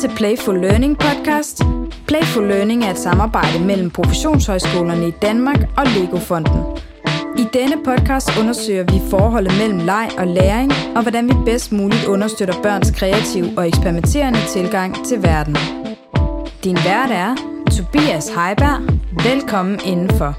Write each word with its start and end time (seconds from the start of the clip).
til 0.00 0.10
Playful 0.16 0.60
Learning 0.60 0.98
podcast. 0.98 1.62
Playful 2.06 2.48
Learning 2.48 2.84
er 2.84 2.90
et 2.90 2.98
samarbejde 2.98 3.64
mellem 3.64 3.90
professionshøjskolerne 3.90 5.08
i 5.08 5.10
Danmark 5.22 5.60
og 5.76 5.86
Lego-fonden. 5.86 6.60
I 7.38 7.44
denne 7.52 7.76
podcast 7.84 8.38
undersøger 8.40 8.84
vi 8.92 9.10
forholdet 9.10 9.52
mellem 9.58 9.78
leg 9.78 10.08
og 10.18 10.26
læring, 10.26 10.72
og 10.96 11.02
hvordan 11.02 11.28
vi 11.28 11.34
bedst 11.44 11.72
muligt 11.72 12.04
understøtter 12.04 12.62
børns 12.62 12.90
kreative 12.90 13.58
og 13.58 13.68
eksperimenterende 13.68 14.38
tilgang 14.48 15.06
til 15.06 15.22
verden. 15.22 15.56
Din 16.64 16.76
vært 16.76 17.10
er 17.10 17.34
Tobias 17.76 18.28
Heiberg. 18.28 18.80
Velkommen 19.24 19.80
indenfor. 19.84 20.36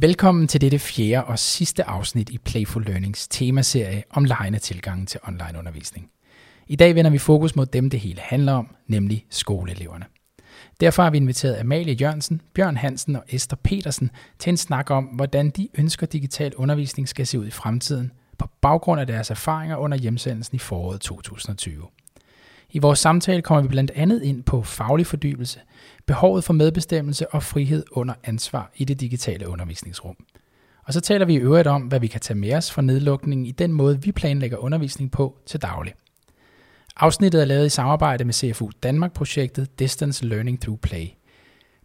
Velkommen 0.00 0.48
til 0.48 0.60
dette 0.60 0.78
fjerde 0.78 1.24
og 1.24 1.38
sidste 1.38 1.84
afsnit 1.84 2.30
i 2.30 2.38
Playful 2.38 2.84
Learnings 2.84 3.28
temaserie 3.28 4.02
om 4.10 4.24
lejende 4.24 4.58
tilgangen 4.58 5.06
til 5.06 5.20
onlineundervisning. 5.28 6.10
I 6.68 6.76
dag 6.76 6.94
vender 6.94 7.10
vi 7.10 7.18
fokus 7.18 7.56
mod 7.56 7.66
dem, 7.66 7.90
det 7.90 8.00
hele 8.00 8.20
handler 8.20 8.52
om, 8.52 8.76
nemlig 8.86 9.26
skoleeleverne. 9.30 10.04
Derfor 10.80 11.02
har 11.02 11.10
vi 11.10 11.16
inviteret 11.16 11.60
Amalie 11.60 11.94
Jørgensen, 11.94 12.40
Bjørn 12.54 12.76
Hansen 12.76 13.16
og 13.16 13.24
Esther 13.28 13.56
Petersen 13.64 14.10
til 14.38 14.50
en 14.50 14.56
snak 14.56 14.90
om, 14.90 15.04
hvordan 15.04 15.50
de 15.50 15.68
ønsker 15.78 16.06
digital 16.06 16.54
undervisning 16.54 17.08
skal 17.08 17.26
se 17.26 17.38
ud 17.38 17.46
i 17.46 17.50
fremtiden, 17.50 18.12
på 18.38 18.48
baggrund 18.60 19.00
af 19.00 19.06
deres 19.06 19.30
erfaringer 19.30 19.76
under 19.76 19.98
hjemsendelsen 19.98 20.56
i 20.56 20.58
foråret 20.58 21.00
2020. 21.00 21.84
I 22.70 22.78
vores 22.78 22.98
samtale 22.98 23.42
kommer 23.42 23.62
vi 23.62 23.68
blandt 23.68 23.90
andet 23.94 24.22
ind 24.22 24.42
på 24.42 24.62
faglig 24.62 25.06
fordybelse, 25.06 25.60
behovet 26.06 26.44
for 26.44 26.52
medbestemmelse 26.52 27.34
og 27.34 27.42
frihed 27.42 27.84
under 27.92 28.14
ansvar 28.24 28.70
i 28.76 28.84
det 28.84 29.00
digitale 29.00 29.48
undervisningsrum. 29.48 30.16
Og 30.84 30.92
så 30.92 31.00
taler 31.00 31.26
vi 31.26 31.34
i 31.34 31.38
øvrigt 31.38 31.68
om, 31.68 31.82
hvad 31.82 32.00
vi 32.00 32.06
kan 32.06 32.20
tage 32.20 32.38
med 32.38 32.54
os 32.54 32.72
fra 32.72 32.82
nedlukningen 32.82 33.46
i 33.46 33.50
den 33.50 33.72
måde, 33.72 34.02
vi 34.02 34.12
planlægger 34.12 34.56
undervisning 34.56 35.10
på 35.10 35.38
til 35.46 35.62
daglig. 35.62 35.94
Afsnittet 37.00 37.40
er 37.40 37.44
lavet 37.44 37.66
i 37.66 37.68
samarbejde 37.68 38.24
med 38.24 38.34
CFU 38.34 38.70
Danmark-projektet 38.82 39.78
Distance 39.78 40.26
Learning 40.26 40.60
Through 40.60 40.80
Play. 40.80 41.06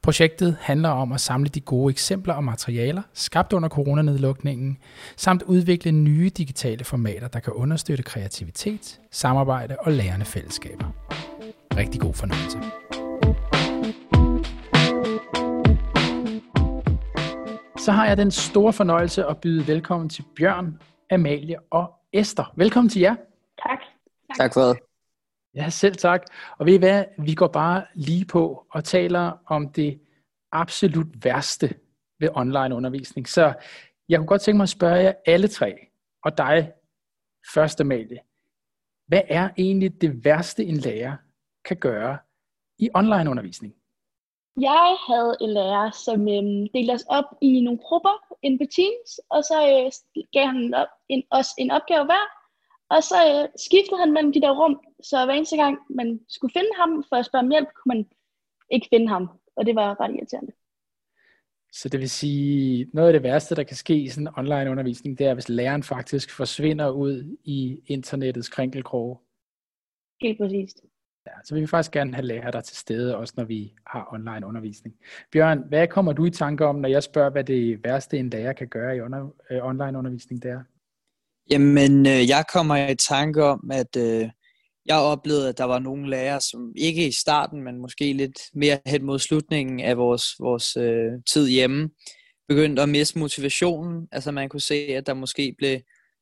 Projektet 0.02 0.58
handler 0.62 0.90
om 0.90 1.12
at 1.12 1.22
samle 1.22 1.50
de 1.50 1.62
gode 1.62 1.92
eksempler 1.92 2.34
og 2.34 2.44
materialer, 2.44 3.02
skabt 3.14 3.54
under 3.54 3.70
coronanedlukningen, 3.70 4.78
samt 5.16 5.44
udvikle 5.44 5.92
nye 5.92 6.30
digitale 6.30 6.84
formater, 6.84 7.28
der 7.28 7.40
kan 7.40 7.54
understøtte 7.54 8.04
kreativitet, 8.04 9.00
samarbejde 9.12 9.76
og 9.80 9.92
lærende 9.92 10.26
fællesskaber. 10.26 10.86
Rigtig 11.78 12.02
god 12.02 12.14
fornøjelse. 12.14 12.58
Så 17.78 17.92
har 17.92 18.08
jeg 18.08 18.18
den 18.18 18.32
store 18.32 18.74
fornøjelse 18.74 19.26
at 19.26 19.38
byde 19.38 19.68
velkommen 19.68 20.10
til 20.10 20.24
Bjørn, 20.36 20.82
Amalie 21.12 21.56
og 21.72 21.94
Esther. 22.14 22.54
Velkommen 22.56 22.90
til 22.90 23.02
jer. 23.02 23.16
Tak. 23.68 23.80
Tak, 24.30 24.38
tak 24.38 24.54
for 24.54 24.62
det. 24.62 24.91
Ja, 25.56 25.70
selv 25.70 25.96
tak. 25.96 26.26
Og 26.60 26.66
ved 26.66 26.74
I 26.74 26.78
hvad, 26.78 27.06
vi 27.18 27.34
går 27.34 27.48
bare 27.48 27.86
lige 27.96 28.26
på 28.26 28.66
og 28.72 28.84
taler 28.84 29.32
om 29.46 29.70
det 29.70 30.02
absolut 30.52 31.26
værste 31.26 31.68
ved 32.20 32.30
online 32.36 32.76
undervisning. 32.76 33.28
Så 33.30 33.54
jeg 34.10 34.18
kunne 34.20 34.28
godt 34.28 34.42
tænke 34.42 34.58
mig 34.58 34.64
at 34.64 34.70
spørge 34.70 34.96
jer 34.96 35.14
alle 35.26 35.48
tre, 35.48 35.88
og 36.24 36.38
dig 36.38 36.72
først, 37.54 37.82
Amalie. 37.82 38.20
Hvad 39.08 39.22
er 39.28 39.50
egentlig 39.58 40.02
det 40.02 40.26
værste, 40.26 40.66
en 40.66 40.78
lærer 40.78 41.16
kan 41.66 41.78
gøre 41.78 42.18
i 42.80 42.90
online 42.94 43.30
undervisning? 43.30 43.74
Jeg 44.60 44.96
havde 45.08 45.38
en 45.42 45.50
lærer, 45.50 45.92
som 45.92 46.20
øhm, 46.36 46.68
delte 46.74 46.92
os 46.92 47.06
op 47.10 47.26
i 47.42 47.62
nogle 47.62 47.80
grupper 47.80 48.16
inde 48.42 48.58
på 48.58 48.68
Teams, 48.76 49.12
og 49.30 49.44
så 49.44 49.58
øh, 49.74 49.92
gav 50.34 50.46
han 50.46 50.74
op, 50.74 50.88
en, 51.10 51.24
os 51.32 51.50
en 51.58 51.72
opgave 51.72 52.06
hver, 52.06 52.26
og 52.94 53.04
så 53.04 53.18
øh, 53.32 53.50
skiftede 53.66 54.00
han 54.00 54.14
mellem 54.14 54.34
de 54.34 54.42
der 54.42 54.54
rum, 54.60 54.76
så 55.04 55.26
hver 55.26 55.34
eneste 55.34 55.58
gang 55.58 55.78
man 55.90 56.20
skulle 56.30 56.54
finde 56.54 56.74
ham 56.76 57.04
for 57.10 57.16
at 57.16 57.26
spørge 57.26 57.44
om 57.44 57.52
hjælp, 57.52 57.68
kunne 57.76 57.96
man 57.96 58.06
ikke 58.72 58.88
finde 58.94 59.08
ham, 59.08 59.30
og 59.56 59.66
det 59.66 59.76
var 59.76 60.00
ret 60.02 60.16
irriterende. 60.16 60.52
Så 61.74 61.90
det 61.90 62.00
vil 62.00 62.10
sige, 62.10 62.88
noget 62.94 63.08
af 63.08 63.14
det 63.14 63.24
værste, 63.24 63.56
der 63.56 63.64
kan 63.64 63.78
ske 63.78 63.96
i 63.96 64.10
sådan 64.10 64.28
en 64.28 64.34
online 64.38 64.72
undervisning, 64.72 65.18
det 65.18 65.28
er, 65.28 65.34
hvis 65.34 65.50
læreren 65.50 65.84
faktisk 65.84 66.32
forsvinder 66.32 66.90
ud 66.90 67.38
i 67.44 67.82
internettets 67.86 68.50
krænkelkroge. 68.50 69.18
Helt 70.22 70.38
præcist. 70.40 70.82
Ja, 71.28 71.32
så 71.44 71.54
vi 71.54 71.60
vil 71.60 71.70
faktisk 71.70 71.92
gerne 71.92 72.14
have 72.14 72.26
lærere 72.26 72.52
der 72.52 72.62
til 72.62 72.78
stede, 72.78 73.18
også 73.18 73.34
når 73.38 73.44
vi 73.44 73.74
har 73.88 74.14
online 74.14 74.48
undervisning. 74.48 74.96
Bjørn, 75.32 75.64
hvad 75.68 75.88
kommer 75.88 76.14
du 76.14 76.26
i 76.26 76.30
tanke 76.30 76.66
om, 76.66 76.76
når 76.76 76.90
jeg 76.90 77.04
spørger, 77.04 77.30
hvad 77.30 77.44
det 77.44 77.84
værste 77.84 78.18
en 78.18 78.30
lærer 78.30 78.54
kan 78.54 78.68
gøre 78.68 78.98
i 78.98 79.02
under, 79.02 79.30
øh, 79.50 79.66
online 79.66 79.98
undervisning 79.98 80.44
der? 80.44 80.64
Jamen, 81.52 82.06
øh, 82.06 82.30
jeg 82.30 82.46
kommer 82.54 82.90
i 82.90 82.96
tanke 82.96 83.44
om, 83.44 83.72
at 83.74 83.98
øh, 83.98 84.30
jeg 84.86 84.98
oplevede, 84.98 85.50
at 85.50 85.58
der 85.58 85.64
var 85.64 85.80
nogle 85.80 86.10
lærere, 86.10 86.42
som 86.42 86.74
ikke 86.78 87.08
i 87.08 87.12
starten, 87.12 87.64
men 87.64 87.82
måske 87.82 88.14
lidt 88.14 88.40
mere 88.54 88.80
hen 88.86 89.04
mod 89.04 89.20
slutningen 89.20 89.80
af 89.80 89.98
vores, 89.98 90.24
vores 90.40 90.78
øh, 90.78 91.12
tid 91.30 91.48
hjemme, 91.48 91.90
begyndte 92.48 92.82
at 92.82 92.90
miste 92.90 93.20
motivationen. 93.20 94.08
Altså 94.12 94.32
man 94.32 94.50
kunne 94.50 94.62
se, 94.62 94.76
at 94.76 95.08
der 95.08 95.14
måske 95.14 95.56
blev 95.58 95.80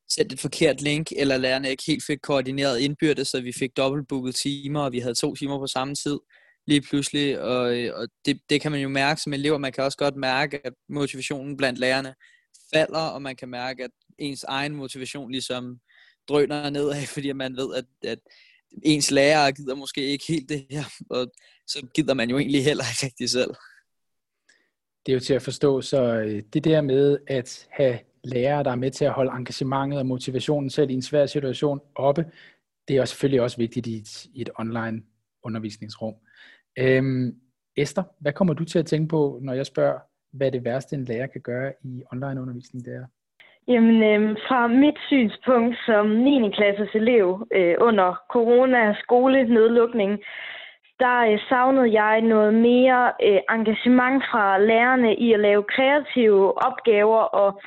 sendt 0.09 0.33
et 0.33 0.39
forkert 0.39 0.81
link, 0.81 1.11
eller 1.15 1.37
lærerne 1.37 1.69
ikke 1.69 1.83
helt 1.87 2.03
fik 2.07 2.19
koordineret 2.23 2.79
indbyrdes, 2.79 3.27
så 3.27 3.41
vi 3.41 3.51
fik 3.51 3.77
dobbeltbooket 3.77 4.35
timer, 4.35 4.81
og 4.81 4.91
vi 4.91 4.99
havde 4.99 5.15
to 5.15 5.35
timer 5.35 5.59
på 5.59 5.67
samme 5.67 5.95
tid 5.95 6.19
lige 6.67 6.81
pludselig. 6.81 7.41
Og, 7.41 7.77
øh, 7.77 7.95
og 7.95 8.07
det, 8.25 8.39
det 8.49 8.61
kan 8.61 8.71
man 8.71 8.81
jo 8.81 8.89
mærke 8.89 9.21
som 9.21 9.33
elever. 9.33 9.57
Man 9.57 9.71
kan 9.71 9.83
også 9.83 9.97
godt 9.97 10.15
mærke, 10.15 10.65
at 10.65 10.73
motivationen 10.89 11.57
blandt 11.57 11.79
lærerne 11.79 12.15
falder, 12.73 12.99
og 12.99 13.21
man 13.21 13.35
kan 13.35 13.49
mærke, 13.49 13.83
at 13.83 13.91
ens 14.19 14.43
egen 14.43 14.75
motivation 14.75 15.31
ligesom 15.31 15.79
drøner 16.29 16.69
nedad, 16.69 17.05
fordi 17.15 17.31
man 17.31 17.55
ved, 17.55 17.75
at, 17.75 17.85
at 18.03 18.19
ens 18.84 19.12
lærer 19.12 19.52
gider 19.52 19.75
måske 19.75 20.02
ikke 20.02 20.25
helt 20.28 20.50
det 20.50 20.66
her, 20.69 20.84
og 21.09 21.31
så 21.68 21.88
gider 21.94 22.13
man 22.13 22.30
jo 22.30 22.38
egentlig 22.38 22.63
heller 22.63 22.84
ikke 22.84 23.06
rigtig 23.06 23.30
selv. 23.30 23.53
Det 25.06 25.12
er 25.12 25.13
jo 25.13 25.19
til 25.19 25.34
at 25.34 25.41
forstå, 25.41 25.81
så 25.81 26.03
øh, 26.03 26.44
det 26.53 26.63
der 26.63 26.81
med 26.81 27.18
at 27.28 27.68
have 27.72 28.00
lærere, 28.24 28.63
der 28.63 28.72
er 28.72 28.75
med 28.75 28.91
til 28.91 29.06
at 29.06 29.12
holde 29.12 29.31
engagementet 29.31 30.00
og 30.00 30.06
motivationen 30.06 30.69
selv 30.69 30.90
i 30.90 30.94
en 30.94 31.02
svær 31.02 31.25
situation 31.25 31.80
oppe, 31.96 32.25
det 32.88 32.97
er 32.97 33.02
også 33.02 33.12
selvfølgelig 33.12 33.41
også 33.41 33.57
vigtigt 33.57 33.88
i 33.88 33.97
et, 33.97 34.25
i 34.25 34.41
et 34.41 34.50
online 34.59 35.03
undervisningsrum. 35.44 36.16
Øhm, 36.78 37.36
Esther, 37.75 38.03
hvad 38.19 38.34
kommer 38.34 38.53
du 38.53 38.66
til 38.66 38.80
at 38.80 38.86
tænke 38.86 39.07
på, 39.07 39.40
når 39.41 39.53
jeg 39.53 39.66
spørger, 39.66 40.00
hvad 40.31 40.51
det 40.51 40.63
værste 40.63 40.96
en 40.96 41.06
lærer 41.06 41.28
kan 41.28 41.41
gøre 41.41 41.74
i 41.84 42.03
online 42.12 42.41
undervisning 42.41 42.86
det 42.86 42.94
er? 42.94 43.06
Jamen, 43.74 44.03
øh, 44.12 44.38
fra 44.47 44.68
mit 44.68 45.00
synspunkt 45.07 45.75
som 45.85 46.06
9. 46.07 46.52
klasses 46.57 46.90
elev 46.94 47.47
øh, 47.52 47.75
under 47.80 48.09
corona 48.30 48.96
skolenedlukning, 49.03 50.12
der 51.00 51.18
øh, 51.31 51.40
savnede 51.50 51.94
jeg 52.02 52.22
noget 52.22 52.53
mere 52.53 53.12
øh, 53.28 53.40
engagement 53.50 54.24
fra 54.31 54.57
lærerne 54.57 55.16
i 55.16 55.34
at 55.34 55.40
lave 55.40 55.63
kreative 55.63 56.63
opgaver 56.68 57.22
og 57.41 57.62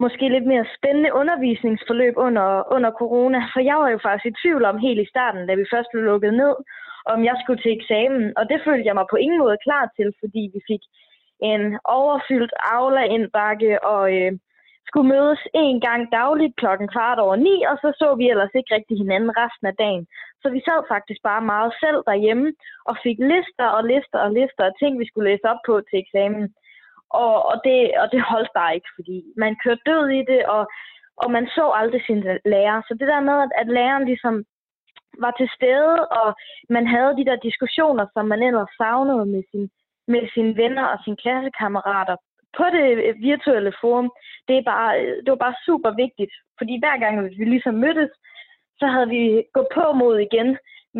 måske 0.00 0.28
lidt 0.28 0.46
mere 0.46 0.66
spændende 0.76 1.14
undervisningsforløb 1.14 2.14
under, 2.16 2.72
under 2.74 2.90
corona. 2.90 3.38
For 3.52 3.60
jeg 3.60 3.76
var 3.76 3.88
jo 3.90 3.98
faktisk 4.02 4.26
i 4.26 4.38
tvivl 4.42 4.64
om 4.64 4.78
helt 4.78 5.00
i 5.00 5.10
starten, 5.12 5.46
da 5.46 5.54
vi 5.54 5.64
først 5.72 5.88
blev 5.92 6.02
lukket 6.04 6.34
ned, 6.34 6.54
om 7.12 7.24
jeg 7.24 7.36
skulle 7.42 7.62
til 7.62 7.76
eksamen. 7.78 8.32
Og 8.38 8.44
det 8.50 8.58
følte 8.66 8.86
jeg 8.86 8.94
mig 8.94 9.06
på 9.10 9.16
ingen 9.16 9.38
måde 9.38 9.58
klar 9.66 9.84
til, 9.96 10.08
fordi 10.20 10.42
vi 10.54 10.60
fik 10.70 10.82
en 11.52 11.78
overfyldt 11.84 12.52
aula 12.76 13.02
indbakke 13.16 13.84
og 13.84 14.04
øh, 14.18 14.32
skulle 14.88 15.08
mødes 15.14 15.42
en 15.54 15.80
gang 15.80 16.12
dagligt 16.12 16.56
klokken 16.56 16.88
kvart 16.94 17.18
over 17.18 17.36
ni, 17.36 17.56
og 17.70 17.76
så 17.82 17.88
så 18.00 18.08
vi 18.20 18.24
ellers 18.30 18.54
ikke 18.54 18.74
rigtig 18.74 18.96
hinanden 18.98 19.32
resten 19.42 19.66
af 19.66 19.76
dagen. 19.84 20.06
Så 20.42 20.46
vi 20.54 20.60
sad 20.66 20.80
faktisk 20.94 21.20
bare 21.22 21.42
meget 21.52 21.72
selv 21.82 22.00
derhjemme 22.10 22.48
og 22.88 22.94
fik 23.04 23.18
lister 23.32 23.68
og 23.76 23.82
lister 23.92 24.18
og 24.26 24.30
lister 24.38 24.64
af 24.64 24.74
ting, 24.80 24.92
vi 24.98 25.06
skulle 25.08 25.30
læse 25.30 25.46
op 25.52 25.60
på 25.66 25.74
til 25.80 25.98
eksamen. 26.04 26.54
Og, 27.10 27.36
og, 27.50 27.56
det, 27.64 27.78
og 28.02 28.06
det 28.12 28.20
holdt 28.32 28.50
bare 28.58 28.74
ikke, 28.74 28.90
fordi 28.98 29.16
man 29.36 29.56
kørte 29.64 29.86
død 29.86 30.08
i 30.20 30.22
det, 30.32 30.42
og, 30.46 30.62
og 31.22 31.28
man 31.30 31.46
så 31.56 31.64
aldrig 31.80 32.02
sin 32.06 32.20
lærer. 32.52 32.82
Så 32.88 32.92
det 33.00 33.08
der 33.12 33.20
med, 33.20 33.36
at, 33.44 33.52
at 33.60 33.68
læreren 33.76 34.04
ligesom 34.04 34.44
var 35.24 35.32
til 35.38 35.48
stede, 35.56 36.08
og 36.20 36.28
man 36.76 36.86
havde 36.86 37.16
de 37.18 37.24
der 37.24 37.36
diskussioner, 37.48 38.06
som 38.14 38.24
man 38.26 38.42
ellers 38.42 38.72
savnede 38.80 39.26
med, 39.26 39.42
sin, 39.50 39.70
med 40.08 40.22
sine 40.34 40.56
venner 40.56 40.86
og 40.92 40.98
sine 41.04 41.16
klassekammerater 41.16 42.16
på 42.58 42.64
det 42.76 42.86
øh, 43.06 43.14
virtuelle 43.30 43.72
forum, 43.80 44.08
det, 44.48 44.54
er 44.58 44.64
bare, 44.72 44.90
øh, 45.00 45.16
det 45.22 45.30
var 45.34 45.42
bare 45.46 45.62
super 45.68 45.90
vigtigt. 46.04 46.32
Fordi 46.58 46.74
hver 46.82 46.96
gang 47.02 47.14
vi 47.40 47.44
ligesom 47.54 47.74
mødtes, 47.74 48.12
så 48.80 48.86
havde 48.94 49.08
vi 49.16 49.22
gået 49.54 49.70
på 49.76 49.84
mod 50.02 50.16
igen. 50.28 50.48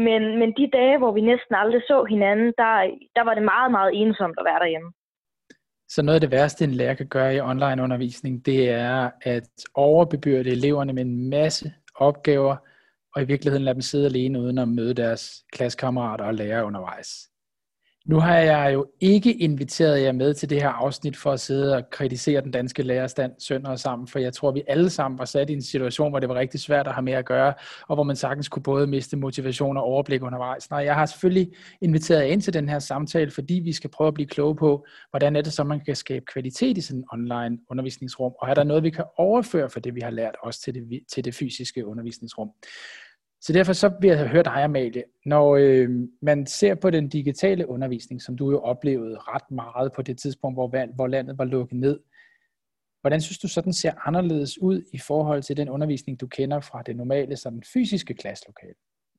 Men, 0.07 0.23
men 0.41 0.49
de 0.59 0.71
dage, 0.79 0.99
hvor 0.99 1.13
vi 1.13 1.21
næsten 1.21 1.55
aldrig 1.63 1.83
så 1.91 1.99
hinanden, 2.13 2.51
der, 2.61 2.73
der 3.17 3.23
var 3.25 3.35
det 3.35 3.45
meget, 3.55 3.71
meget 3.71 3.91
ensomt 4.03 4.37
at 4.39 4.47
være 4.51 4.63
derhjemme. 4.65 4.91
Så 5.89 6.03
noget 6.03 6.15
af 6.17 6.21
det 6.21 6.31
værste, 6.31 6.65
en 6.65 6.71
lærer 6.71 6.95
kan 6.95 7.09
gøre 7.09 7.35
i 7.35 7.41
online 7.41 7.83
undervisning, 7.83 8.47
det 8.47 8.71
er 8.71 9.11
at 9.23 9.49
overbebyrde 9.75 10.51
eleverne 10.51 10.93
med 10.93 11.03
en 11.03 11.31
masse 11.31 11.73
opgaver, 11.95 12.57
og 13.15 13.23
i 13.23 13.25
virkeligheden 13.25 13.65
lade 13.65 13.75
dem 13.75 13.81
sidde 13.81 14.07
alene 14.07 14.41
uden 14.41 14.59
at 14.59 14.69
møde 14.69 14.95
deres 14.95 15.45
klassekammerater 15.53 16.25
og 16.25 16.35
lærere 16.35 16.65
undervejs. 16.65 17.09
Nu 18.07 18.21
har 18.21 18.37
jeg 18.37 18.75
jo 18.75 18.87
ikke 19.01 19.33
inviteret 19.35 20.03
jer 20.03 20.13
med 20.13 20.35
til 20.35 20.51
det 20.51 20.63
her 20.63 20.69
afsnit 20.69 21.17
for 21.17 21.33
at 21.33 21.41
sidde 21.41 21.77
og 21.77 21.91
kritisere 21.91 22.41
den 22.41 22.51
danske 22.51 22.83
lærerstand 22.83 23.33
sønder 23.39 23.71
og 23.71 23.79
sammen, 23.79 24.09
for 24.09 24.19
jeg 24.19 24.33
tror, 24.33 24.53
vi 24.53 24.63
alle 24.69 24.91
sammen 24.91 25.19
var 25.19 25.25
sat 25.25 25.51
i 25.51 25.53
en 25.53 25.63
situation, 25.63 26.11
hvor 26.11 26.21
det 26.21 26.29
var 26.29 26.35
rigtig 26.35 26.61
svært 26.61 26.87
at 26.87 26.95
have 26.95 27.03
med 27.03 27.13
at 27.13 27.25
gøre, 27.25 27.55
og 27.89 27.97
hvor 27.97 28.03
man 28.03 28.17
sagtens 28.17 28.49
kunne 28.49 28.63
både 28.63 28.87
miste 28.87 29.17
motivation 29.17 29.77
og 29.77 29.83
overblik 29.83 30.23
undervejs. 30.23 30.71
Nej, 30.71 30.79
jeg 30.79 30.95
har 30.95 31.07
selvfølgelig 31.07 31.53
inviteret 31.81 32.21
jer 32.21 32.27
ind 32.27 32.43
til 32.43 32.55
den 32.55 32.69
her 32.69 32.79
samtale, 32.79 33.31
fordi 33.31 33.55
vi 33.55 33.73
skal 33.73 33.91
prøve 33.91 34.09
at 34.09 34.15
blive 34.15 34.27
kloge 34.27 34.57
på, 34.57 34.87
hvordan 35.11 35.37
er 35.37 35.41
det 35.41 35.53
så, 35.53 35.65
man 35.65 35.81
kan 35.81 35.97
skabe 35.97 36.25
kvalitet 36.33 36.79
i 36.79 36.81
sådan 36.81 37.01
en 37.01 37.05
online 37.13 37.59
undervisningsrum, 37.71 38.33
og 38.41 38.51
er 38.51 38.55
der 38.55 38.65
noget, 38.65 38.83
vi 38.83 38.91
kan 38.91 39.05
overføre 39.17 39.71
for 39.71 39.81
det, 39.81 39.95
vi 39.95 40.01
har 40.01 40.11
lært 40.11 40.35
os 40.43 40.59
til 40.59 40.75
det, 40.75 41.01
til 41.13 41.25
det 41.25 41.35
fysiske 41.35 41.87
undervisningsrum. 41.87 42.51
Så 43.47 43.53
derfor 43.53 43.73
så 43.73 43.93
vil 44.01 44.09
jeg 44.09 44.29
høre 44.29 44.43
dig, 44.43 44.53
Amalie. 44.53 45.05
Når 45.25 45.57
øh, 45.57 45.89
man 46.23 46.47
ser 46.47 46.75
på 46.75 46.91
den 46.91 47.09
digitale 47.09 47.69
undervisning, 47.69 48.23
som 48.23 48.37
du 48.37 48.51
jo 48.51 48.61
oplevede 48.61 49.19
ret 49.19 49.51
meget 49.51 49.93
på 49.93 50.03
det 50.03 50.19
tidspunkt, 50.19 50.57
hvor, 50.57 50.95
hvor 50.95 51.07
landet 51.07 51.39
var 51.39 51.45
lukket 51.45 51.79
ned, 51.79 52.01
hvordan 53.01 53.21
synes 53.21 53.39
du 53.39 53.49
så, 53.49 53.61
den 53.61 53.73
ser 53.73 53.93
anderledes 54.07 54.63
ud 54.63 54.83
i 54.93 54.99
forhold 54.99 55.43
til 55.43 55.57
den 55.57 55.69
undervisning, 55.69 56.21
du 56.21 56.27
kender 56.27 56.61
fra 56.61 56.83
det 56.83 56.97
normale, 56.97 57.37
sådan 57.37 57.63
fysiske 57.73 58.15
klasselokale? 58.15 58.75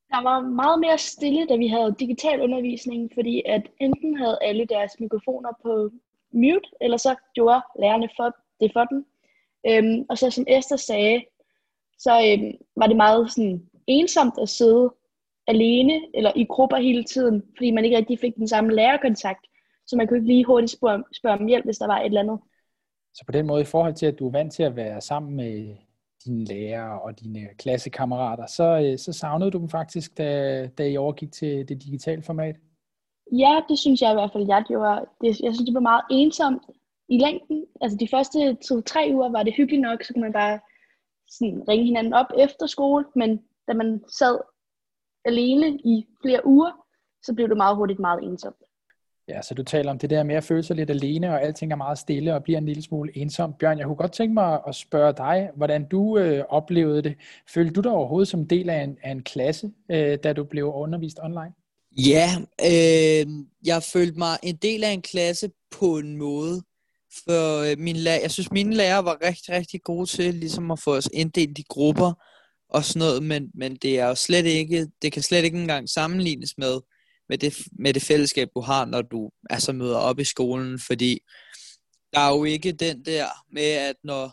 Der 0.10 0.24
var 0.24 0.42
meget 0.42 0.80
mere 0.80 0.98
stille, 0.98 1.48
da 1.48 1.56
vi 1.56 1.68
havde 1.68 1.96
digital 2.00 2.42
undervisning, 2.42 3.12
fordi 3.14 3.44
at 3.46 3.62
enten 3.80 4.18
havde 4.18 4.38
alle 4.42 4.66
deres 4.66 4.92
mikrofoner 5.00 5.50
på 5.62 5.92
mute, 6.34 6.70
eller 6.82 6.98
så 6.98 7.16
gjorde 7.36 7.62
lærerne 7.80 8.10
for, 8.18 8.36
det 8.62 8.72
for 8.74 8.86
dem. 8.86 9.06
Øhm, 9.68 10.06
og 10.10 10.18
så 10.18 10.30
som 10.30 10.46
Esther 10.48 10.78
sagde, 10.78 11.26
så 11.98 12.12
øhm, 12.12 12.52
var 12.76 12.88
det 12.88 12.98
meget 12.98 13.32
sådan 13.32 13.70
ensomt 13.88 14.34
at 14.42 14.50
sidde 14.50 14.94
alene 15.48 16.02
eller 16.14 16.32
i 16.36 16.46
grupper 16.50 16.78
hele 16.78 17.04
tiden, 17.04 17.44
fordi 17.58 17.72
man 17.72 17.86
ikke 17.86 17.98
rigtig 17.98 18.20
fik 18.20 18.36
den 18.36 18.48
samme 18.48 18.76
lærerkontakt, 18.76 19.48
så 19.88 19.96
man 19.96 20.08
kunne 20.08 20.18
ikke 20.18 20.28
lige 20.28 20.46
hurtigt 20.46 20.72
spørge, 20.72 21.04
spørge 21.14 21.40
om 21.40 21.48
hjælp, 21.48 21.66
hvis 21.66 21.78
der 21.78 21.88
var 21.88 22.00
et 22.00 22.06
eller 22.06 22.22
andet. 22.22 22.40
Så 23.14 23.24
på 23.26 23.32
den 23.32 23.48
måde, 23.48 23.62
i 23.62 23.66
forhold 23.66 23.94
til, 23.94 24.06
at 24.06 24.20
du 24.20 24.28
er 24.28 24.32
vant 24.32 24.54
til 24.54 24.64
at 24.64 24.76
være 24.76 25.02
sammen 25.02 25.36
med 25.36 25.76
dine 26.26 26.46
lærere 26.46 27.02
og 27.02 27.20
dine 27.20 27.48
klassekammerater, 27.58 28.46
så, 28.46 28.64
øh, 28.64 28.98
så 28.98 29.14
savnede 29.14 29.52
du 29.52 29.58
dem 29.58 29.70
faktisk, 29.70 30.18
da, 30.18 30.68
da 30.78 30.88
I 30.88 30.98
overgik 30.98 31.32
til 31.32 31.70
det 31.70 31.84
digitale 31.84 32.24
format? 32.24 32.56
Ja, 33.32 33.62
det 33.70 33.80
synes 33.80 34.02
jeg 34.02 34.12
i 34.12 34.14
hvert 34.14 34.32
fald, 34.34 34.48
jeg 34.48 34.64
gjorde. 34.68 35.06
Det, 35.22 35.28
jeg 35.28 35.54
synes, 35.54 35.66
det 35.66 35.74
var 35.74 35.80
meget 35.80 36.02
ensomt 36.12 36.64
i 37.10 37.18
længden. 37.18 37.66
Altså 37.82 37.98
de 37.98 38.08
første 38.12 38.58
to-tre 38.68 39.12
uger 39.14 39.30
var 39.30 39.44
det 39.44 39.54
hyggeligt 39.54 39.82
nok, 39.82 40.04
så 40.04 40.14
kunne 40.14 40.22
man 40.22 40.34
bare 40.34 40.60
sådan 41.30 41.64
ringe 41.70 41.86
hinanden 41.86 42.14
op 42.14 42.26
efter 42.38 42.66
skole, 42.66 43.06
men 43.16 43.40
da 43.68 43.74
man 43.74 44.04
sad 44.20 44.38
alene 45.26 45.68
i 45.70 46.08
flere 46.22 46.46
uger, 46.46 46.72
så 47.24 47.34
blev 47.34 47.50
det 47.50 47.58
meget 47.58 47.76
hurtigt 47.76 48.00
meget 48.00 48.24
ensomt. 48.24 48.58
Ja, 49.30 49.42
så 49.42 49.54
du 49.54 49.64
taler 49.64 49.92
om 49.92 50.00
det 50.00 50.10
der 50.10 50.24
med 50.24 50.36
at 50.36 50.44
føle 50.44 50.64
sig 50.64 50.76
lidt 50.76 50.90
alene, 50.90 51.30
og 51.30 51.42
alting 51.42 51.72
er 51.72 51.76
meget 51.76 51.98
stille 51.98 52.36
og 52.36 52.44
bliver 52.44 52.58
en 52.58 52.66
lille 52.66 52.84
smule 52.84 53.18
ensom. 53.18 53.54
Bjørn, 53.60 53.78
jeg 53.78 53.86
kunne 53.86 53.96
godt 53.96 54.12
tænke 54.12 54.34
mig 54.34 54.60
at 54.68 54.76
spørge 54.76 55.14
dig, 55.14 55.50
hvordan 55.56 55.88
du 55.88 56.18
øh, 56.18 56.44
oplevede 56.50 57.02
det. 57.02 57.16
Følte 57.54 57.74
du 57.74 57.82
dig 57.82 57.92
overhovedet 57.92 58.28
som 58.28 58.48
del 58.48 58.70
af 58.70 58.84
en, 58.84 58.98
af 59.04 59.12
en 59.12 59.24
klasse, 59.24 59.72
øh, 59.92 60.18
da 60.24 60.34
du 60.34 60.44
blev 60.44 60.66
undervist 60.66 61.20
online? 61.24 61.54
Ja, 61.92 62.30
øh, 62.62 63.28
jeg 63.66 63.84
følte 63.84 64.18
mig 64.18 64.38
en 64.44 64.56
del 64.56 64.84
af 64.84 64.92
en 64.92 65.02
klasse 65.02 65.50
på 65.72 65.98
en 65.98 66.18
måde. 66.18 66.62
For 67.26 67.72
øh, 67.72 67.80
min 67.80 67.96
lærer, 67.96 68.22
jeg 68.22 68.32
synes, 68.32 68.52
mine 68.52 68.76
lærere 68.76 69.06
var 69.06 69.18
rigtig, 69.28 69.54
rigtig 69.54 69.82
gode 69.84 70.06
til 70.06 70.34
ligesom 70.34 70.72
at 70.72 70.80
få 70.80 70.96
os 70.96 71.10
inddelt 71.14 71.58
i 71.58 71.64
grupper 71.70 72.14
og 72.70 72.84
sådan 72.84 73.00
noget, 73.00 73.24
men, 73.24 73.52
men 73.54 73.76
det 73.76 74.00
er 74.00 74.08
jo 74.08 74.16
slet 74.16 74.46
ikke, 74.46 74.88
det 75.02 75.12
kan 75.12 75.24
slet 75.24 75.44
ikke 75.44 75.58
engang 75.58 75.90
sammenlignes 75.90 76.58
med, 76.58 76.80
med 77.30 77.38
det, 77.38 77.58
med 77.80 77.94
det 77.94 78.02
fællesskab, 78.02 78.48
du 78.56 78.62
har, 78.62 78.86
når 78.86 79.02
du 79.02 79.30
altså 79.50 79.74
møder 79.74 79.98
op 79.98 80.20
i 80.20 80.24
skolen, 80.24 80.80
fordi 80.80 81.20
der 82.14 82.20
er 82.20 82.30
jo 82.30 82.44
ikke 82.44 82.72
den 82.72 83.06
der 83.06 83.28
med, 83.52 83.72
at 83.72 83.96
når 84.04 84.32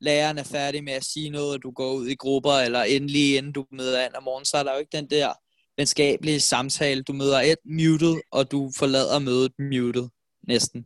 læreren 0.00 0.38
er 0.38 0.42
færdig 0.42 0.84
med 0.84 0.92
at 0.92 1.04
sige 1.04 1.30
noget, 1.30 1.54
og 1.54 1.62
du 1.62 1.70
går 1.70 1.92
ud 1.92 2.06
i 2.06 2.14
grupper, 2.14 2.52
eller 2.52 2.82
endelig 2.82 3.36
inden 3.36 3.52
du 3.52 3.66
møder 3.72 4.04
an 4.04 4.16
om 4.16 4.22
morgenen, 4.22 4.44
så 4.44 4.56
er 4.56 4.62
der 4.62 4.72
jo 4.72 4.78
ikke 4.78 4.96
den 4.96 5.10
der 5.10 5.32
venskabelige 5.76 6.40
samtale. 6.40 7.02
Du 7.02 7.12
møder 7.12 7.40
et 7.40 7.58
muted, 7.64 8.16
og 8.32 8.50
du 8.50 8.70
forlader 8.76 9.18
mødet 9.18 9.52
muted 9.58 10.08
næsten. 10.48 10.84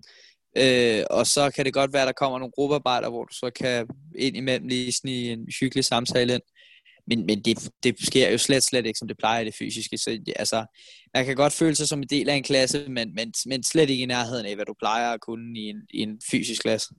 Øh, 0.56 1.04
og 1.10 1.26
så 1.26 1.50
kan 1.50 1.64
det 1.64 1.74
godt 1.74 1.92
være, 1.92 2.02
at 2.02 2.06
der 2.06 2.12
kommer 2.12 2.38
nogle 2.38 2.52
gruppearbejder, 2.52 3.10
hvor 3.10 3.24
du 3.24 3.34
så 3.34 3.50
kan 3.56 3.86
ind 4.18 4.36
imellem 4.36 4.68
lige 4.68 4.92
snige 4.92 5.32
en 5.32 5.46
hyggelig 5.60 5.84
samtale 5.84 6.34
ind 6.34 6.42
men, 7.08 7.26
men 7.26 7.40
det, 7.40 7.70
det 7.82 7.96
sker 8.00 8.31
jo 8.31 8.38
slet, 8.38 8.62
slet 8.62 8.87
ikke, 8.87 8.99
som 8.99 9.08
det 9.08 9.19
plejer 9.19 9.40
i 9.40 9.44
det 9.44 9.55
fysiske. 9.58 9.99
Så 9.99 10.19
altså, 10.37 10.64
man 11.14 11.25
kan 11.25 11.37
godt 11.37 11.52
føle 11.52 11.75
sig 11.75 11.88
som 11.88 11.99
en 11.99 12.08
del 12.08 12.28
af 12.28 12.34
en 12.34 12.43
klasse, 12.43 12.88
men, 12.88 13.14
men, 13.14 13.32
men 13.46 13.62
slet 13.62 13.90
ikke 13.90 14.02
i 14.02 14.06
nærheden 14.06 14.46
af, 14.46 14.55
hvad 14.55 14.64
du 14.64 14.75
plejer 14.78 15.12
at 15.12 15.20
kunne 15.20 15.58
i 15.58 15.69
en, 15.69 15.76
i 15.90 15.99
en 15.99 16.20
fysisk 16.31 16.62
klasse. 16.62 16.94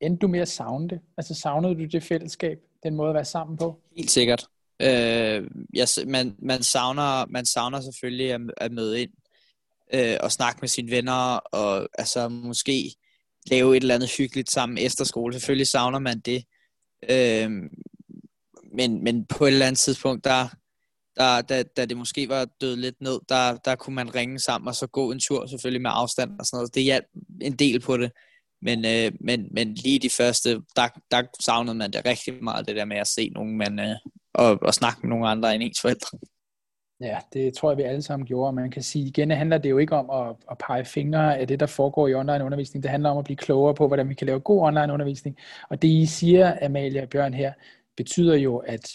Endte 0.00 0.18
du 0.18 0.28
med 0.28 0.40
at 0.40 0.48
savne 0.48 0.88
det? 0.88 1.00
Altså 1.16 1.34
savnede 1.34 1.74
du 1.74 1.84
det 1.84 2.02
fællesskab, 2.02 2.58
den 2.82 2.94
måde 2.94 3.08
at 3.08 3.14
være 3.14 3.24
sammen 3.24 3.56
på? 3.56 3.80
Helt 3.96 4.10
sikkert. 4.10 4.46
Øh, 4.82 5.50
jeg, 5.74 5.88
man, 6.06 6.36
man, 6.38 6.62
savner, 6.62 7.26
man 7.26 7.46
savner 7.46 7.80
selvfølgelig 7.80 8.32
at, 8.32 8.40
at 8.56 8.72
møde 8.72 9.02
ind 9.02 9.10
øh, 9.94 10.16
og 10.20 10.32
snakke 10.32 10.58
med 10.60 10.68
sine 10.68 10.90
venner, 10.90 11.36
og 11.36 11.88
altså 11.98 12.28
måske 12.28 12.94
lave 13.50 13.76
et 13.76 13.80
eller 13.80 13.94
andet 13.94 14.10
hyggeligt 14.18 14.50
sammen 14.50 14.78
efter 14.78 15.04
skole. 15.04 15.34
Selvfølgelig 15.34 15.66
savner 15.66 15.98
man 15.98 16.20
det. 16.20 16.44
Øh, 17.08 17.50
men, 18.74 19.04
men 19.04 19.26
på 19.26 19.44
et 19.44 19.52
eller 19.52 19.66
andet 19.66 19.78
tidspunkt, 19.78 20.24
der, 20.24 20.48
der, 21.16 21.42
da, 21.42 21.62
da 21.62 21.84
det 21.84 21.96
måske 21.96 22.28
var 22.28 22.46
død 22.60 22.76
lidt 22.76 23.00
ned, 23.00 23.20
der, 23.28 23.56
der 23.56 23.74
kunne 23.74 23.96
man 23.96 24.14
ringe 24.14 24.38
sammen 24.38 24.68
og 24.68 24.74
så 24.74 24.86
gå 24.86 25.12
en 25.12 25.20
tur, 25.20 25.46
selvfølgelig 25.46 25.82
med 25.82 25.90
afstand 25.94 26.30
og 26.38 26.46
sådan 26.46 26.56
noget. 26.56 26.74
Det 26.74 26.82
hjalp 26.82 27.06
en 27.40 27.52
del 27.52 27.80
på 27.80 27.96
det. 27.96 28.12
Men, 28.62 28.84
øh, 28.84 29.12
men, 29.20 29.48
men 29.50 29.74
lige 29.74 29.98
de 29.98 30.10
første, 30.10 30.50
der, 30.76 30.88
der 31.10 31.22
savnede 31.40 31.74
man 31.74 31.90
det 31.90 32.06
rigtig 32.06 32.44
meget, 32.44 32.68
det 32.68 32.76
der 32.76 32.84
med 32.84 32.96
at 32.96 33.06
se 33.06 33.28
nogen, 33.28 33.56
man, 33.58 33.78
øh, 33.78 33.96
og, 34.34 34.58
og 34.62 34.74
snakke 34.74 34.98
med 35.02 35.08
nogle 35.08 35.28
andre 35.28 35.54
end 35.54 35.62
ens 35.62 35.80
forældre. 35.80 36.18
Ja, 37.00 37.18
det 37.32 37.54
tror 37.54 37.70
jeg, 37.70 37.78
vi 37.78 37.82
alle 37.82 38.02
sammen 38.02 38.26
gjorde. 38.26 38.52
Man 38.52 38.70
kan 38.70 38.82
sige, 38.82 39.06
igen 39.06 39.30
handler 39.30 39.58
det 39.58 39.70
jo 39.70 39.78
ikke 39.78 39.96
om 39.96 40.10
at, 40.10 40.36
at 40.50 40.58
pege 40.58 40.84
fingre 40.84 41.38
af 41.38 41.48
det, 41.48 41.60
der 41.60 41.66
foregår 41.66 42.08
i 42.08 42.14
online 42.14 42.44
undervisning. 42.44 42.82
Det 42.82 42.90
handler 42.90 43.10
om 43.10 43.18
at 43.18 43.24
blive 43.24 43.36
klogere 43.36 43.74
på, 43.74 43.86
hvordan 43.86 44.08
vi 44.08 44.14
kan 44.14 44.26
lave 44.26 44.40
god 44.40 44.62
online 44.62 44.92
undervisning. 44.92 45.36
Og 45.68 45.82
det 45.82 45.88
I 45.88 46.06
siger, 46.06 46.56
Amalie 46.62 47.02
og 47.02 47.08
Bjørn 47.08 47.34
her, 47.34 47.52
betyder 47.96 48.36
jo, 48.36 48.56
at 48.56 48.90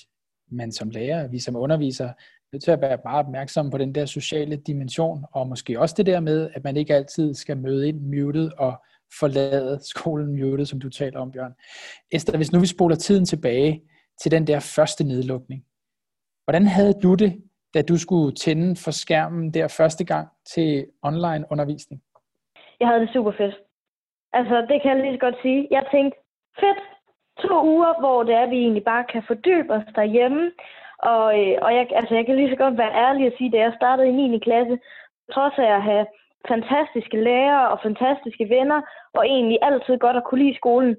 man 0.51 0.71
som 0.71 0.89
lærer, 0.89 1.27
vi 1.27 1.39
som 1.39 1.55
underviser, 1.55 2.05
er 2.05 2.13
nødt 2.53 2.63
til 2.63 2.71
at 2.71 2.81
være 2.81 2.97
meget 3.03 3.25
opmærksom 3.25 3.71
på 3.71 3.77
den 3.77 3.95
der 3.95 4.05
sociale 4.05 4.55
dimension, 4.55 5.25
og 5.31 5.47
måske 5.47 5.79
også 5.79 5.95
det 5.97 6.05
der 6.05 6.19
med, 6.19 6.49
at 6.53 6.63
man 6.63 6.77
ikke 6.77 6.95
altid 6.95 7.33
skal 7.33 7.57
møde 7.57 7.87
ind 7.87 8.01
muted 8.01 8.51
og 8.57 8.83
forlade 9.19 9.79
skolen 9.83 10.39
muted, 10.39 10.65
som 10.65 10.79
du 10.79 10.89
taler 10.89 11.19
om, 11.19 11.31
Bjørn. 11.31 11.53
Esther, 12.11 12.37
hvis 12.37 12.51
nu 12.51 12.59
vi 12.59 12.67
spoler 12.67 12.95
tiden 12.95 13.25
tilbage 13.25 13.81
til 14.21 14.31
den 14.31 14.47
der 14.47 14.59
første 14.59 15.03
nedlukning, 15.03 15.65
hvordan 16.43 16.67
havde 16.67 16.93
du 16.93 17.15
det, 17.15 17.43
da 17.73 17.81
du 17.81 17.97
skulle 17.97 18.35
tænde 18.35 18.75
for 18.75 18.91
skærmen 18.91 19.53
der 19.53 19.67
første 19.67 20.05
gang 20.05 20.27
til 20.45 20.87
online 21.03 21.45
undervisning? 21.51 22.01
Jeg 22.79 22.87
havde 22.87 23.01
det 23.01 23.09
super 23.13 23.31
fedt. 23.31 23.55
Altså, 24.33 24.55
det 24.69 24.81
kan 24.81 24.91
jeg 24.91 25.01
lige 25.01 25.13
så 25.13 25.19
godt 25.19 25.35
sige. 25.41 25.67
Jeg 25.71 25.83
tænkte, 25.91 26.17
fedt, 26.59 26.79
to 27.41 27.53
uger, 27.73 27.99
hvor 27.99 28.23
det 28.23 28.33
er, 28.35 28.43
at 28.43 28.49
vi 28.49 28.57
egentlig 28.57 28.83
bare 28.83 29.03
kan 29.03 29.23
fordybe 29.27 29.73
os 29.73 29.83
derhjemme. 29.95 30.51
Og, 31.13 31.25
øh, 31.39 31.55
og 31.61 31.69
jeg, 31.75 31.87
altså, 31.99 32.15
jeg 32.15 32.25
kan 32.25 32.35
lige 32.35 32.49
så 32.49 32.55
godt 32.55 32.77
være 32.77 32.97
ærlig 33.05 33.27
at 33.27 33.33
sige, 33.37 33.47
at 33.47 33.53
da 33.53 33.57
jeg 33.57 33.73
startede 33.75 34.09
i 34.09 34.11
9. 34.11 34.39
klasse, 34.39 34.79
trods 35.33 35.53
af 35.57 35.71
at 35.77 35.83
have 35.83 36.05
fantastiske 36.47 37.17
lærere 37.27 37.69
og 37.69 37.79
fantastiske 37.83 38.49
venner, 38.49 38.81
og 39.13 39.25
egentlig 39.25 39.59
altid 39.61 39.97
godt 39.97 40.17
at 40.17 40.23
kunne 40.23 40.43
lide 40.43 40.57
skolen, 40.57 40.95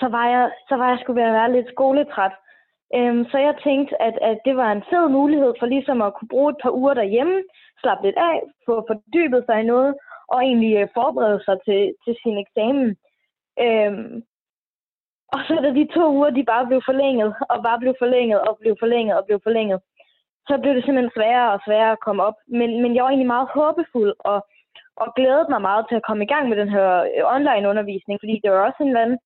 så 0.00 0.06
var 0.08 0.26
jeg, 0.28 0.50
så 0.68 0.74
var 0.76 0.88
jeg 0.88 0.98
skulle 1.00 1.20
være, 1.22 1.32
være 1.32 1.52
lidt 1.52 1.68
skoletræt. 1.68 2.32
Øhm, 2.96 3.24
så 3.30 3.38
jeg 3.38 3.54
tænkte, 3.64 4.02
at, 4.02 4.18
at 4.30 4.38
det 4.44 4.56
var 4.56 4.72
en 4.72 4.84
fed 4.90 5.08
mulighed 5.08 5.52
for 5.58 5.66
ligesom 5.66 6.02
at 6.02 6.14
kunne 6.14 6.28
bruge 6.28 6.50
et 6.50 6.62
par 6.62 6.70
uger 6.70 6.94
derhjemme, 6.94 7.42
slappe 7.80 8.06
lidt 8.06 8.16
af, 8.16 8.40
få 8.66 8.74
fordybet 8.88 9.44
sig 9.46 9.60
i 9.60 9.70
noget, 9.72 9.94
og 10.28 10.38
egentlig 10.42 10.74
øh, 10.76 10.88
forberede 10.94 11.40
sig 11.44 11.56
til, 11.66 11.94
til 12.04 12.14
sin 12.22 12.36
eksamen. 12.44 12.96
Øhm, 13.64 14.22
og 15.34 15.40
så 15.46 15.54
da 15.64 15.70
de 15.78 15.86
to 15.96 16.04
uger, 16.16 16.30
de 16.30 16.44
bare 16.52 16.66
blev 16.66 16.80
forlænget, 16.90 17.30
og 17.52 17.58
bare 17.66 17.78
blev 17.82 17.94
forlænget, 17.98 18.40
og 18.48 18.52
blev 18.60 18.74
forlænget, 18.82 19.14
og 19.18 19.24
blev 19.26 19.40
forlænget, 19.42 19.78
så 20.48 20.54
blev 20.62 20.72
det 20.74 20.84
simpelthen 20.84 21.16
sværere 21.16 21.52
og 21.54 21.60
sværere 21.66 21.92
at 21.92 22.04
komme 22.06 22.22
op. 22.28 22.38
Men, 22.58 22.70
men 22.82 22.94
jeg 22.94 23.02
var 23.02 23.10
egentlig 23.10 23.34
meget 23.34 23.48
håbefuld, 23.56 24.14
og, 24.30 24.38
og 25.02 25.08
glædede 25.16 25.50
mig 25.50 25.60
meget 25.68 25.84
til 25.88 25.96
at 25.98 26.06
komme 26.08 26.24
i 26.24 26.30
gang 26.32 26.44
med 26.48 26.56
den 26.62 26.68
her 26.76 26.88
øh, 27.16 27.22
online 27.36 27.68
undervisning, 27.70 28.16
fordi 28.22 28.34
det 28.42 28.50
var 28.50 28.60
også 28.66 28.80
en 28.82 28.88
eller 28.88 29.04
anden, 29.06 29.18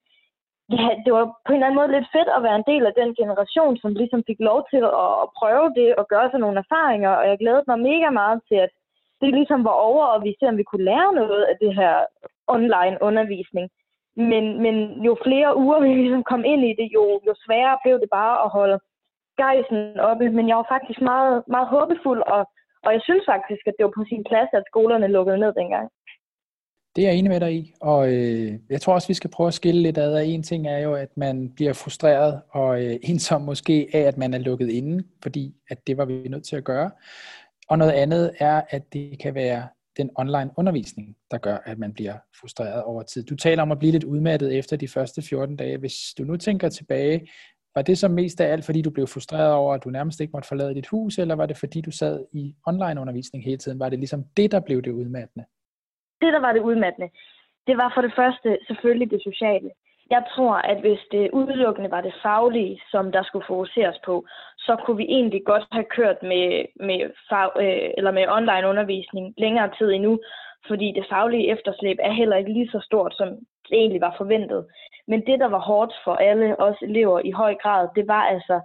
ja, 0.77 0.89
det 1.05 1.13
var 1.17 1.25
på 1.47 1.51
en 1.51 1.59
eller 1.59 1.67
anden 1.67 1.81
måde 1.81 1.95
lidt 1.95 2.13
fedt 2.17 2.31
at 2.37 2.43
være 2.47 2.57
en 2.59 2.69
del 2.73 2.85
af 2.87 2.95
den 3.01 3.11
generation, 3.21 3.75
som 3.83 3.91
ligesom 4.01 4.23
fik 4.27 4.41
lov 4.51 4.61
til 4.71 4.83
at, 4.91 5.13
at 5.23 5.29
prøve 5.41 5.69
det 5.79 5.89
og 6.01 6.05
gøre 6.13 6.29
sig 6.31 6.41
nogle 6.41 6.59
erfaringer, 6.65 7.13
og 7.21 7.25
jeg 7.29 7.39
glædede 7.39 7.69
mig 7.71 7.79
mega 7.91 8.09
meget 8.11 8.41
til, 8.49 8.59
at 8.67 8.73
det 9.21 9.31
ligesom 9.39 9.65
var 9.65 9.77
over, 9.89 10.05
og 10.15 10.25
vi 10.25 10.37
ser, 10.39 10.49
om 10.49 10.57
vi 10.57 10.71
kunne 10.71 10.89
lære 10.91 11.11
noget 11.21 11.43
af 11.51 11.57
det 11.63 11.73
her 11.81 11.95
online 12.47 12.97
undervisning. 13.01 13.67
Men, 14.17 14.45
men 14.65 14.75
jo 15.07 15.17
flere 15.27 15.57
uger 15.57 15.81
vi 15.81 15.89
ligesom 15.89 16.25
kom 16.33 16.45
ind 16.45 16.63
i 16.71 16.75
det, 16.81 16.89
jo, 16.97 17.21
jo 17.27 17.35
sværere 17.45 17.79
blev 17.85 18.01
det 18.01 18.11
bare 18.21 18.37
at 18.45 18.51
holde 18.59 18.79
gejsen 19.43 20.01
oppe. 20.11 20.31
Men 20.31 20.49
jeg 20.49 20.57
var 20.57 20.69
faktisk 20.75 21.01
meget, 21.01 21.43
meget 21.55 21.69
håbefuld 21.69 22.23
og, 22.35 22.43
Og 22.87 22.93
jeg 22.93 23.03
synes 23.05 23.25
faktisk, 23.33 23.63
at 23.67 23.75
det 23.77 23.85
var 23.85 23.95
på 23.97 24.05
sin 24.09 24.25
plads, 24.31 24.51
at 24.53 24.69
skolerne 24.71 25.09
lukkede 25.09 25.39
ned 25.39 25.53
dengang. 25.61 25.89
Det 26.97 27.05
er 27.05 27.09
jeg 27.09 27.19
enig 27.19 27.31
med 27.31 27.41
dig 27.41 27.55
i, 27.55 27.73
og 27.81 28.13
øh, 28.13 28.53
jeg 28.71 28.81
tror 28.81 28.95
også, 28.95 29.09
vi 29.09 29.15
skal 29.15 29.31
prøve 29.31 29.47
at 29.47 29.55
skille 29.55 29.83
lidt 29.83 29.99
ad. 29.99 30.25
En 30.25 30.43
ting 30.43 30.67
er 30.67 30.79
jo, 30.79 30.95
at 30.95 31.17
man 31.17 31.53
bliver 31.55 31.73
frustreret 31.73 32.43
og 32.51 32.85
øh, 32.85 32.97
ensom 33.11 33.43
måske 33.43 33.89
af, 33.93 34.01
at 34.01 34.19
man 34.19 34.35
er 34.35 34.39
lukket 34.39 34.71
inde, 34.71 35.05
fordi 35.23 35.55
at 35.71 35.87
det 35.87 35.97
var 35.97 36.05
vi 36.05 36.29
nødt 36.29 36.45
til 36.45 36.57
at 36.57 36.65
gøre. 36.65 36.91
Og 37.69 37.79
noget 37.79 37.93
andet 37.93 38.35
er, 38.39 38.63
at 38.71 38.93
det 38.93 39.19
kan 39.23 39.35
være 39.35 39.69
den 39.97 40.11
online 40.17 40.51
undervisning, 40.57 41.17
der 41.31 41.39
gør, 41.39 41.57
at 41.65 41.79
man 41.79 41.93
bliver 41.93 42.15
frustreret 42.41 42.83
over 42.83 43.03
tid. 43.03 43.25
Du 43.25 43.37
taler 43.37 43.63
om 43.63 43.73
at 43.73 43.79
blive 43.79 43.93
lidt 43.93 44.05
udmattet 44.05 44.59
efter 44.59 44.77
de 44.77 44.89
første 44.89 45.23
14 45.23 45.57
dage. 45.57 45.79
Hvis 45.79 45.97
du 46.19 46.25
nu 46.25 46.37
tænker 46.37 46.69
tilbage, 46.69 47.29
var 47.75 47.83
det 47.83 47.99
så 47.99 48.09
mest 48.09 48.41
af 48.41 48.53
alt, 48.53 48.65
fordi 48.65 48.83
du 48.83 48.91
blev 48.91 49.07
frustreret 49.07 49.53
over, 49.53 49.75
at 49.75 49.85
du 49.85 49.91
nærmest 49.91 50.21
ikke 50.21 50.33
måtte 50.33 50.49
forlade 50.49 50.75
dit 50.75 50.87
hus, 50.87 51.19
eller 51.19 51.35
var 51.35 51.47
det 51.47 51.57
fordi, 51.57 51.81
du 51.81 51.91
sad 51.91 52.25
i 52.33 52.55
online 52.67 53.01
undervisning 53.01 53.45
hele 53.45 53.59
tiden? 53.59 53.79
Var 53.79 53.89
det 53.89 53.99
ligesom 53.99 54.25
det, 54.37 54.53
der 54.53 54.61
blev 54.61 54.83
det 54.83 54.91
udmattende? 54.91 55.45
Det, 56.21 56.33
der 56.33 56.41
var 56.41 56.53
det 56.53 56.61
udmattende, 56.61 57.09
det 57.67 57.77
var 57.77 57.93
for 57.95 58.03
det 58.03 58.13
første 58.17 58.59
selvfølgelig 58.67 59.11
det 59.11 59.23
sociale. 59.23 59.71
Jeg 60.11 60.25
tror, 60.35 60.55
at 60.55 60.81
hvis 60.81 61.01
det 61.13 61.31
udelukkende 61.31 61.91
var 61.91 62.01
det 62.01 62.15
faglige, 62.23 62.81
som 62.91 63.13
der 63.13 63.23
skulle 63.23 63.47
fokuseres 63.47 63.99
på, 64.05 64.27
så 64.59 64.77
kunne 64.77 64.97
vi 64.97 65.05
egentlig 65.05 65.43
godt 65.45 65.67
have 65.73 65.85
kørt 65.85 66.23
med, 66.23 66.65
med, 66.81 67.01
fag, 67.29 67.51
øh, 67.65 67.91
eller 67.99 68.11
med 68.11 68.29
online 68.29 68.69
undervisning 68.69 69.35
længere 69.39 69.71
tid 69.79 69.91
endnu, 69.93 70.19
fordi 70.69 70.93
det 70.93 71.07
faglige 71.11 71.51
efterslæb 71.53 71.97
er 72.01 72.13
heller 72.13 72.37
ikke 72.37 72.53
lige 72.53 72.71
så 72.71 72.81
stort, 72.81 73.15
som 73.17 73.29
det 73.69 73.77
egentlig 73.79 74.01
var 74.01 74.15
forventet. 74.19 74.67
Men 75.09 75.27
det, 75.27 75.41
der 75.41 75.49
var 75.49 75.59
hårdt 75.59 75.93
for 76.05 76.15
alle 76.15 76.61
os 76.61 76.77
elever 76.83 77.21
i 77.25 77.31
høj 77.31 77.55
grad, 77.55 77.89
det 77.97 78.09
var 78.09 78.23
altså, 78.23 78.61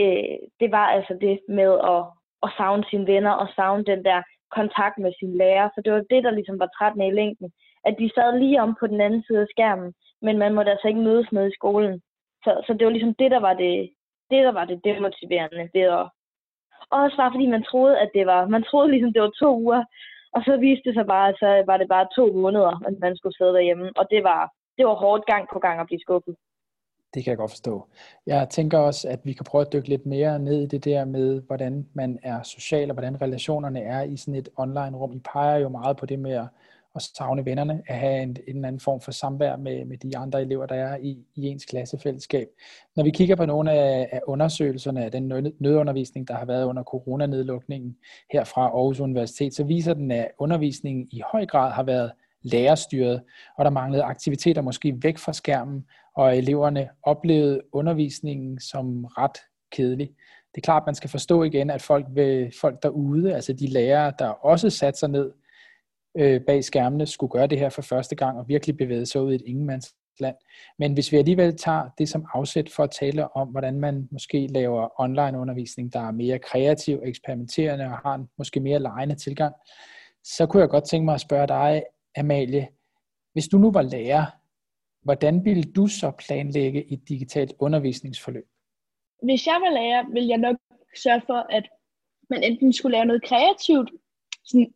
øh, 0.00 0.38
det, 0.60 0.70
var 0.72 0.86
altså 0.86 1.18
det 1.20 1.40
med 1.48 1.72
at, 1.94 2.02
at 2.42 2.50
savne 2.56 2.84
sine 2.90 3.06
venner 3.06 3.30
og 3.30 3.48
savne 3.56 3.84
den 3.84 4.04
der 4.04 4.22
kontakt 4.50 4.98
med 4.98 5.12
sine 5.18 5.36
lærer. 5.38 5.68
Så 5.74 5.80
det 5.84 5.92
var 5.92 6.02
det, 6.10 6.24
der 6.24 6.30
ligesom 6.30 6.58
var 6.58 6.70
trættende 6.78 7.06
i 7.08 7.10
længden. 7.20 7.50
At 7.84 7.94
de 7.98 8.10
sad 8.14 8.38
lige 8.38 8.62
om 8.62 8.76
på 8.80 8.86
den 8.86 9.00
anden 9.00 9.22
side 9.22 9.40
af 9.40 9.46
skærmen, 9.50 9.92
men 10.22 10.38
man 10.38 10.54
måtte 10.54 10.70
altså 10.70 10.88
ikke 10.88 11.00
mødes 11.00 11.32
med 11.32 11.50
i 11.50 11.54
skolen. 11.54 12.02
Så, 12.44 12.50
så 12.66 12.72
det 12.72 12.84
var 12.86 12.92
ligesom 12.92 13.14
det, 13.18 13.30
der 13.30 13.40
var 13.40 13.54
det, 13.54 13.90
det, 14.30 14.44
der 14.46 14.52
var 14.52 14.64
det 14.64 14.84
demotiverende 14.84 15.70
ved 15.74 15.86
at... 16.00 16.06
Og 16.90 16.96
også 17.02 17.16
bare 17.16 17.32
fordi 17.32 17.46
man 17.46 17.64
troede, 17.70 17.98
at 17.98 18.10
det 18.14 18.26
var... 18.26 18.46
Man 18.46 18.62
troede 18.62 18.90
ligesom, 18.90 19.12
det 19.12 19.22
var 19.22 19.32
to 19.42 19.50
uger, 19.60 19.82
og 20.34 20.42
så 20.46 20.56
viste 20.56 20.84
det 20.88 20.94
sig 20.94 21.06
bare, 21.06 21.28
at 21.28 21.36
så 21.38 21.62
var 21.66 21.76
det 21.76 21.88
bare 21.88 22.06
to 22.16 22.32
måneder, 22.32 22.72
at 22.88 22.94
man 23.00 23.16
skulle 23.16 23.36
sidde 23.36 23.54
derhjemme. 23.54 23.92
Og 23.96 24.04
det 24.10 24.22
var, 24.24 24.52
det 24.78 24.86
var 24.86 24.94
hårdt 24.94 25.26
gang 25.26 25.48
på 25.52 25.58
gang 25.58 25.80
at 25.80 25.86
blive 25.86 26.00
skuffet. 26.00 26.34
Det 27.14 27.24
kan 27.24 27.30
jeg 27.30 27.38
godt 27.38 27.50
forstå. 27.50 27.86
Jeg 28.26 28.48
tænker 28.48 28.78
også, 28.78 29.08
at 29.08 29.20
vi 29.24 29.32
kan 29.32 29.46
prøve 29.50 29.62
at 29.66 29.72
dykke 29.72 29.88
lidt 29.88 30.06
mere 30.06 30.38
ned 30.38 30.62
i 30.62 30.66
det 30.66 30.84
der 30.84 31.04
med, 31.04 31.42
hvordan 31.46 31.86
man 31.94 32.18
er 32.22 32.42
social, 32.42 32.90
og 32.90 32.94
hvordan 32.94 33.22
relationerne 33.22 33.80
er 33.80 34.02
i 34.02 34.16
sådan 34.16 34.34
et 34.34 34.48
online-rum. 34.56 35.12
I 35.12 35.20
peger 35.32 35.56
jo 35.56 35.68
meget 35.68 35.96
på 35.96 36.06
det 36.06 36.18
med 36.18 36.32
at 36.32 36.48
at 36.96 37.02
savne 37.02 37.44
vennerne, 37.44 37.82
at 37.86 37.98
have 37.98 38.22
en, 38.22 38.36
en 38.48 38.64
anden 38.64 38.80
form 38.80 39.00
for 39.00 39.12
samvær 39.12 39.56
med, 39.56 39.84
med 39.84 39.98
de 39.98 40.16
andre 40.16 40.42
elever, 40.42 40.66
der 40.66 40.74
er 40.74 40.96
i, 40.96 41.18
i 41.34 41.46
ens 41.46 41.64
klassefællesskab. 41.64 42.48
Når 42.96 43.04
vi 43.04 43.10
kigger 43.10 43.36
på 43.36 43.46
nogle 43.46 43.72
af, 43.72 44.08
af 44.12 44.20
undersøgelserne 44.26 45.04
af 45.04 45.10
den 45.10 45.28
nødundervisning, 45.60 46.28
der 46.28 46.34
har 46.34 46.44
været 46.44 46.64
under 46.64 46.82
coronanedlukningen 46.82 47.96
her 48.32 48.44
fra 48.44 48.62
Aarhus 48.62 49.00
Universitet, 49.00 49.54
så 49.54 49.64
viser 49.64 49.94
den, 49.94 50.10
at 50.10 50.28
undervisningen 50.38 51.08
i 51.10 51.22
høj 51.32 51.46
grad 51.46 51.72
har 51.72 51.82
været 51.82 52.12
lærerstyret, 52.42 53.22
og 53.58 53.64
der 53.64 53.70
manglede 53.70 54.02
aktiviteter 54.02 54.62
måske 54.62 54.96
væk 55.02 55.18
fra 55.18 55.32
skærmen, 55.32 55.86
og 56.16 56.36
eleverne 56.36 56.88
oplevede 57.02 57.60
undervisningen 57.72 58.60
som 58.60 59.04
ret 59.04 59.38
kedelig. 59.72 60.08
Det 60.54 60.60
er 60.60 60.64
klart, 60.64 60.82
at 60.82 60.86
man 60.86 60.94
skal 60.94 61.10
forstå 61.10 61.42
igen, 61.42 61.70
at 61.70 61.82
folk, 61.82 62.06
vil, 62.10 62.52
folk 62.60 62.82
derude, 62.82 63.34
altså 63.34 63.52
de 63.52 63.66
lærere, 63.66 64.12
der 64.18 64.28
også 64.28 64.70
satte 64.70 64.98
sig 64.98 65.10
ned 65.10 65.32
øh, 66.18 66.40
bag 66.40 66.64
skærmene 66.64 67.06
skulle 67.06 67.30
gøre 67.30 67.46
det 67.46 67.58
her 67.58 67.68
for 67.68 67.82
første 67.82 68.14
gang 68.14 68.38
og 68.38 68.48
virkelig 68.48 68.76
bevæge 68.76 69.06
sig 69.06 69.22
ud 69.22 69.32
i 69.32 69.34
et 69.34 69.42
ingenmandsland. 69.46 70.36
Men 70.78 70.94
hvis 70.94 71.12
vi 71.12 71.16
alligevel 71.16 71.56
tager 71.56 71.88
det 71.98 72.08
som 72.08 72.26
afsæt 72.34 72.70
for 72.70 72.82
at 72.82 72.90
tale 72.90 73.36
om, 73.36 73.48
hvordan 73.48 73.80
man 73.80 74.08
måske 74.10 74.46
laver 74.46 75.00
online 75.00 75.38
undervisning, 75.38 75.92
der 75.92 76.00
er 76.00 76.10
mere 76.10 76.38
kreativ, 76.38 77.00
eksperimenterende 77.04 77.84
og 77.84 77.98
har 77.98 78.14
en 78.14 78.28
måske 78.38 78.60
mere 78.60 78.78
lejende 78.78 79.14
tilgang, 79.14 79.54
så 80.24 80.46
kunne 80.46 80.60
jeg 80.60 80.68
godt 80.68 80.88
tænke 80.88 81.04
mig 81.04 81.14
at 81.14 81.20
spørge 81.20 81.46
dig, 81.46 81.82
Amalie, 82.16 82.68
hvis 83.32 83.48
du 83.48 83.58
nu 83.58 83.72
var 83.72 83.82
lærer, 83.82 84.26
hvordan 85.02 85.44
ville 85.44 85.62
du 85.62 85.86
så 85.86 86.10
planlægge 86.10 86.92
et 86.92 87.08
digitalt 87.08 87.52
undervisningsforløb? 87.58 88.46
Hvis 89.22 89.46
jeg 89.46 89.54
var 89.54 89.70
lærer, 89.70 90.12
ville 90.12 90.28
jeg 90.28 90.38
nok 90.38 90.56
sørge 90.96 91.22
for, 91.26 91.46
at 91.50 91.68
man 92.30 92.42
enten 92.42 92.72
skulle 92.72 92.96
lave 92.96 93.04
noget 93.04 93.24
kreativt, 93.24 93.90
sådan 94.44 94.74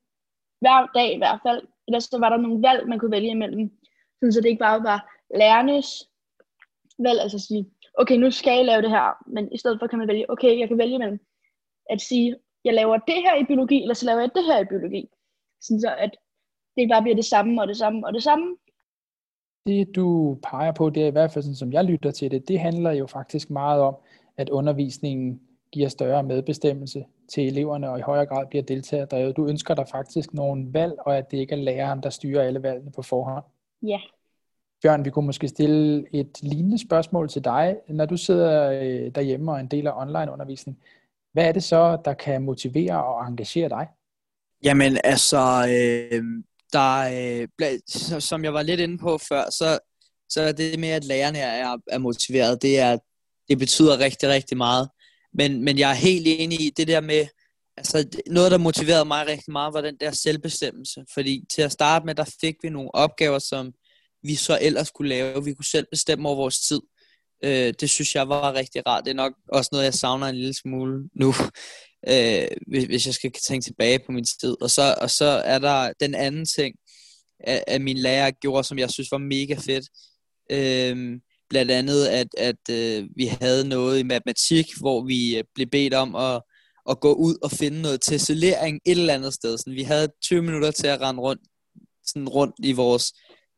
hver 0.61 0.87
dag 0.95 1.15
i 1.15 1.19
hvert 1.19 1.41
fald. 1.47 1.63
Ellers 1.89 2.05
så 2.05 2.19
var 2.19 2.29
der 2.29 2.37
nogle 2.37 2.63
valg, 2.63 2.89
man 2.89 2.99
kunne 2.99 3.11
vælge 3.11 3.31
imellem. 3.31 3.71
Sådan, 4.19 4.33
så 4.33 4.41
det 4.41 4.49
ikke 4.49 4.67
bare 4.69 4.83
var 4.83 5.01
lærernes 5.37 5.89
valg, 6.99 7.21
altså 7.21 7.37
at 7.37 7.41
sige, 7.41 7.71
okay, 7.99 8.17
nu 8.17 8.31
skal 8.31 8.57
jeg 8.57 8.65
lave 8.65 8.83
det 8.83 8.91
her, 8.91 9.31
men 9.35 9.53
i 9.53 9.59
stedet 9.59 9.79
for 9.79 9.87
kan 9.87 9.99
man 9.99 10.09
vælge, 10.09 10.31
okay, 10.31 10.59
jeg 10.59 10.69
kan 10.69 10.79
vælge 10.79 10.99
mellem 10.99 11.21
at 11.91 12.01
sige, 12.01 12.37
jeg 12.65 12.75
laver 12.75 12.97
det 12.97 13.15
her 13.15 13.35
i 13.43 13.45
biologi, 13.45 13.83
eller 13.83 13.95
så 13.95 14.07
laver 14.07 14.21
jeg 14.21 14.31
det 14.35 14.45
her 14.45 14.59
i 14.61 14.65
biologi. 14.65 15.09
Sådan 15.61 15.81
så, 15.81 15.95
at 15.99 16.11
det 16.75 16.83
ikke 16.83 16.93
bare 16.93 17.03
bliver 17.03 17.17
det 17.17 17.25
samme 17.25 17.63
og 17.63 17.69
det 17.69 17.77
samme 17.77 18.07
og 18.07 18.13
det 18.15 18.23
samme. 18.23 18.57
Det 19.67 19.97
du 19.97 20.39
peger 20.43 20.73
på, 20.73 20.91
det 20.91 21.03
er 21.03 21.07
i 21.07 21.11
hvert 21.11 21.33
fald 21.33 21.43
sådan, 21.43 21.57
som 21.57 21.73
jeg 21.73 21.85
lytter 21.85 22.11
til 22.11 22.31
det, 22.31 22.49
det 22.49 22.61
handler 22.61 22.93
jo 22.93 23.07
faktisk 23.07 23.51
meget 23.51 23.83
om, 23.83 23.97
at 24.37 24.49
undervisningen 24.49 25.41
giver 25.73 25.89
større 25.89 26.23
medbestemmelse 26.23 27.05
til 27.33 27.47
eleverne 27.47 27.91
og 27.91 27.99
i 27.99 28.03
højere 28.03 28.27
grad 28.27 28.47
bliver 28.47 28.63
deltagerdrevet. 28.63 29.37
Du 29.37 29.49
ønsker 29.49 29.75
dig 29.75 29.87
faktisk 29.91 30.35
nogle 30.35 30.67
valg, 30.73 30.95
og 30.99 31.19
at 31.19 31.31
det 31.31 31.37
ikke 31.37 31.55
er 31.55 31.59
læreren, 31.59 32.03
der 32.03 32.11
styrer 32.11 32.43
alle 32.43 32.63
valgene 32.63 32.93
på 32.93 33.03
forhånd. 33.03 33.45
Ja. 33.83 33.99
Bjørn, 34.83 35.05
vi 35.05 35.11
kunne 35.11 35.27
måske 35.27 35.49
stille 35.49 36.05
et 36.15 36.43
lignende 36.43 36.79
spørgsmål 36.79 37.29
til 37.29 37.45
dig. 37.45 37.77
Når 37.89 38.07
du 38.07 38.17
sidder 38.17 38.71
øh, 38.71 39.15
derhjemme 39.15 39.53
og 39.53 39.57
er 39.57 39.61
en 39.61 39.67
del 39.67 39.87
af 39.87 40.03
online-undervisning, 40.03 40.79
hvad 41.33 41.49
er 41.49 41.53
det 41.53 41.65
så, 41.65 41.99
der 42.05 42.15
kan 42.15 42.43
motivere 42.43 43.05
og 43.05 43.29
engagere 43.29 43.69
dig? 43.69 43.87
Jamen 44.65 44.99
altså, 45.05 45.39
øh, 45.69 46.23
der, 46.73 47.49
øh, 47.61 48.21
som 48.21 48.45
jeg 48.45 48.55
var 48.55 48.63
lidt 48.63 48.81
inde 48.81 48.99
på 48.99 49.19
før, 49.19 49.43
så, 49.51 49.79
så 50.29 50.41
er 50.41 50.53
det 50.53 50.81
med, 50.81 50.89
at 50.89 51.05
lærerne 51.05 51.39
er, 51.39 51.77
er 51.91 51.99
motiveret, 51.99 52.63
det, 52.63 52.81
er, 52.81 52.99
det 53.49 53.59
betyder 53.59 53.99
rigtig, 53.99 54.29
rigtig 54.29 54.57
meget. 54.57 54.89
Men, 55.35 55.65
men 55.65 55.79
jeg 55.79 55.91
er 55.91 55.95
helt 55.95 56.27
enig 56.29 56.61
i 56.61 56.71
det 56.77 56.89
der 56.89 57.01
med, 57.01 57.27
altså 57.77 58.21
noget, 58.27 58.51
der 58.51 58.59
motiverede 58.59 59.05
mig 59.05 59.27
rigtig 59.27 59.53
meget, 59.53 59.75
var 59.75 59.81
den 59.81 59.97
der 60.01 60.11
selvbestemmelse. 60.11 61.05
Fordi 61.15 61.45
til 61.55 61.63
at 61.63 61.73
starte 61.73 62.07
med, 62.07 62.15
der 62.15 62.37
fik 62.41 62.55
vi 62.63 62.69
nogle 62.69 62.95
opgaver, 62.95 63.39
som 63.39 63.73
vi 64.23 64.35
så 64.35 64.59
ellers 64.63 64.91
kunne 64.91 65.09
lave. 65.09 65.45
Vi 65.45 65.55
kunne 65.55 65.65
selv 65.65 65.87
bestemme 65.91 66.29
over 66.29 66.37
vores 66.37 66.61
tid. 66.61 66.81
Øh, 67.45 67.75
det 67.81 67.91
synes 67.91 68.15
jeg 68.15 68.29
var 68.29 68.55
rigtig 68.55 68.87
rart. 68.87 69.05
Det 69.05 69.11
er 69.11 69.15
nok 69.15 69.33
også 69.49 69.69
noget, 69.73 69.85
jeg 69.85 69.95
savner 69.95 70.27
en 70.27 70.37
lille 70.37 70.55
smule 70.55 71.09
nu, 71.15 71.35
øh, 72.11 72.49
hvis 72.67 73.07
jeg 73.07 73.15
skal 73.15 73.33
tænke 73.33 73.65
tilbage 73.65 73.99
på 73.99 74.13
min 74.13 74.25
tid. 74.25 74.57
Og 74.63 74.71
så, 74.71 74.95
og 75.01 75.11
så 75.11 75.25
er 75.25 75.59
der 75.59 75.93
den 76.01 76.15
anden 76.15 76.47
ting, 76.47 76.77
at, 77.41 77.65
at 77.67 77.81
min 77.81 77.99
lærer 77.99 78.31
gjorde, 78.31 78.65
som 78.65 78.79
jeg 78.79 78.91
synes 78.91 79.13
var 79.13 79.19
mega 79.19 79.55
fedt. 79.55 79.87
Øh, 80.51 81.21
blandt 81.51 81.71
andet, 81.71 82.07
at, 82.07 82.29
at 82.39 82.71
øh, 82.71 83.09
vi 83.17 83.27
havde 83.27 83.69
noget 83.69 84.01
i 84.01 84.03
matematik, 84.03 84.67
hvor 84.81 85.05
vi 85.05 85.39
øh, 85.39 85.45
blev 85.55 85.67
bedt 85.67 85.95
om 85.95 86.17
at, 86.17 86.43
at 86.91 87.01
gå 87.01 87.13
ud 87.13 87.37
og 87.43 87.51
finde 87.51 87.83
noget 87.83 88.01
tessellering 88.01 88.81
et 88.87 88.99
eller 88.99 89.15
andet 89.15 89.35
sted. 89.35 89.59
Sådan, 89.59 89.75
vi 89.75 89.83
havde 89.83 90.09
20 90.23 90.43
minutter 90.43 90.71
til 90.71 90.87
at 90.87 91.01
rende 91.01 91.21
rundt, 91.21 91.43
sådan 92.07 92.29
rundt 92.29 92.55
i 92.59 92.73
vores 92.73 93.13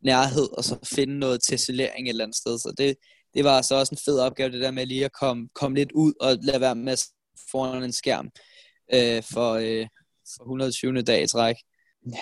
nærhed, 0.05 0.49
og 0.59 0.65
så 0.65 0.79
finde 0.95 1.19
noget 1.19 1.43
tessellering 1.49 2.07
et 2.07 2.11
eller 2.11 2.25
andet 2.25 2.37
sted. 2.37 2.59
Så 2.59 2.75
det, 2.79 2.97
det 3.35 3.45
var 3.45 3.63
så 3.63 3.75
også 3.75 3.95
en 3.95 4.05
fed 4.05 4.19
opgave, 4.19 4.53
det 4.53 4.61
der 4.61 4.71
med 4.71 4.87
lige 4.87 5.05
at 5.05 5.13
komme, 5.21 5.49
komme 5.55 5.77
lidt 5.77 5.93
ud 5.93 6.13
og 6.21 6.39
lade 6.43 6.61
være 6.61 6.75
med 6.75 6.97
foran 7.51 7.83
en 7.83 7.93
skærm 7.93 8.31
øh, 8.95 9.23
for, 9.33 9.53
øh, 9.53 9.87
for 10.37 10.43
120. 10.43 11.03
dag 11.03 11.23
i 11.23 11.27
træk. 11.27 11.57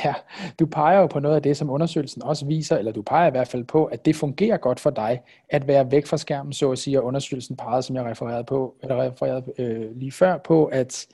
Ja, 0.05 0.15
du 0.59 0.67
peger 0.67 1.01
jo 1.01 1.07
på 1.07 1.21
noget 1.21 1.37
af 1.37 1.43
det, 1.43 1.57
som 1.57 1.71
undersøgelsen 1.71 2.23
også 2.23 2.47
viser, 2.47 2.77
eller 2.77 2.93
du 2.93 3.03
peger 3.03 3.27
i 3.27 3.31
hvert 3.31 3.49
fald 3.49 3.65
på, 3.65 3.85
at 3.85 4.05
det 4.05 4.17
fungerer 4.17 4.57
godt 4.57 4.81
for 4.81 4.91
dig 4.91 5.21
at 5.49 5.67
være 5.67 5.91
væk 5.91 6.07
fra 6.07 6.17
skærmen, 6.17 6.53
så 6.53 6.73
at 6.73 6.79
sige, 6.79 7.01
og 7.01 7.05
undersøgelsen 7.05 7.57
pegede, 7.57 7.83
som 7.83 7.97
jeg 7.97 8.05
refererede 8.05 8.45
på, 8.45 8.77
eller 8.83 9.03
refererede 9.03 9.45
øh, 9.59 9.97
lige 9.97 10.13
før 10.13 10.39
på, 10.39 10.65
at 10.65 11.07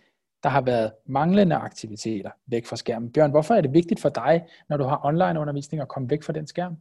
der 0.42 0.48
har 0.48 0.60
været 0.60 0.92
manglende 1.06 1.56
aktiviteter 1.56 2.30
væk 2.46 2.66
fra 2.66 2.76
skærmen. 2.76 3.12
Bjørn, 3.12 3.30
hvorfor 3.30 3.54
er 3.54 3.60
det 3.60 3.72
vigtigt 3.72 4.00
for 4.00 4.08
dig, 4.08 4.42
når 4.68 4.76
du 4.76 4.84
har 4.84 5.00
online 5.04 5.40
undervisning, 5.40 5.82
at 5.82 5.88
komme 5.88 6.10
væk 6.10 6.22
fra 6.22 6.32
den 6.32 6.46
skærm? 6.46 6.76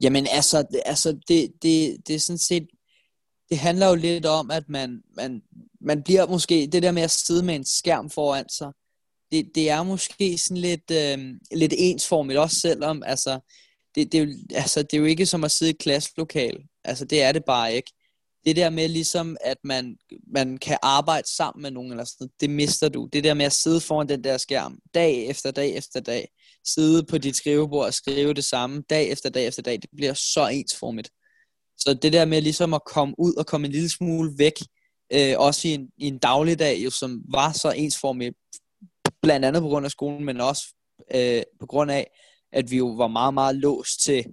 Jamen 0.00 0.26
altså, 0.32 0.66
altså 0.84 1.12
det, 1.28 1.52
det, 1.62 1.96
det 2.08 2.14
er 2.14 2.18
sådan 2.18 2.38
set, 2.38 2.68
det 3.50 3.58
handler 3.58 3.88
jo 3.88 3.94
lidt 3.94 4.26
om, 4.26 4.50
at 4.50 4.68
man, 4.68 5.02
man, 5.16 5.42
man 5.80 6.02
bliver 6.02 6.26
måske, 6.26 6.68
det 6.72 6.82
der 6.82 6.92
med 6.92 7.02
at 7.02 7.10
sidde 7.10 7.44
med 7.46 7.54
en 7.54 7.64
skærm 7.64 8.10
foran 8.10 8.48
sig, 8.48 8.72
det, 9.32 9.50
det 9.54 9.70
er 9.70 9.82
måske 9.82 10.38
sådan 10.38 10.56
lidt, 10.56 10.90
øh, 10.90 11.18
lidt 11.52 11.74
ensformigt, 11.76 12.38
også 12.38 12.60
selvom, 12.60 13.02
altså 13.06 13.40
det, 13.94 14.12
det, 14.12 14.20
er 14.20 14.56
altså, 14.60 14.82
det 14.82 14.94
er 14.94 14.98
jo 14.98 15.04
ikke 15.04 15.26
som 15.26 15.44
at 15.44 15.50
sidde 15.50 15.70
i 15.70 15.74
et 15.74 15.78
klasselokal. 15.78 16.58
Altså, 16.84 17.04
det 17.04 17.22
er 17.22 17.32
det 17.32 17.44
bare 17.44 17.74
ikke. 17.74 17.92
det 18.44 18.56
der 18.56 18.70
med 18.70 18.88
ligesom, 18.88 19.36
at 19.40 19.56
man, 19.64 19.96
man 20.32 20.58
kan 20.58 20.78
arbejde 20.82 21.36
sammen 21.36 21.62
med 21.62 21.70
nogen, 21.70 21.90
eller 21.90 22.04
sådan 22.04 22.28
det 22.40 22.50
mister 22.50 22.88
du. 22.88 23.08
Det 23.12 23.24
der 23.24 23.34
med 23.34 23.46
at 23.46 23.52
sidde 23.52 23.80
foran 23.80 24.08
den 24.08 24.24
der 24.24 24.36
skærm, 24.38 24.78
dag 24.94 25.26
efter 25.26 25.50
dag 25.50 25.76
efter 25.76 26.00
dag, 26.00 26.28
sidde 26.74 27.04
på 27.04 27.18
dit 27.18 27.36
skrivebord 27.36 27.86
og 27.86 27.94
skrive 27.94 28.34
det 28.34 28.44
samme, 28.44 28.82
dag 28.90 29.10
efter 29.10 29.30
dag 29.30 29.46
efter 29.46 29.62
dag, 29.62 29.82
det 29.82 29.90
bliver 29.96 30.14
så 30.14 30.48
ensformigt. 30.48 31.10
Så 31.78 31.94
det 32.02 32.12
der 32.12 32.24
med 32.24 32.42
ligesom 32.42 32.74
at 32.74 32.84
komme 32.84 33.14
ud 33.18 33.34
og 33.34 33.46
komme 33.46 33.66
en 33.66 33.72
lille 33.72 33.88
smule 33.88 34.32
væk, 34.38 34.54
øh, 35.12 35.34
også 35.38 35.68
i 35.68 35.70
en, 35.70 35.88
i 35.98 36.06
en 36.06 36.18
dagligdag, 36.18 36.84
jo, 36.84 36.90
som 36.90 37.22
var 37.32 37.52
så 37.52 37.70
ensformigt, 37.70 38.36
blandt 39.22 39.46
andet 39.46 39.62
på 39.62 39.68
grund 39.68 39.84
af 39.84 39.90
skolen, 39.90 40.24
men 40.24 40.40
også 40.40 40.74
øh, 41.14 41.42
på 41.60 41.66
grund 41.66 41.90
af, 41.90 42.10
at 42.52 42.70
vi 42.70 42.76
jo 42.76 42.86
var 42.86 43.08
meget, 43.08 43.34
meget 43.34 43.56
låst 43.56 44.00
til 44.00 44.24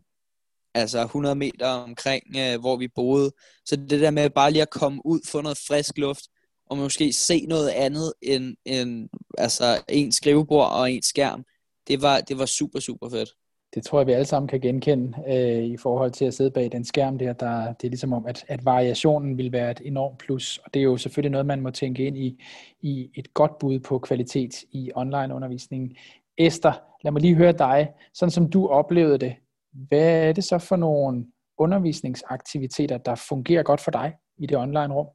altså 0.73 1.01
100 1.01 1.35
meter 1.35 1.67
omkring, 1.67 2.23
øh, 2.37 2.59
hvor 2.59 2.77
vi 2.77 2.87
boede. 2.87 3.31
Så 3.65 3.75
det 3.75 4.01
der 4.01 4.11
med 4.11 4.29
bare 4.29 4.51
lige 4.51 4.61
at 4.61 4.69
komme 4.69 5.05
ud, 5.05 5.19
få 5.27 5.41
noget 5.41 5.57
frisk 5.67 5.97
luft, 5.97 6.23
og 6.65 6.77
måske 6.77 7.13
se 7.13 7.45
noget 7.45 7.69
andet 7.69 8.13
end, 8.21 8.55
end 8.65 9.09
altså 9.37 9.83
en 9.89 10.11
skrivebord 10.11 10.71
og 10.71 10.91
en 10.91 11.03
skærm, 11.03 11.43
det 11.87 12.01
var, 12.01 12.21
det 12.21 12.37
var 12.37 12.45
super, 12.45 12.79
super 12.79 13.09
fedt. 13.09 13.29
Det 13.75 13.83
tror 13.83 13.99
jeg, 13.99 14.07
vi 14.07 14.11
alle 14.11 14.25
sammen 14.25 14.47
kan 14.47 14.61
genkende 14.61 15.23
øh, 15.27 15.63
i 15.63 15.77
forhold 15.77 16.11
til 16.11 16.25
at 16.25 16.33
sidde 16.33 16.51
bag 16.51 16.71
den 16.71 16.85
skærm 16.85 17.17
der. 17.17 17.33
der 17.33 17.73
det 17.73 17.87
er 17.87 17.89
ligesom 17.89 18.13
om, 18.13 18.25
at, 18.25 18.45
at 18.47 18.65
variationen 18.65 19.37
vil 19.37 19.51
være 19.51 19.71
et 19.71 19.81
enormt 19.85 20.17
plus, 20.19 20.57
og 20.57 20.73
det 20.73 20.79
er 20.79 20.83
jo 20.83 20.97
selvfølgelig 20.97 21.31
noget, 21.31 21.45
man 21.45 21.61
må 21.61 21.71
tænke 21.71 22.05
ind 22.05 22.17
i, 22.17 22.43
i 22.81 23.09
et 23.15 23.33
godt 23.33 23.57
bud 23.59 23.79
på 23.79 23.99
kvalitet 23.99 24.63
i 24.71 24.91
online 24.95 25.35
undervisningen. 25.35 25.95
Esther, 26.37 26.73
lad 27.03 27.11
mig 27.11 27.21
lige 27.21 27.35
høre 27.35 27.51
dig, 27.51 27.89
sådan 28.13 28.31
som 28.31 28.49
du 28.49 28.67
oplevede 28.67 29.17
det. 29.17 29.35
Hvad 29.73 30.27
er 30.27 30.33
det 30.33 30.43
så 30.43 30.59
for 30.59 30.75
nogle 30.75 31.25
undervisningsaktiviteter, 31.57 32.97
der 32.97 33.15
fungerer 33.15 33.63
godt 33.63 33.81
for 33.81 33.91
dig 33.91 34.13
i 34.37 34.45
det 34.45 34.57
online 34.57 34.93
rum? 34.93 35.07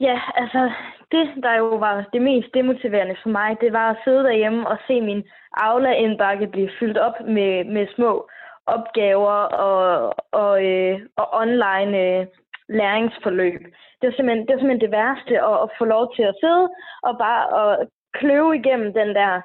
Ja, 0.00 0.20
altså 0.34 0.72
det, 1.12 1.42
der 1.42 1.54
jo 1.56 1.68
var 1.76 2.04
det 2.12 2.22
mest 2.22 2.54
demotiverende 2.54 3.16
for 3.22 3.28
mig, 3.28 3.56
det 3.60 3.72
var 3.72 3.90
at 3.90 4.00
sidde 4.04 4.24
derhjemme 4.24 4.68
og 4.68 4.78
se 4.86 5.00
min 5.00 5.22
Aula-indbakke 5.52 6.46
blive 6.46 6.70
fyldt 6.78 6.98
op 6.98 7.20
med, 7.20 7.64
med 7.64 7.86
små 7.94 8.28
opgaver 8.66 9.38
og, 9.66 10.14
og, 10.32 10.64
øh, 10.64 11.00
og 11.16 11.26
online 11.42 11.98
øh, 11.98 12.26
læringsforløb. 12.68 13.60
Det 14.00 14.06
var, 14.08 14.14
simpelthen, 14.16 14.46
det 14.46 14.52
var 14.54 14.60
simpelthen 14.60 14.86
det 14.86 14.96
værste 14.98 15.34
at, 15.50 15.56
at 15.64 15.68
få 15.78 15.84
lov 15.84 16.14
til 16.16 16.22
at 16.22 16.38
sidde 16.40 16.68
og 17.02 17.18
bare 17.18 17.42
at 17.62 17.88
kløve 18.18 18.56
igennem 18.56 18.92
den 18.92 19.08
der 19.14 19.40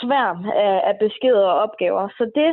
sværm 0.00 0.38
af, 0.66 0.74
af 0.88 0.94
beskeder 0.98 1.46
og 1.46 1.60
opgaver. 1.64 2.08
Så 2.08 2.30
det, 2.34 2.50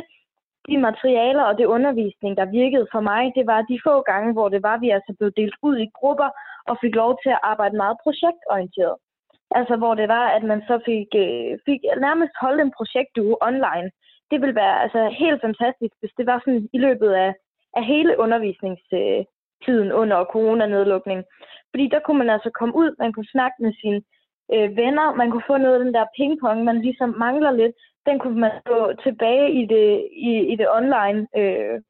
de 0.68 0.78
materialer 0.78 1.42
og 1.42 1.58
det 1.58 1.66
undervisning, 1.76 2.36
der 2.36 2.54
virkede 2.60 2.86
for 2.92 3.00
mig, 3.00 3.32
det 3.36 3.46
var 3.46 3.60
de 3.62 3.78
få 3.86 4.02
gange, 4.10 4.32
hvor 4.32 4.48
det 4.48 4.62
var, 4.62 4.76
vi 4.78 4.90
altså 4.90 5.14
blev 5.18 5.30
delt 5.36 5.56
ud 5.62 5.76
i 5.78 5.90
grupper 5.98 6.30
og 6.70 6.76
fik 6.82 6.94
lov 6.94 7.18
til 7.22 7.30
at 7.30 7.42
arbejde 7.42 7.76
meget 7.76 7.96
projektorienteret. 8.04 8.96
Altså 9.50 9.76
hvor 9.76 9.94
det 9.94 10.08
var, 10.08 10.26
at 10.36 10.42
man 10.42 10.60
så 10.68 10.76
fik, 10.84 11.08
øh, 11.24 11.58
fik 11.66 11.80
nærmest 12.06 12.32
holdt 12.40 12.60
en 12.60 12.76
projektuge 12.78 13.36
online. 13.48 13.88
Det 14.30 14.40
ville 14.40 14.54
være 14.54 14.82
altså, 14.82 15.00
helt 15.22 15.40
fantastisk, 15.40 15.94
hvis 16.00 16.14
det 16.18 16.26
var 16.26 16.38
sådan 16.44 16.68
i 16.72 16.78
løbet 16.78 17.12
af, 17.12 17.34
af 17.76 17.84
hele 17.84 18.18
undervisningstiden 18.18 19.88
under 19.92 20.24
coronanedlukning. 20.32 21.24
Fordi 21.70 21.88
der 21.94 22.00
kunne 22.00 22.18
man 22.18 22.30
altså 22.30 22.50
komme 22.58 22.74
ud, 22.76 22.90
man 22.98 23.12
kunne 23.12 23.32
snakke 23.34 23.56
med 23.64 23.72
sine 23.80 24.00
øh, 24.54 24.76
venner, 24.76 25.14
man 25.14 25.30
kunne 25.30 25.48
få 25.50 25.56
noget 25.56 25.78
af 25.78 25.84
den 25.84 25.94
der 25.94 26.12
pingpong, 26.16 26.64
man 26.64 26.82
ligesom 26.82 27.14
mangler 27.18 27.50
lidt, 27.50 27.74
den 28.06 28.18
kunne 28.18 28.40
man 28.40 28.52
gå 28.64 28.92
tilbage 29.04 29.52
i 29.60 29.66
det, 29.66 30.08
i, 30.30 30.32
i 30.52 30.56
det 30.56 30.68
online 30.78 31.20
øh, 31.40 31.80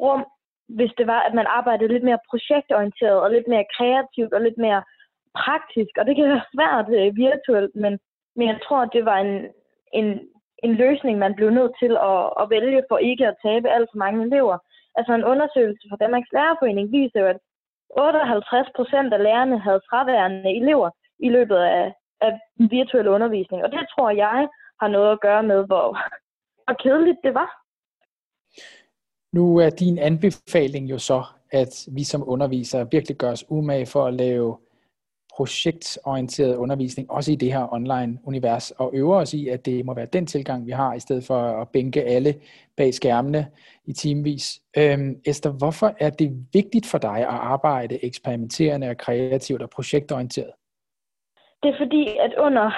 rum, 0.00 0.24
hvis 0.68 0.92
det 0.98 1.06
var, 1.06 1.20
at 1.22 1.34
man 1.34 1.46
arbejdede 1.46 1.92
lidt 1.92 2.04
mere 2.04 2.18
projektorienteret 2.30 3.20
og 3.20 3.30
lidt 3.30 3.48
mere 3.48 3.64
kreativt 3.76 4.32
og 4.34 4.40
lidt 4.40 4.58
mere 4.58 4.82
praktisk. 5.34 5.92
Og 5.98 6.06
det 6.06 6.16
kan 6.16 6.28
være 6.28 6.50
svært 6.54 6.88
øh, 6.98 7.16
virtuelt, 7.16 7.74
men, 7.84 7.98
men 8.36 8.48
jeg 8.48 8.58
tror, 8.64 8.80
at 8.82 8.90
det 8.92 9.04
var 9.04 9.18
en, 9.26 9.32
en, 9.92 10.06
en 10.62 10.74
løsning, 10.74 11.18
man 11.18 11.34
blev 11.34 11.50
nødt 11.50 11.72
til 11.82 11.92
at, 12.12 12.22
at 12.40 12.50
vælge 12.50 12.82
for 12.88 12.98
ikke 12.98 13.26
at 13.26 13.38
tabe 13.44 13.68
alt 13.68 13.88
for 13.92 13.98
mange 14.04 14.26
elever. 14.26 14.58
Altså 14.98 15.12
en 15.14 15.24
undersøgelse 15.32 15.84
fra 15.90 15.96
Danmarks 15.96 16.32
Lærerforening 16.32 16.92
viser 16.92 17.20
jo, 17.20 17.26
at 17.26 17.38
58 17.96 18.68
procent 18.76 19.14
af 19.14 19.22
lærerne 19.22 19.58
havde 19.58 19.86
fraværende 19.90 20.56
elever 20.60 20.90
i 21.18 21.28
løbet 21.28 21.56
af, 21.56 21.92
af 22.20 22.40
virtuel 22.70 23.08
undervisning. 23.08 23.64
Og 23.64 23.72
det 23.72 23.86
tror 23.92 24.10
jeg 24.10 24.48
har 24.80 24.88
noget 24.88 25.12
at 25.12 25.20
gøre 25.20 25.42
med, 25.42 25.66
hvor, 25.66 25.86
hvor 26.64 26.74
kedeligt 26.82 27.18
det 27.24 27.34
var. 27.34 27.50
Nu 29.36 29.56
er 29.56 29.70
din 29.70 29.98
anbefaling 29.98 30.90
jo 30.90 30.98
så, 30.98 31.22
at 31.50 31.88
vi 31.96 32.04
som 32.04 32.28
undervisere 32.28 32.90
virkelig 32.90 33.16
gør 33.16 33.30
os 33.30 33.44
umage 33.48 33.86
for 33.86 34.06
at 34.06 34.14
lave 34.14 34.56
projektorienteret 35.36 36.56
undervisning, 36.56 37.10
også 37.10 37.32
i 37.32 37.34
det 37.34 37.52
her 37.52 37.72
online-univers, 37.72 38.70
og 38.70 38.90
øver 38.94 39.16
os 39.16 39.34
i, 39.34 39.48
at 39.48 39.66
det 39.66 39.84
må 39.84 39.94
være 39.94 40.06
den 40.06 40.26
tilgang, 40.26 40.66
vi 40.66 40.72
har, 40.72 40.94
i 40.94 41.00
stedet 41.00 41.24
for 41.24 41.60
at 41.62 41.68
bænke 41.68 42.02
alle 42.02 42.34
bag 42.76 42.94
skærmene 42.94 43.46
i 43.84 43.92
timevis. 43.92 44.62
Øhm, 44.78 45.20
Esther, 45.26 45.52
hvorfor 45.52 45.94
er 46.00 46.10
det 46.10 46.46
vigtigt 46.52 46.86
for 46.86 46.98
dig 46.98 47.18
at 47.18 47.38
arbejde 47.54 48.04
eksperimenterende 48.04 48.88
og 48.88 48.96
kreativt 48.96 49.62
og 49.62 49.70
projektorienteret? 49.70 50.52
Det 51.62 51.68
er 51.68 51.78
fordi, 51.78 52.16
at 52.20 52.34
under, 52.38 52.70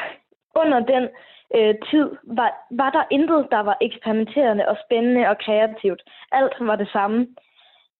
under 0.56 0.80
den 0.80 1.08
øh, 1.56 1.74
tid 1.90 2.08
var, 2.38 2.50
var 2.70 2.90
der 2.90 3.04
intet, 3.10 3.48
der 3.50 3.60
var 3.60 3.76
eksperimenterende 3.80 4.68
og 4.68 4.76
spændende 4.84 5.28
og 5.28 5.38
kreativt. 5.38 6.02
Alt 6.32 6.54
var 6.60 6.76
det 6.76 6.88
samme. 6.92 7.26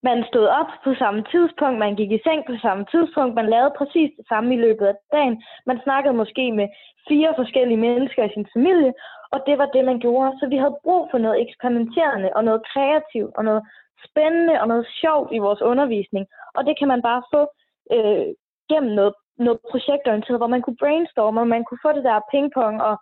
Man 0.03 0.25
stod 0.31 0.47
op 0.61 0.71
på 0.85 0.95
samme 0.95 1.25
tidspunkt, 1.33 1.79
man 1.79 1.97
gik 1.97 2.11
i 2.13 2.21
seng 2.25 2.41
på 2.47 2.55
samme 2.63 2.85
tidspunkt, 2.93 3.35
man 3.35 3.51
lavede 3.55 3.75
præcis 3.79 4.11
det 4.19 4.27
samme 4.29 4.55
i 4.55 4.59
løbet 4.59 4.87
af 4.87 4.95
dagen. 5.13 5.43
Man 5.67 5.81
snakkede 5.85 6.15
måske 6.15 6.53
med 6.53 6.69
fire 7.09 7.35
forskellige 7.37 7.85
mennesker 7.87 8.25
i 8.25 8.35
sin 8.35 8.47
familie, 8.55 8.93
og 9.33 9.39
det 9.47 9.59
var 9.59 9.67
det, 9.67 9.85
man 9.85 9.99
gjorde. 9.99 10.39
Så 10.41 10.47
vi 10.49 10.57
havde 10.57 10.79
brug 10.85 11.09
for 11.11 11.19
noget 11.19 11.43
eksperimenterende 11.45 12.31
og 12.37 12.45
noget 12.45 12.63
kreativt 12.73 13.33
og 13.39 13.45
noget 13.45 13.63
spændende 14.07 14.61
og 14.61 14.69
noget 14.69 14.87
sjovt 15.01 15.29
i 15.33 15.39
vores 15.39 15.63
undervisning. 15.63 16.27
Og 16.57 16.67
det 16.67 16.79
kan 16.79 16.89
man 16.89 17.03
bare 17.03 17.23
få 17.35 17.43
øh, 17.95 18.27
gennem 18.71 18.93
noget, 18.99 19.15
noget 19.39 19.61
projektorienteret, 19.71 20.39
hvor 20.41 20.53
man 20.55 20.63
kunne 20.63 20.81
brainstorme, 20.83 21.41
og 21.41 21.49
man 21.49 21.65
kunne 21.65 21.85
få 21.85 21.93
det 21.93 22.05
der 22.05 22.27
pingpong 22.33 22.83
og 22.83 22.95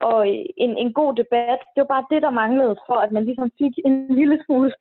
og 0.00 0.28
en, 0.64 0.78
en 0.78 0.92
god 0.92 1.14
debat. 1.14 1.60
Det 1.74 1.80
var 1.82 1.94
bare 1.94 2.06
det, 2.10 2.22
der 2.22 2.30
manglede 2.30 2.76
for, 2.86 2.94
at 2.94 3.12
man 3.12 3.24
ligesom 3.24 3.50
fik 3.58 3.74
en 3.84 4.14
lille 4.18 4.38
smule 4.44 4.72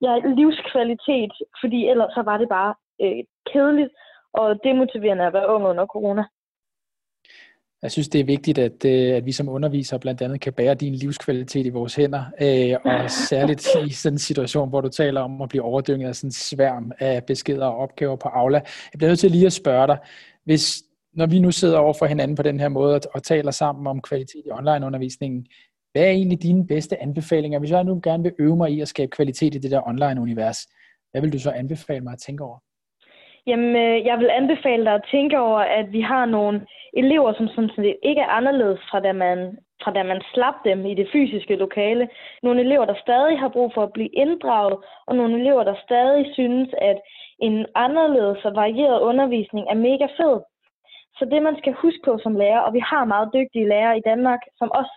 ja, 0.00 0.12
livskvalitet, 0.38 1.32
fordi 1.60 1.88
ellers 1.88 2.12
så 2.14 2.22
var 2.22 2.36
det 2.38 2.48
bare 2.48 2.74
øh, 3.02 3.24
kedeligt 3.52 3.92
og 4.32 4.64
demotiverende 4.64 5.24
at 5.26 5.32
være 5.32 5.48
ung 5.54 5.64
under 5.64 5.86
corona. 5.86 6.24
Jeg 7.82 7.92
synes, 7.92 8.08
det 8.08 8.20
er 8.20 8.24
vigtigt, 8.24 8.58
at, 8.58 8.84
øh, 8.84 9.16
at 9.16 9.26
vi 9.26 9.32
som 9.32 9.48
undervisere 9.48 10.00
blandt 10.00 10.22
andet 10.22 10.40
kan 10.40 10.52
bære 10.52 10.74
din 10.74 10.94
livskvalitet 10.94 11.66
i 11.66 11.68
vores 11.68 11.94
hænder, 11.94 12.24
øh, 12.42 12.92
og 12.92 13.10
særligt 13.30 13.68
i 13.86 13.90
sådan 13.92 14.14
en 14.14 14.18
situation, 14.18 14.68
hvor 14.68 14.80
du 14.80 14.88
taler 14.88 15.20
om 15.20 15.42
at 15.42 15.48
blive 15.48 15.62
overdynget 15.62 16.08
af 16.08 16.14
sådan 16.14 16.28
en 16.28 16.32
sværm 16.32 16.92
af 16.98 17.24
beskeder 17.24 17.66
og 17.66 17.76
opgaver 17.76 18.16
på 18.16 18.28
Aula. 18.28 18.60
Jeg 18.92 18.98
bliver 18.98 19.08
nødt 19.08 19.18
til 19.18 19.30
lige 19.30 19.46
at 19.46 19.52
spørge 19.52 19.86
dig, 19.86 19.98
hvis 20.44 20.82
når 21.12 21.26
vi 21.26 21.38
nu 21.38 21.50
sidder 21.50 21.78
over 21.78 21.94
for 21.98 22.06
hinanden 22.06 22.36
på 22.36 22.42
den 22.42 22.60
her 22.60 22.68
måde 22.68 22.94
og, 22.94 23.00
og 23.14 23.22
taler 23.22 23.50
sammen 23.50 23.86
om 23.86 24.00
kvalitet 24.00 24.42
i 24.46 24.50
onlineundervisningen, 24.50 25.46
hvad 25.92 26.02
er 26.02 26.10
egentlig 26.10 26.42
dine 26.42 26.66
bedste 26.66 27.02
anbefalinger? 27.02 27.58
Hvis 27.58 27.70
jeg 27.70 27.84
nu 27.84 28.00
gerne 28.02 28.22
vil 28.22 28.34
øve 28.38 28.56
mig 28.56 28.70
i 28.70 28.80
at 28.80 28.88
skabe 28.88 29.10
kvalitet 29.10 29.54
i 29.54 29.58
det 29.58 29.70
der 29.70 29.88
online-univers, 29.88 30.58
hvad 31.10 31.20
vil 31.20 31.32
du 31.32 31.38
så 31.38 31.50
anbefale 31.50 32.00
mig 32.00 32.12
at 32.12 32.18
tænke 32.18 32.44
over? 32.44 32.58
Jamen, 33.46 33.76
øh, 33.76 34.06
jeg 34.06 34.18
vil 34.18 34.30
anbefale 34.30 34.84
dig 34.84 34.94
at 34.94 35.08
tænke 35.10 35.38
over, 35.38 35.58
at 35.58 35.92
vi 35.92 36.00
har 36.00 36.24
nogle 36.26 36.66
elever, 36.92 37.32
som 37.34 37.48
sådan 37.48 37.70
set 37.76 37.96
ikke 38.02 38.20
er 38.20 38.34
anderledes 38.38 38.80
fra 38.90 39.00
da 39.00 39.12
man, 39.12 39.38
fra 39.82 39.92
da 39.92 40.02
man 40.02 40.22
slap 40.34 40.54
dem 40.64 40.86
i 40.86 40.94
det 40.94 41.08
fysiske 41.12 41.56
lokale. 41.56 42.08
Nogle 42.42 42.60
elever, 42.60 42.84
der 42.84 43.02
stadig 43.06 43.38
har 43.38 43.48
brug 43.48 43.70
for 43.74 43.82
at 43.82 43.92
blive 43.92 44.08
inddraget, 44.22 44.76
og 45.06 45.16
nogle 45.16 45.40
elever, 45.40 45.64
der 45.64 45.76
stadig 45.84 46.24
synes, 46.32 46.68
at 46.90 46.98
en 47.38 47.66
anderledes 47.74 48.44
og 48.44 48.54
varieret 48.54 49.00
undervisning 49.00 49.66
er 49.70 49.74
mega 49.74 50.06
fed. 50.18 50.36
Så 51.22 51.26
det, 51.34 51.42
man 51.42 51.56
skal 51.58 51.72
huske 51.72 52.02
på 52.04 52.18
som 52.22 52.34
lærer, 52.36 52.60
og 52.66 52.72
vi 52.74 52.82
har 52.90 53.04
meget 53.04 53.28
dygtige 53.34 53.68
lærere 53.68 53.98
i 53.98 54.06
Danmark, 54.10 54.40
som 54.58 54.68
også 54.80 54.94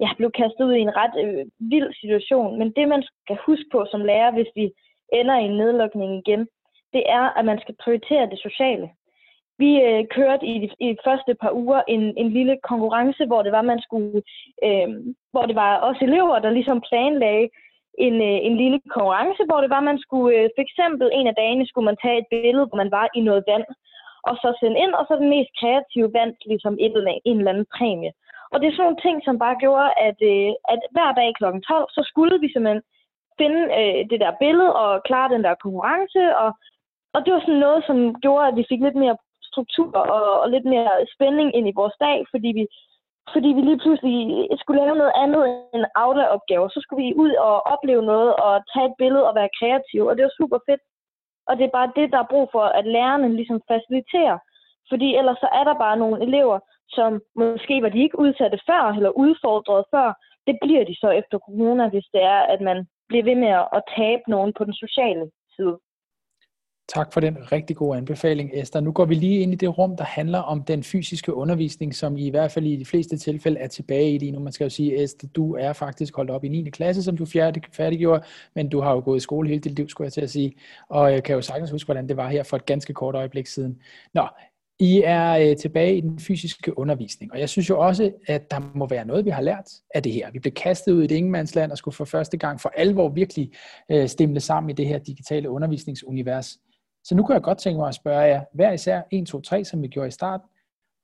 ja, 0.00 0.08
blev 0.16 0.30
kastet 0.40 0.64
ud 0.64 0.74
i 0.74 0.86
en 0.86 0.96
ret 1.00 1.14
øh, 1.24 1.44
vild 1.72 1.90
situation, 2.00 2.58
men 2.58 2.68
det, 2.76 2.88
man 2.88 3.02
skal 3.02 3.36
huske 3.46 3.68
på 3.72 3.86
som 3.90 4.00
lærer, 4.10 4.30
hvis 4.32 4.50
vi 4.58 4.66
ender 5.12 5.36
i 5.38 5.44
en 5.44 5.56
nedlukning 5.60 6.10
igen, 6.18 6.42
det 6.94 7.02
er, 7.18 7.24
at 7.38 7.44
man 7.44 7.58
skal 7.60 7.74
prioritere 7.82 8.30
det 8.30 8.38
sociale. 8.46 8.88
Vi 9.58 9.70
øh, 9.88 10.04
kørte 10.16 10.46
i 10.46 10.54
de, 10.62 10.68
i 10.86 10.88
de 10.92 11.04
første 11.04 11.34
par 11.42 11.52
uger 11.52 11.80
en, 11.88 12.02
en 12.22 12.30
lille 12.38 12.56
konkurrence, 12.70 13.26
hvor 13.26 13.42
det 13.42 13.52
var, 13.52 13.62
man 13.62 13.80
skulle, 13.80 14.22
øh, 14.66 14.88
hvor 15.32 15.44
det 15.46 15.56
var 15.62 15.76
også 15.76 16.04
elever, 16.04 16.38
der 16.38 16.50
ligesom 16.50 16.82
planlagde 16.88 17.48
en, 18.06 18.14
øh, 18.28 18.38
en 18.48 18.56
lille 18.62 18.80
konkurrence, 18.94 19.42
hvor 19.48 19.60
det 19.60 19.70
var, 19.70 19.80
man 19.80 19.98
skulle, 19.98 20.36
øh, 20.36 20.48
for 20.56 20.62
eksempel 20.66 21.10
en 21.12 21.26
af 21.26 21.34
dagene 21.34 21.66
skulle 21.66 21.88
man 21.90 21.98
tage 22.02 22.18
et 22.18 22.28
billede, 22.30 22.66
hvor 22.66 22.76
man 22.82 22.90
var 22.90 23.08
i 23.14 23.20
noget 23.20 23.44
vand, 23.50 23.66
og 24.28 24.34
så 24.42 24.48
sende 24.60 24.78
ind, 24.84 24.92
og 24.98 25.04
så 25.08 25.14
den 25.20 25.28
mest 25.34 25.50
kreative 25.60 26.10
vandt 26.18 26.38
ligesom 26.50 26.74
et 26.84 26.92
eller 26.96 27.10
andet, 27.10 27.28
en 27.30 27.38
eller 27.38 27.52
anden 27.52 27.72
præmie. 27.76 28.12
Og 28.52 28.56
det 28.58 28.66
er 28.66 28.72
sådan 28.74 28.84
nogle 28.86 29.04
ting, 29.06 29.16
som 29.24 29.36
bare 29.44 29.56
gjorde, 29.64 29.88
at, 30.08 30.18
øh, 30.32 30.52
at 30.72 30.80
hver 30.94 31.10
dag 31.20 31.30
kl. 31.38 31.44
12, 31.44 31.86
så 31.96 32.02
skulle 32.10 32.36
vi 32.42 32.48
simpelthen 32.52 32.82
finde 33.40 33.60
øh, 33.78 34.00
det 34.10 34.18
der 34.24 34.40
billede 34.44 34.72
og 34.84 34.90
klare 35.08 35.32
den 35.34 35.42
der 35.44 35.62
konkurrence, 35.64 36.22
og 36.42 36.50
og 37.14 37.20
det 37.24 37.32
var 37.34 37.40
sådan 37.40 37.64
noget, 37.66 37.80
som 37.88 37.98
gjorde, 38.24 38.48
at 38.48 38.56
vi 38.56 38.64
fik 38.68 38.80
lidt 38.82 38.98
mere 39.04 39.16
struktur 39.50 39.90
og, 40.16 40.40
og 40.42 40.48
lidt 40.54 40.66
mere 40.74 40.92
spænding 41.14 41.48
ind 41.56 41.66
i 41.68 41.78
vores 41.80 41.96
dag, 42.06 42.18
fordi 42.32 42.48
vi, 42.58 42.64
fordi 43.34 43.48
vi 43.56 43.62
lige 43.64 43.82
pludselig 43.84 44.16
skulle 44.60 44.80
lave 44.82 45.00
noget 45.02 45.14
andet 45.22 45.42
end 45.74 45.84
Aula-opgaver. 46.02 46.68
Så 46.68 46.78
skulle 46.80 47.02
vi 47.04 47.18
ud 47.24 47.32
og 47.48 47.56
opleve 47.72 48.02
noget 48.12 48.30
og 48.46 48.52
tage 48.72 48.86
et 48.90 48.98
billede 48.98 49.28
og 49.28 49.34
være 49.34 49.54
kreative, 49.58 50.08
og 50.08 50.14
det 50.16 50.24
var 50.24 50.38
super 50.40 50.58
fedt. 50.68 50.82
Og 51.48 51.52
det 51.58 51.64
er 51.64 51.76
bare 51.78 51.92
det, 51.96 52.12
der 52.12 52.18
er 52.18 52.32
brug 52.32 52.48
for, 52.52 52.64
at 52.78 52.86
lærerne 52.86 53.36
ligesom 53.36 53.60
faciliterer. 53.68 54.38
Fordi 54.90 55.08
ellers 55.16 55.38
så 55.40 55.48
er 55.52 55.64
der 55.64 55.74
bare 55.84 55.96
nogle 55.96 56.22
elever, 56.26 56.58
som 56.88 57.20
måske 57.36 57.82
var 57.82 57.88
de 57.88 58.02
ikke 58.02 58.18
udsatte 58.18 58.58
før, 58.66 58.82
eller 58.96 59.10
udfordret 59.24 59.84
før. 59.94 60.08
Det 60.46 60.58
bliver 60.62 60.84
de 60.84 60.94
så 61.02 61.10
efter 61.10 61.38
corona, 61.38 61.88
hvis 61.88 62.08
det 62.14 62.22
er, 62.22 62.40
at 62.54 62.60
man 62.60 62.86
bliver 63.08 63.24
ved 63.24 63.34
med 63.34 63.52
at 63.76 63.82
tabe 63.96 64.22
nogen 64.28 64.52
på 64.58 64.64
den 64.64 64.74
sociale 64.74 65.30
side. 65.56 65.78
Tak 66.94 67.12
for 67.12 67.20
den 67.20 67.52
rigtig 67.52 67.76
gode 67.76 67.98
anbefaling, 67.98 68.50
Esther. 68.54 68.80
Nu 68.80 68.92
går 68.92 69.04
vi 69.04 69.14
lige 69.14 69.40
ind 69.40 69.52
i 69.52 69.56
det 69.56 69.78
rum, 69.78 69.96
der 69.96 70.04
handler 70.04 70.38
om 70.38 70.62
den 70.62 70.82
fysiske 70.82 71.34
undervisning, 71.34 71.94
som 71.94 72.16
I, 72.16 72.26
i 72.26 72.30
hvert 72.30 72.52
fald 72.52 72.66
i 72.66 72.76
de 72.76 72.84
fleste 72.84 73.16
tilfælde 73.16 73.60
er 73.60 73.66
tilbage 73.66 74.14
i 74.14 74.18
lige 74.18 74.32
nu. 74.32 74.38
Man 74.38 74.52
skal 74.52 74.64
jo 74.64 74.70
sige, 74.70 75.02
Esther, 75.02 75.28
du 75.28 75.54
er 75.54 75.72
faktisk 75.72 76.16
holdt 76.16 76.30
op 76.30 76.44
i 76.44 76.48
9. 76.48 76.70
klasse, 76.70 77.02
som 77.02 77.16
du 77.16 77.26
færdiggjorde, 77.72 78.24
men 78.54 78.68
du 78.68 78.80
har 78.80 78.92
jo 78.92 79.02
gået 79.04 79.16
i 79.16 79.20
skole 79.20 79.48
hele 79.48 79.60
dit 79.60 79.72
liv, 79.72 79.88
skulle 79.88 80.06
jeg 80.06 80.12
til 80.12 80.20
at 80.20 80.30
sige, 80.30 80.52
og 80.88 81.12
jeg 81.12 81.22
kan 81.22 81.34
jo 81.34 81.40
sagtens 81.40 81.70
huske, 81.70 81.86
hvordan 81.86 82.08
det 82.08 82.16
var 82.16 82.28
her 82.28 82.42
for 82.42 82.56
et 82.56 82.66
ganske 82.66 82.94
kort 82.94 83.14
øjeblik 83.14 83.46
siden. 83.46 83.78
Nå, 84.14 84.26
I 84.78 85.02
er 85.04 85.50
øh, 85.50 85.56
tilbage 85.56 85.96
i 85.96 86.00
den 86.00 86.18
fysiske 86.18 86.78
undervisning, 86.78 87.32
og 87.32 87.40
jeg 87.40 87.48
synes 87.48 87.68
jo 87.68 87.80
også, 87.80 88.12
at 88.26 88.50
der 88.50 88.72
må 88.74 88.86
være 88.86 89.04
noget, 89.04 89.24
vi 89.24 89.30
har 89.30 89.42
lært 89.42 89.70
af 89.94 90.02
det 90.02 90.12
her. 90.12 90.30
Vi 90.30 90.38
blev 90.38 90.52
kastet 90.52 90.92
ud 90.92 91.02
i 91.02 91.04
et 91.04 91.10
ingenmandsland 91.10 91.72
og 91.72 91.78
skulle 91.78 91.94
for 91.94 92.04
første 92.04 92.36
gang 92.36 92.60
for 92.60 92.72
alvor 92.76 93.08
virkelig 93.08 93.52
øh, 93.90 94.08
stemle 94.08 94.40
sammen 94.40 94.70
i 94.70 94.72
det 94.72 94.86
her 94.86 94.98
digitale 94.98 95.50
undervisningsunivers. 95.50 96.58
Så 97.08 97.14
nu 97.14 97.22
kunne 97.22 97.34
jeg 97.34 97.42
godt 97.42 97.58
tænke 97.58 97.78
mig 97.78 97.88
at 97.88 97.94
spørge 97.94 98.20
jer, 98.20 98.44
hver 98.52 98.72
især 98.72 99.02
1, 99.12 99.26
2, 99.26 99.40
3, 99.40 99.64
som 99.64 99.82
vi 99.82 99.88
gjorde 99.88 100.08
i 100.08 100.10
starten, 100.10 100.48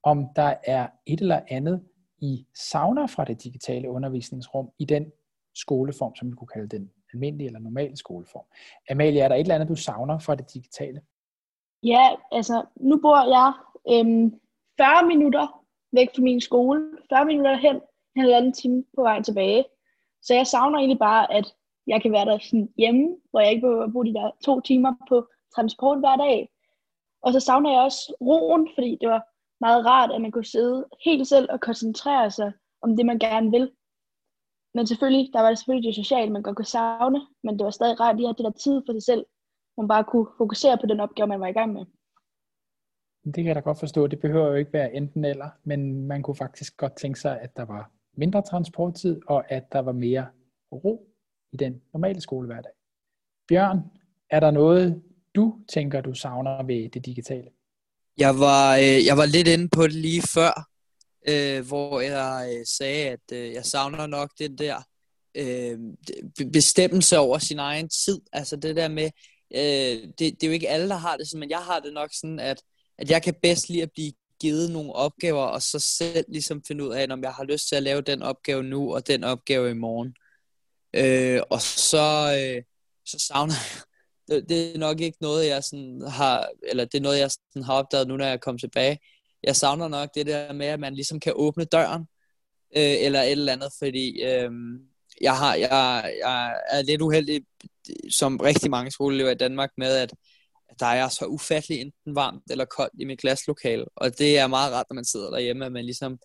om 0.03 0.27
der 0.37 0.55
er 0.65 0.89
et 1.07 1.21
eller 1.21 1.41
andet, 1.49 1.85
I 2.19 2.47
savner 2.55 3.07
fra 3.07 3.25
det 3.25 3.45
digitale 3.45 3.91
undervisningsrum 3.91 4.71
i 4.79 4.85
den 4.85 5.13
skoleform, 5.55 6.15
som 6.15 6.31
vi 6.31 6.35
kunne 6.37 6.49
kalde 6.49 6.77
den 6.77 6.91
almindelige 7.13 7.47
eller 7.47 7.61
normale 7.61 7.97
skoleform. 7.97 8.45
Amalie, 8.91 9.21
er 9.21 9.29
der 9.29 9.35
et 9.35 9.41
eller 9.41 9.55
andet, 9.55 9.69
du 9.69 9.77
savner 9.77 10.19
fra 10.19 10.35
det 10.35 10.55
digitale? 10.55 11.01
Ja, 11.83 12.09
altså 12.33 12.65
nu 12.77 13.01
bor 13.03 13.17
jeg 13.37 13.53
øhm, 13.93 14.41
40 14.81 15.07
minutter 15.07 15.65
væk 15.93 16.09
fra 16.15 16.23
min 16.23 16.41
skole, 16.41 16.91
40 17.09 17.25
minutter 17.25 17.57
hen, 17.57 17.77
en 18.17 18.23
halvanden 18.23 18.53
time 18.53 18.85
på 18.97 19.03
vej 19.03 19.23
tilbage. 19.23 19.65
Så 20.23 20.35
jeg 20.35 20.47
savner 20.47 20.79
egentlig 20.79 20.99
bare, 20.99 21.33
at 21.33 21.55
jeg 21.87 22.03
kan 22.03 22.13
være 22.13 22.25
der 22.25 22.39
sådan 22.39 22.73
hjemme, 22.79 23.17
hvor 23.31 23.41
jeg 23.41 23.51
ikke 23.51 23.61
behøver 23.61 23.85
at 23.85 23.93
bruge 23.93 24.07
de 24.07 24.15
der 24.15 24.31
to 24.45 24.61
timer 24.61 24.93
på 25.09 25.29
transport 25.55 25.99
hver 25.99 26.17
dag. 26.17 26.49
Og 27.23 27.33
så 27.33 27.41
savner 27.41 27.71
jeg 27.71 27.81
også 27.81 28.17
roen, 28.21 28.69
fordi 28.75 28.99
det 29.01 29.09
var 29.09 29.23
meget 29.61 29.87
rart, 29.87 30.13
at 30.13 30.21
man 30.21 30.31
kunne 30.31 30.45
sidde 30.45 30.87
helt 31.05 31.27
selv 31.29 31.49
og 31.51 31.61
koncentrere 31.61 32.31
sig 32.31 32.53
om 32.83 32.97
det, 32.97 33.07
man 33.07 33.19
gerne 33.19 33.51
vil. 33.51 33.73
Men 34.75 34.87
selvfølgelig, 34.87 35.31
der 35.33 35.41
var 35.41 35.49
det 35.49 35.59
selvfølgelig 35.59 35.89
det 35.89 35.95
sociale, 35.95 36.33
man 36.33 36.43
godt 36.43 36.57
kunne 36.57 36.75
savne, 36.79 37.21
men 37.45 37.59
det 37.59 37.65
var 37.65 37.71
stadig 37.71 38.01
rart 38.01 38.17
lige 38.17 38.29
at 38.29 38.29
have 38.29 38.47
det 38.47 38.55
der 38.55 38.61
tid 38.61 38.83
for 38.87 38.93
sig 38.93 39.03
selv, 39.03 39.27
hvor 39.75 39.83
man 39.83 39.89
bare 39.89 40.05
kunne 40.05 40.27
fokusere 40.39 40.79
på 40.79 40.87
den 40.87 41.01
opgave, 41.01 41.27
man 41.27 41.41
var 41.41 41.47
i 41.47 41.53
gang 41.53 41.73
med. 41.73 41.85
Det 43.25 43.35
kan 43.35 43.47
jeg 43.47 43.55
da 43.55 43.61
godt 43.61 43.79
forstå. 43.79 44.07
Det 44.07 44.21
behøver 44.21 44.47
jo 44.47 44.55
ikke 44.55 44.73
være 44.73 44.95
enten 44.95 45.25
eller, 45.25 45.49
men 45.65 46.07
man 46.07 46.23
kunne 46.23 46.37
faktisk 46.37 46.77
godt 46.77 46.97
tænke 46.97 47.21
sig, 47.21 47.41
at 47.41 47.57
der 47.57 47.65
var 47.65 47.91
mindre 48.13 48.43
transporttid, 48.43 49.21
og 49.27 49.53
at 49.53 49.73
der 49.73 49.79
var 49.79 49.93
mere 49.93 50.27
ro 50.73 51.09
i 51.53 51.57
den 51.57 51.83
normale 51.93 52.21
skolehverdag. 52.21 52.73
Bjørn, 53.49 53.81
er 54.31 54.41
der 54.41 54.51
noget, 54.51 55.03
du 55.35 55.59
tænker, 55.75 56.01
du 56.01 56.15
savner 56.15 56.63
ved 56.63 56.91
det 56.91 57.07
digitale? 57.07 57.49
Jeg 58.19 58.39
var, 58.39 58.77
øh, 58.77 59.05
jeg 59.05 59.17
var 59.17 59.27
lidt 59.27 59.49
inde 59.49 59.69
på 59.69 59.83
det 59.83 59.93
lige 59.93 60.23
før, 60.23 60.71
øh, 61.29 61.67
hvor 61.67 62.01
jeg 62.01 62.55
øh, 62.55 62.67
sagde, 62.67 63.09
at 63.09 63.33
øh, 63.33 63.53
jeg 63.53 63.65
savner 63.65 64.07
nok 64.07 64.31
den 64.39 64.59
der 64.59 64.83
øh, 65.35 65.79
bestemmelse 66.53 67.19
over 67.19 67.39
sin 67.39 67.59
egen 67.59 67.89
tid. 67.89 68.21
Altså 68.33 68.57
det 68.57 68.77
der 68.77 68.89
med, 68.89 69.11
øh, 69.55 70.09
det, 70.09 70.19
det 70.19 70.43
er 70.43 70.47
jo 70.47 70.53
ikke 70.53 70.69
alle, 70.69 70.89
der 70.89 70.97
har 70.97 71.17
det 71.17 71.29
sådan, 71.29 71.41
men 71.41 71.51
jeg 71.51 71.59
har 71.59 71.81
det 71.81 71.93
nok 71.93 72.11
sådan, 72.13 72.41
at, 72.41 72.63
at 72.99 73.11
jeg 73.11 73.23
kan 73.23 73.35
bedst 73.43 73.69
lide 73.69 73.83
at 73.83 73.93
blive 73.95 74.13
givet 74.41 74.71
nogle 74.71 74.93
opgaver, 74.93 75.45
og 75.45 75.63
så 75.63 75.79
selv 75.79 76.25
ligesom 76.29 76.63
finde 76.67 76.85
ud 76.85 76.93
af, 76.93 77.07
om 77.11 77.23
jeg 77.23 77.33
har 77.33 77.45
lyst 77.45 77.69
til 77.69 77.77
at 77.77 77.83
lave 77.83 78.01
den 78.01 78.23
opgave 78.23 78.63
nu, 78.63 78.95
og 78.95 79.07
den 79.07 79.25
opgave 79.25 79.71
i 79.71 79.75
morgen. 79.75 80.15
Øh, 80.95 81.41
og 81.51 81.63
så, 81.63 82.37
øh, 82.39 82.63
så 83.07 83.19
savner 83.19 83.55
jeg 83.55 83.83
det, 84.29 84.49
det 84.49 84.75
er 84.75 84.79
nok 84.79 85.01
ikke 85.01 85.19
noget, 85.21 85.47
jeg 85.47 85.65
sådan 85.65 86.03
har, 86.09 86.49
eller 86.63 86.85
det 86.85 86.99
er 86.99 87.03
noget, 87.03 87.19
jeg 87.19 87.31
sådan 87.31 87.63
har 87.63 87.75
opdaget 87.75 88.09
nu, 88.09 88.17
når 88.17 88.27
jeg 88.27 88.41
kommer 88.41 88.59
tilbage. 88.59 88.99
Jeg 89.43 89.57
savner 89.57 89.89
nok 89.89 90.09
det 90.15 90.27
der 90.27 90.53
med, 90.53 90.67
at 90.67 90.81
man 90.81 90.95
ligesom 90.95 91.21
kan 91.21 91.33
åbne 91.37 91.65
døren, 91.65 92.03
øh, 92.77 92.95
eller 93.05 93.23
et 93.23 93.31
eller 93.31 93.53
andet, 93.53 93.73
fordi 93.79 94.23
øh, 94.23 94.51
jeg, 95.21 95.37
har, 95.37 95.55
jeg, 95.55 96.13
jeg 96.25 96.57
er 96.71 96.83
lidt 96.83 97.03
uheldig, 97.03 97.45
som 98.11 98.37
rigtig 98.37 98.71
mange 98.71 98.91
skoleelever 98.91 99.31
i 99.31 99.35
Danmark, 99.35 99.71
med, 99.77 99.97
at, 99.97 100.15
at 100.69 100.81
der 100.81 100.87
er 100.87 101.09
så 101.09 101.27
ufattelig 101.27 101.81
enten 101.81 102.15
varmt 102.15 102.43
eller 102.51 102.65
koldt 102.65 103.01
i 103.01 103.05
mit 103.05 103.21
klasselokale, 103.21 103.85
og 103.97 104.19
det 104.19 104.39
er 104.39 104.47
meget 104.47 104.73
rart, 104.73 104.87
når 104.91 104.95
man 104.95 105.05
sidder 105.05 105.31
derhjemme, 105.31 105.67
at 105.67 105.73
man 105.73 105.85
ligesom 105.85 106.19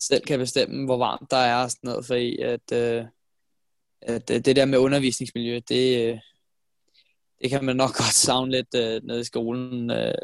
selv 0.00 0.24
kan 0.24 0.38
bestemme, 0.38 0.84
hvor 0.84 0.96
varmt 0.96 1.30
der 1.30 1.36
er 1.36 1.62
og 1.62 1.70
sådan 1.70 1.88
noget, 1.88 2.06
fordi 2.06 2.38
at, 2.38 2.72
øh, 2.72 3.04
at 4.02 4.30
øh, 4.30 4.44
det 4.44 4.56
der 4.56 4.64
med 4.64 4.78
undervisningsmiljø, 4.78 5.60
det, 5.68 6.12
øh, 6.12 6.18
det 7.40 7.50
kan 7.50 7.64
man 7.64 7.76
nok 7.76 7.92
godt 8.02 8.14
savne 8.14 8.50
lidt 8.50 8.74
øh, 8.74 9.02
nede 9.04 9.20
i 9.20 9.24
skolen, 9.24 9.90
øh, 9.90 10.14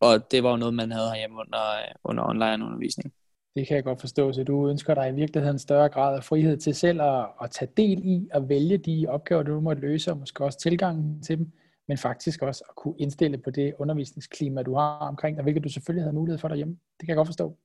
og 0.00 0.30
det 0.30 0.42
var 0.42 0.50
jo 0.50 0.56
noget, 0.56 0.74
man 0.74 0.92
havde 0.92 1.10
herhjemme 1.10 1.36
under, 1.38 1.60
øh, 1.60 1.94
under 2.04 2.24
online 2.24 2.64
undervisning. 2.64 3.12
Det 3.56 3.66
kan 3.66 3.76
jeg 3.76 3.84
godt 3.84 4.00
forstå, 4.00 4.32
så 4.32 4.44
du 4.44 4.68
ønsker 4.68 4.94
dig 4.94 5.08
i 5.08 5.14
virkeligheden 5.14 5.58
større 5.58 5.88
grad 5.88 6.16
af 6.16 6.24
frihed 6.24 6.56
til 6.56 6.74
selv 6.74 7.00
at, 7.02 7.26
at 7.42 7.50
tage 7.50 7.70
del 7.76 8.00
i 8.04 8.28
at 8.30 8.48
vælge 8.48 8.78
de 8.78 9.06
opgaver, 9.08 9.42
du 9.42 9.60
måtte 9.60 9.82
løse, 9.82 10.10
og 10.10 10.18
måske 10.18 10.44
også 10.44 10.58
tilgangen 10.58 11.22
til 11.22 11.38
dem, 11.38 11.52
men 11.88 11.98
faktisk 11.98 12.42
også 12.42 12.64
at 12.68 12.74
kunne 12.76 12.94
indstille 12.98 13.38
på 13.38 13.50
det 13.50 13.74
undervisningsklima, 13.78 14.62
du 14.62 14.74
har 14.74 14.98
omkring 14.98 15.36
dig, 15.36 15.42
hvilket 15.42 15.64
du 15.64 15.68
selvfølgelig 15.68 16.04
havde 16.04 16.14
mulighed 16.14 16.38
for 16.38 16.48
derhjemme. 16.48 16.72
Det 16.72 17.00
kan 17.00 17.08
jeg 17.08 17.16
godt 17.16 17.28
forstå. 17.28 17.56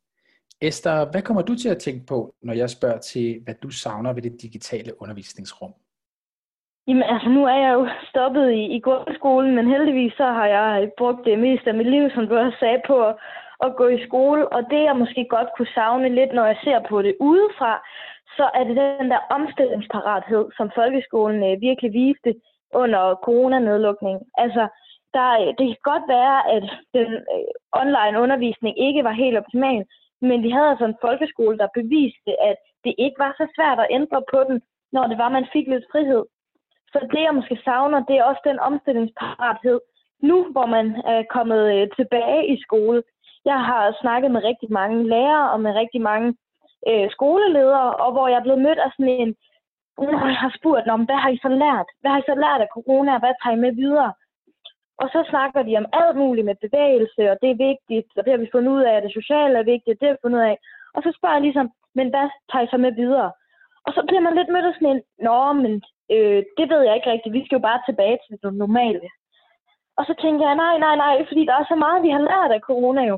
Esther, 0.62 1.12
hvad 1.12 1.22
kommer 1.22 1.42
du 1.42 1.56
til 1.56 1.70
at 1.70 1.80
tænke 1.80 2.06
på, 2.06 2.36
når 2.42 2.54
jeg 2.54 2.70
spørger 2.70 3.00
til, 3.00 3.42
hvad 3.44 3.56
du 3.64 3.70
savner 3.70 4.14
ved 4.14 4.22
det 4.22 4.42
digitale 4.42 5.02
undervisningsrum? 5.02 5.74
Jamen 6.92 7.10
altså, 7.14 7.30
nu 7.30 7.42
er 7.46 7.60
jeg 7.66 7.74
jo 7.74 7.88
stoppet 8.10 8.52
i, 8.52 8.64
i 8.76 8.80
grundskolen, 8.80 9.56
men 9.56 9.68
heldigvis 9.68 10.14
så 10.14 10.28
har 10.40 10.46
jeg 10.46 10.92
brugt 10.98 11.26
det 11.26 11.40
meste 11.40 11.68
af 11.70 11.76
mit 11.76 11.90
liv, 11.90 12.10
som 12.10 12.28
du 12.28 12.38
også 12.38 12.58
sagde, 12.60 12.82
på 12.88 12.96
at, 13.10 13.16
at 13.66 13.76
gå 13.76 13.88
i 13.88 14.04
skole. 14.08 14.48
Og 14.56 14.62
det 14.72 14.82
jeg 14.84 14.96
måske 14.96 15.26
godt 15.30 15.50
kunne 15.58 15.74
savne 15.76 16.10
lidt, 16.10 16.34
når 16.34 16.46
jeg 16.46 16.58
ser 16.64 16.80
på 16.90 17.02
det 17.02 17.16
udefra, 17.20 17.74
så 18.38 18.46
er 18.54 18.64
det 18.64 18.76
den 18.76 19.10
der 19.14 19.22
omstillingsparathed, 19.38 20.46
som 20.58 20.72
folkeskolen 20.76 21.42
øh, 21.50 21.62
virkelig 21.62 21.94
viste 21.94 22.32
under 22.74 23.16
coronanedlukningen. 23.26 24.24
Altså, 24.38 24.64
der, 25.14 25.28
det 25.58 25.66
kan 25.68 25.90
godt 25.92 26.06
være, 26.18 26.38
at 26.56 26.64
den 26.98 27.10
øh, 27.36 27.52
online 27.84 28.16
undervisning 28.24 28.74
ikke 28.88 29.04
var 29.04 29.22
helt 29.24 29.38
optimal, 29.38 29.86
men 30.22 30.44
vi 30.44 30.50
havde 30.50 30.70
altså 30.70 30.86
en 30.86 31.02
folkeskole, 31.02 31.58
der 31.58 31.76
beviste, 31.80 32.32
at 32.50 32.58
det 32.84 32.94
ikke 32.98 33.20
var 33.26 33.34
så 33.38 33.46
svært 33.56 33.80
at 33.80 33.92
ændre 33.98 34.22
på 34.34 34.40
den, 34.50 34.62
når 34.92 35.08
det 35.08 35.18
var, 35.18 35.30
man 35.30 35.48
fik 35.54 35.68
lidt 35.68 35.86
frihed. 35.92 36.24
Så 36.94 37.00
det, 37.12 37.22
jeg 37.24 37.36
måske 37.36 37.58
savner, 37.64 38.06
det 38.10 38.16
er 38.18 38.24
også 38.24 38.42
den 38.50 38.60
omstillingsparathed, 38.60 39.80
nu 40.30 40.38
hvor 40.52 40.66
man 40.66 40.88
er 41.06 41.24
kommet 41.36 41.62
øh, 41.76 41.88
tilbage 41.98 42.48
i 42.54 42.62
skole. 42.62 43.04
Jeg 43.46 43.60
har 43.70 43.98
snakket 44.02 44.32
med 44.32 44.44
rigtig 44.44 44.72
mange 44.72 45.10
lærere 45.10 45.52
og 45.52 45.60
med 45.62 45.72
rigtig 45.76 46.02
mange 46.02 46.30
øh, 46.90 47.08
skoleledere, 47.16 47.96
og 48.04 48.12
hvor 48.12 48.28
jeg 48.28 48.38
er 48.38 48.48
blevet 48.48 48.66
mødt 48.68 48.80
af 48.86 48.92
sådan 48.92 49.14
en, 49.22 49.36
hvor 49.96 50.28
jeg 50.36 50.42
har 50.46 50.54
spurgt, 50.60 50.88
om, 50.88 51.02
hvad 51.08 51.20
har 51.24 51.30
I 51.30 51.38
så 51.46 51.50
lært? 51.64 51.88
Hvad 52.02 52.12
har 52.12 52.20
I 52.20 52.30
så 52.32 52.36
lært 52.46 52.62
af 52.62 52.74
corona? 52.74 53.20
Hvad 53.20 53.34
tager 53.38 53.56
I 53.56 53.64
med 53.66 53.74
videre? 53.84 54.14
Og 55.02 55.08
så 55.14 55.20
snakker 55.32 55.62
de 55.64 55.78
om 55.82 55.86
alt 55.94 56.16
muligt 56.18 56.46
med 56.46 56.56
bevægelse, 56.66 57.22
og 57.32 57.38
det 57.42 57.50
er 57.52 57.64
vigtigt, 57.70 58.10
og 58.18 58.22
det 58.24 58.32
har 58.34 58.42
vi 58.44 58.54
fundet 58.54 58.72
ud 58.76 58.84
af, 58.90 58.94
at 58.96 59.04
det 59.04 59.14
sociale 59.20 59.56
er 59.60 59.72
vigtigt, 59.74 60.00
det 60.00 60.08
har 60.08 60.16
vi 60.16 60.24
fundet 60.24 60.40
ud 60.40 60.46
af. 60.52 60.58
Og 60.96 61.00
så 61.04 61.10
spørger 61.18 61.36
jeg 61.36 61.46
ligesom, 61.48 61.68
men 61.98 62.08
hvad 62.10 62.28
tager 62.52 62.66
I 62.66 62.72
så 62.72 62.78
med 62.86 62.94
videre? 63.04 63.32
Og 63.86 63.92
så 63.96 64.02
bliver 64.08 64.24
man 64.26 64.36
lidt 64.36 64.50
mødt 64.54 64.70
af 64.70 64.74
sådan 64.74 64.94
en, 64.96 65.02
nå, 65.28 65.54
men 65.54 65.74
øh, 66.14 66.42
det 66.58 66.66
ved 66.72 66.82
jeg 66.84 66.96
ikke 66.96 67.12
rigtigt, 67.12 67.34
vi 67.38 67.46
skal 67.46 67.56
jo 67.56 67.68
bare 67.70 67.82
tilbage 67.88 68.18
til 68.26 68.38
det 68.44 68.54
normale. 68.54 69.08
Og 69.98 70.04
så 70.06 70.14
tænker 70.24 70.44
jeg, 70.48 70.56
nej, 70.56 70.76
nej, 70.86 70.96
nej, 70.96 71.16
fordi 71.30 71.44
der 71.46 71.56
er 71.58 71.66
så 71.72 71.76
meget, 71.76 72.04
vi 72.04 72.10
har 72.16 72.24
lært 72.30 72.52
af 72.58 72.62
corona 72.70 73.02
jo. 73.12 73.18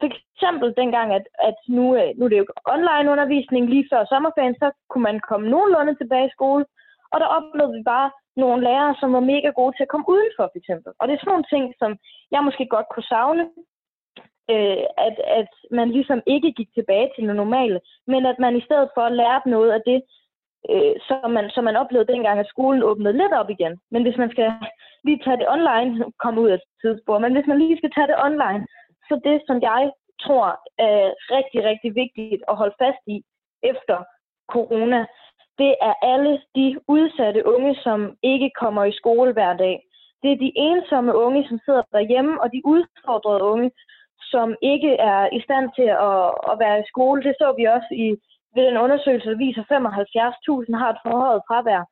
For 0.00 0.06
eksempel 0.10 0.68
dengang, 0.76 1.08
at, 1.18 1.26
at 1.48 1.58
nu, 1.68 1.84
øh, 2.00 2.10
nu 2.16 2.24
er 2.24 2.28
det 2.28 2.38
jo 2.38 2.46
online 2.74 3.10
undervisning 3.12 3.64
lige 3.68 3.88
før 3.92 4.04
sommerferien, 4.04 4.56
så 4.62 4.70
kunne 4.90 5.06
man 5.10 5.20
komme 5.28 5.50
nogenlunde 5.50 5.94
tilbage 5.94 6.26
i 6.26 6.34
skole. 6.36 6.64
Og 7.12 7.20
der 7.20 7.34
oplevede 7.36 7.76
vi 7.76 7.82
bare 7.94 8.10
nogle 8.36 8.64
lærere, 8.64 8.94
som 9.00 9.12
var 9.12 9.20
mega 9.32 9.48
gode 9.58 9.72
til 9.76 9.86
at 9.86 9.92
komme 9.92 10.10
udenfor, 10.14 10.44
for 10.52 10.58
eksempel. 10.62 10.92
Og 10.98 11.04
det 11.04 11.14
er 11.14 11.20
sådan 11.20 11.32
nogle 11.32 11.50
ting, 11.54 11.64
som 11.80 11.90
jeg 12.34 12.42
måske 12.44 12.66
godt 12.74 12.88
kunne 12.90 13.10
savne, 13.14 13.44
øh, 14.52 14.84
at, 15.06 15.16
at 15.40 15.52
man 15.78 15.88
ligesom 15.96 16.20
ikke 16.26 16.50
gik 16.58 16.70
tilbage 16.74 17.08
til 17.14 17.28
det 17.28 17.36
normale, 17.36 17.80
men 18.06 18.26
at 18.26 18.38
man 18.44 18.56
i 18.56 18.66
stedet 18.66 18.88
for 18.94 19.08
lærte 19.08 19.50
noget 19.50 19.70
af 19.76 19.80
det, 19.86 20.00
øh, 20.72 20.94
som, 21.08 21.30
man, 21.36 21.50
som 21.50 21.64
man 21.64 21.76
oplevede 21.76 22.12
dengang, 22.12 22.38
at 22.40 22.52
skolen 22.54 22.82
åbnede 22.82 23.18
lidt 23.20 23.32
op 23.40 23.50
igen. 23.50 23.74
Men 23.90 24.02
hvis 24.02 24.16
man 24.22 24.30
skal 24.30 24.52
lige 25.04 25.20
tage 25.24 25.36
det 25.36 25.48
online, 25.56 25.90
komme 26.24 26.40
ud 26.40 26.50
af 26.50 26.60
tidsspor, 26.82 27.18
men 27.18 27.32
hvis 27.32 27.46
man 27.46 27.58
lige 27.58 27.78
skal 27.78 27.92
tage 27.92 28.06
det 28.06 28.22
online, 28.28 28.62
så 29.08 29.20
det, 29.24 29.42
som 29.46 29.56
jeg 29.62 29.90
tror 30.24 30.48
er 30.78 31.14
rigtig, 31.36 31.60
rigtig 31.70 31.90
vigtigt 31.94 32.42
at 32.50 32.56
holde 32.56 32.74
fast 32.82 33.02
i 33.06 33.22
efter 33.62 33.96
corona, 34.54 35.06
det 35.58 35.74
er 35.88 35.94
alle 36.02 36.42
de 36.56 36.80
udsatte 36.88 37.46
unge, 37.46 37.74
som 37.74 38.16
ikke 38.22 38.50
kommer 38.60 38.84
i 38.84 38.98
skole 39.00 39.32
hver 39.32 39.56
dag. 39.56 39.82
Det 40.22 40.32
er 40.32 40.36
de 40.36 40.52
ensomme 40.56 41.16
unge, 41.16 41.48
som 41.48 41.58
sidder 41.64 41.82
derhjemme, 41.92 42.42
og 42.42 42.52
de 42.52 42.60
udfordrede 42.64 43.42
unge, 43.42 43.70
som 44.32 44.56
ikke 44.62 44.92
er 45.12 45.28
i 45.38 45.40
stand 45.40 45.70
til 45.76 45.88
at, 46.10 46.24
at 46.50 46.58
være 46.62 46.80
i 46.80 46.88
skole. 46.92 47.22
Det 47.22 47.34
så 47.38 47.54
vi 47.58 47.64
også 47.64 47.90
i 48.06 48.08
ved 48.54 48.64
en 48.68 48.82
undersøgelse, 48.84 49.30
der 49.30 49.36
viser, 49.36 49.62
at 49.62 49.72
75.000 49.72 50.76
har 50.80 50.90
et 50.90 51.02
forhøjet 51.06 51.42
fravær. 51.48 51.82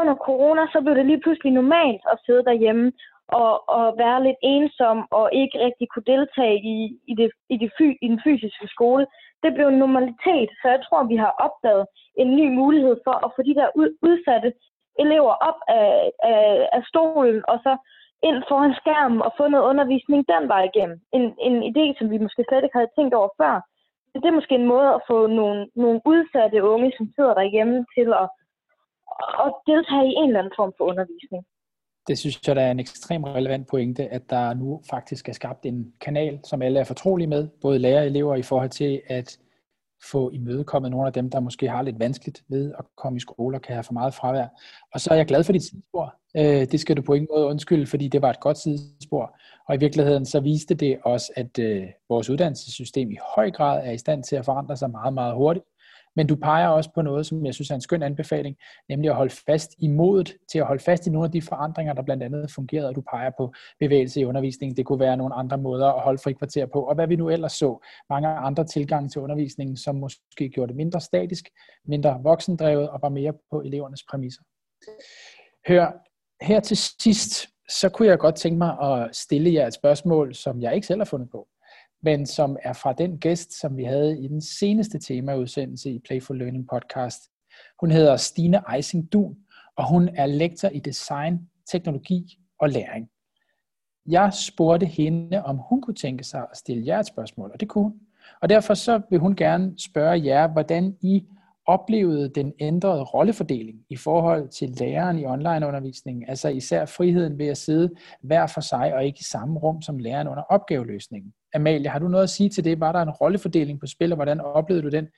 Under 0.00 0.14
corona, 0.14 0.62
så 0.72 0.78
blev 0.80 0.94
det 0.94 1.06
lige 1.06 1.20
pludselig 1.24 1.52
normalt 1.52 2.02
at 2.12 2.18
sidde 2.26 2.44
derhjemme 2.44 2.92
og, 3.28 3.68
og 3.68 3.84
være 3.98 4.22
lidt 4.26 4.40
ensom 4.42 4.98
og 5.10 5.26
ikke 5.32 5.56
rigtig 5.66 5.86
kunne 5.88 6.10
deltage 6.14 6.56
i, 6.74 6.76
i, 7.10 7.14
det, 7.20 7.30
i, 7.50 7.56
det 7.62 7.70
fy, 7.78 7.86
i 8.04 8.08
den 8.12 8.20
fysiske 8.24 8.68
skole. 8.74 9.06
Det 9.42 9.54
blev 9.54 9.66
en 9.68 9.78
normalitet, 9.84 10.50
så 10.60 10.66
jeg 10.74 10.80
tror, 10.82 11.04
vi 11.04 11.16
har 11.16 11.32
opdaget 11.46 11.86
en 12.16 12.36
ny 12.36 12.46
mulighed 12.60 12.96
for 13.04 13.16
at 13.26 13.32
få 13.36 13.42
de 13.42 13.54
der 13.54 13.68
udsatte 14.08 14.52
elever 14.98 15.34
op 15.48 15.58
af, 15.68 16.10
af, 16.22 16.68
af 16.72 16.82
stolen, 16.90 17.42
og 17.48 17.58
så 17.64 17.76
ind 18.22 18.42
foran 18.48 18.74
skærmen 18.80 19.22
og 19.22 19.32
få 19.36 19.48
noget 19.48 19.68
undervisning 19.70 20.20
den 20.32 20.48
vej 20.48 20.62
igennem. 20.70 20.98
En, 21.16 21.24
en 21.48 21.56
idé, 21.70 21.84
som 21.98 22.10
vi 22.10 22.18
måske 22.18 22.44
slet 22.48 22.64
ikke 22.64 22.78
havde 22.78 22.94
tænkt 22.96 23.14
over 23.14 23.30
før. 23.40 23.54
Det 24.22 24.28
er 24.28 24.38
måske 24.40 24.54
en 24.54 24.72
måde 24.74 24.88
at 24.96 25.02
få 25.10 25.26
nogle, 25.26 25.60
nogle 25.74 26.00
udsatte 26.12 26.58
unge, 26.72 26.92
som 26.96 27.06
sidder 27.14 27.34
derhjemme, 27.34 27.86
til 27.96 28.08
at, 28.22 28.28
at 29.44 29.50
deltage 29.70 30.06
i 30.10 30.16
en 30.20 30.28
eller 30.28 30.40
anden 30.40 30.58
form 30.60 30.72
for 30.78 30.84
undervisning. 30.90 31.42
Det 32.08 32.18
synes 32.18 32.48
jeg, 32.48 32.56
der 32.56 32.62
er 32.62 32.70
en 32.70 32.80
ekstremt 32.80 33.26
relevant 33.26 33.66
pointe, 33.68 34.02
at 34.16 34.30
der 34.30 34.54
nu 34.54 34.80
faktisk 34.90 35.28
er 35.28 35.32
skabt 35.32 35.66
en 35.66 35.92
kanal, 36.00 36.40
som 36.44 36.62
alle 36.62 36.80
er 36.80 36.84
fortrolige 36.84 37.26
med, 37.26 37.48
både 37.62 37.78
lærere 37.78 38.00
og 38.00 38.06
elever, 38.06 38.34
i 38.34 38.42
forhold 38.42 38.70
til 38.70 39.02
at 39.06 39.38
få 40.10 40.30
imødekommet 40.30 40.90
nogle 40.90 41.06
af 41.06 41.12
dem, 41.12 41.30
der 41.30 41.40
måske 41.40 41.68
har 41.68 41.82
lidt 41.82 42.00
vanskeligt 42.00 42.42
ved 42.48 42.74
at 42.78 42.84
komme 42.96 43.16
i 43.16 43.20
skole 43.20 43.56
og 43.56 43.62
kan 43.62 43.74
have 43.74 43.84
for 43.84 43.92
meget 43.92 44.14
fravær. 44.14 44.46
Og 44.94 45.00
så 45.00 45.10
er 45.12 45.16
jeg 45.16 45.26
glad 45.26 45.44
for 45.44 45.52
dit 45.52 45.62
sidespor. 45.62 46.14
Øh, 46.38 46.66
det 46.72 46.80
skal 46.80 46.96
du 46.96 47.02
på 47.02 47.14
ingen 47.14 47.28
måde 47.36 47.46
undskylde, 47.46 47.86
fordi 47.86 48.08
det 48.08 48.22
var 48.22 48.30
et 48.30 48.40
godt 48.40 48.58
sidespor. 48.58 49.36
Og 49.68 49.74
i 49.74 49.78
virkeligheden 49.78 50.26
så 50.26 50.40
viste 50.40 50.74
det 50.74 50.98
også, 51.04 51.32
at 51.36 51.58
øh, 51.58 51.84
vores 52.08 52.30
uddannelsessystem 52.30 53.10
i 53.10 53.16
høj 53.36 53.50
grad 53.50 53.86
er 53.86 53.90
i 53.90 53.98
stand 53.98 54.24
til 54.24 54.36
at 54.36 54.44
forandre 54.44 54.76
sig 54.76 54.90
meget, 54.90 55.14
meget 55.14 55.34
hurtigt. 55.34 55.66
Men 56.16 56.26
du 56.26 56.36
peger 56.36 56.68
også 56.68 56.90
på 56.94 57.02
noget, 57.02 57.26
som 57.26 57.46
jeg 57.46 57.54
synes 57.54 57.70
er 57.70 57.74
en 57.74 57.80
skøn 57.80 58.02
anbefaling, 58.02 58.56
nemlig 58.88 59.10
at 59.10 59.16
holde 59.16 59.34
fast 59.46 59.74
i 59.78 59.88
modet 59.88 60.34
til 60.50 60.58
at 60.58 60.66
holde 60.66 60.82
fast 60.82 61.06
i 61.06 61.10
nogle 61.10 61.26
af 61.26 61.32
de 61.32 61.42
forandringer, 61.42 61.92
der 61.92 62.02
blandt 62.02 62.22
andet 62.22 62.50
fungerede, 62.50 62.88
og 62.88 62.94
du 62.94 63.02
peger 63.10 63.30
på 63.38 63.52
bevægelse 63.80 64.20
i 64.20 64.24
undervisningen. 64.24 64.76
Det 64.76 64.86
kunne 64.86 65.00
være 65.00 65.16
nogle 65.16 65.34
andre 65.34 65.58
måder 65.58 65.86
at 65.86 66.02
holde 66.02 66.18
frikvarter 66.18 66.66
på, 66.66 66.80
og 66.82 66.94
hvad 66.94 67.06
vi 67.06 67.16
nu 67.16 67.28
ellers 67.28 67.52
så. 67.52 67.84
Mange 68.10 68.28
andre 68.28 68.64
tilgange 68.64 69.08
til 69.08 69.20
undervisningen, 69.20 69.76
som 69.76 69.94
måske 69.94 70.48
gjorde 70.48 70.68
det 70.68 70.76
mindre 70.76 71.00
statisk, 71.00 71.48
mindre 71.84 72.20
voksendrevet 72.22 72.88
og 72.90 72.98
var 73.02 73.08
mere 73.08 73.32
på 73.50 73.60
elevernes 73.60 74.04
præmisser. 74.10 74.42
Hør, 75.68 76.05
her 76.42 76.60
til 76.60 76.76
sidst, 76.76 77.46
så 77.68 77.88
kunne 77.88 78.08
jeg 78.08 78.18
godt 78.18 78.34
tænke 78.34 78.58
mig 78.58 78.80
at 78.80 79.16
stille 79.16 79.54
jer 79.54 79.66
et 79.66 79.74
spørgsmål, 79.74 80.34
som 80.34 80.62
jeg 80.62 80.74
ikke 80.74 80.86
selv 80.86 81.00
har 81.00 81.04
fundet 81.04 81.30
på 81.30 81.48
men 82.02 82.26
som 82.26 82.56
er 82.62 82.72
fra 82.72 82.92
den 82.92 83.18
gæst, 83.18 83.60
som 83.60 83.76
vi 83.76 83.84
havde 83.84 84.18
i 84.24 84.28
den 84.28 84.40
seneste 84.40 84.98
temaudsendelse 84.98 85.90
i 85.90 85.98
Playful 85.98 86.38
Learning 86.38 86.68
podcast. 86.68 87.22
Hun 87.80 87.90
hedder 87.90 88.16
Stine 88.16 88.62
Eising 88.76 89.12
Dun, 89.12 89.36
og 89.76 89.88
hun 89.88 90.08
er 90.14 90.26
lektor 90.26 90.68
i 90.68 90.78
design, 90.78 91.38
teknologi 91.70 92.38
og 92.60 92.70
læring. 92.70 93.08
Jeg 94.06 94.32
spurgte 94.34 94.86
hende, 94.86 95.44
om 95.44 95.56
hun 95.68 95.82
kunne 95.82 95.94
tænke 95.94 96.24
sig 96.24 96.40
at 96.40 96.56
stille 96.56 96.86
jer 96.86 97.00
et 97.00 97.06
spørgsmål, 97.06 97.50
og 97.54 97.60
det 97.60 97.68
kunne 97.68 97.84
hun. 97.84 98.00
Og 98.42 98.48
derfor 98.48 98.74
så 98.74 99.00
vil 99.10 99.18
hun 99.18 99.36
gerne 99.36 99.74
spørge 99.78 100.24
jer, 100.24 100.46
hvordan 100.48 100.96
I 101.00 101.24
oplevede 101.66 102.28
den 102.28 102.52
ændrede 102.60 103.02
rollefordeling 103.02 103.78
i 103.90 103.96
forhold 103.96 104.48
til 104.48 104.68
læreren 104.68 105.18
i 105.18 105.26
onlineundervisningen, 105.26 106.28
altså 106.28 106.48
især 106.48 106.86
friheden 106.86 107.38
ved 107.38 107.46
at 107.46 107.56
sidde 107.56 107.90
hver 108.20 108.46
for 108.46 108.60
sig 108.60 108.94
og 108.94 109.04
ikke 109.04 109.18
i 109.20 109.24
samme 109.24 109.58
rum 109.58 109.82
som 109.82 109.98
læreren 109.98 110.28
under 110.28 110.42
opgaveløsningen. 110.42 111.32
Amalie, 111.54 111.88
har 111.88 111.98
du 111.98 112.08
noget 112.08 112.24
at 112.24 112.30
sige 112.30 112.48
til 112.48 112.64
det? 112.64 112.80
Var 112.80 112.92
der 112.92 113.02
en 113.02 113.10
rollefordeling 113.10 113.80
på 113.80 113.86
spil, 113.86 114.12
og 114.12 114.16
hvordan 114.16 114.40
oplevede 114.40 114.82
du 114.82 114.88
den? 114.88 115.08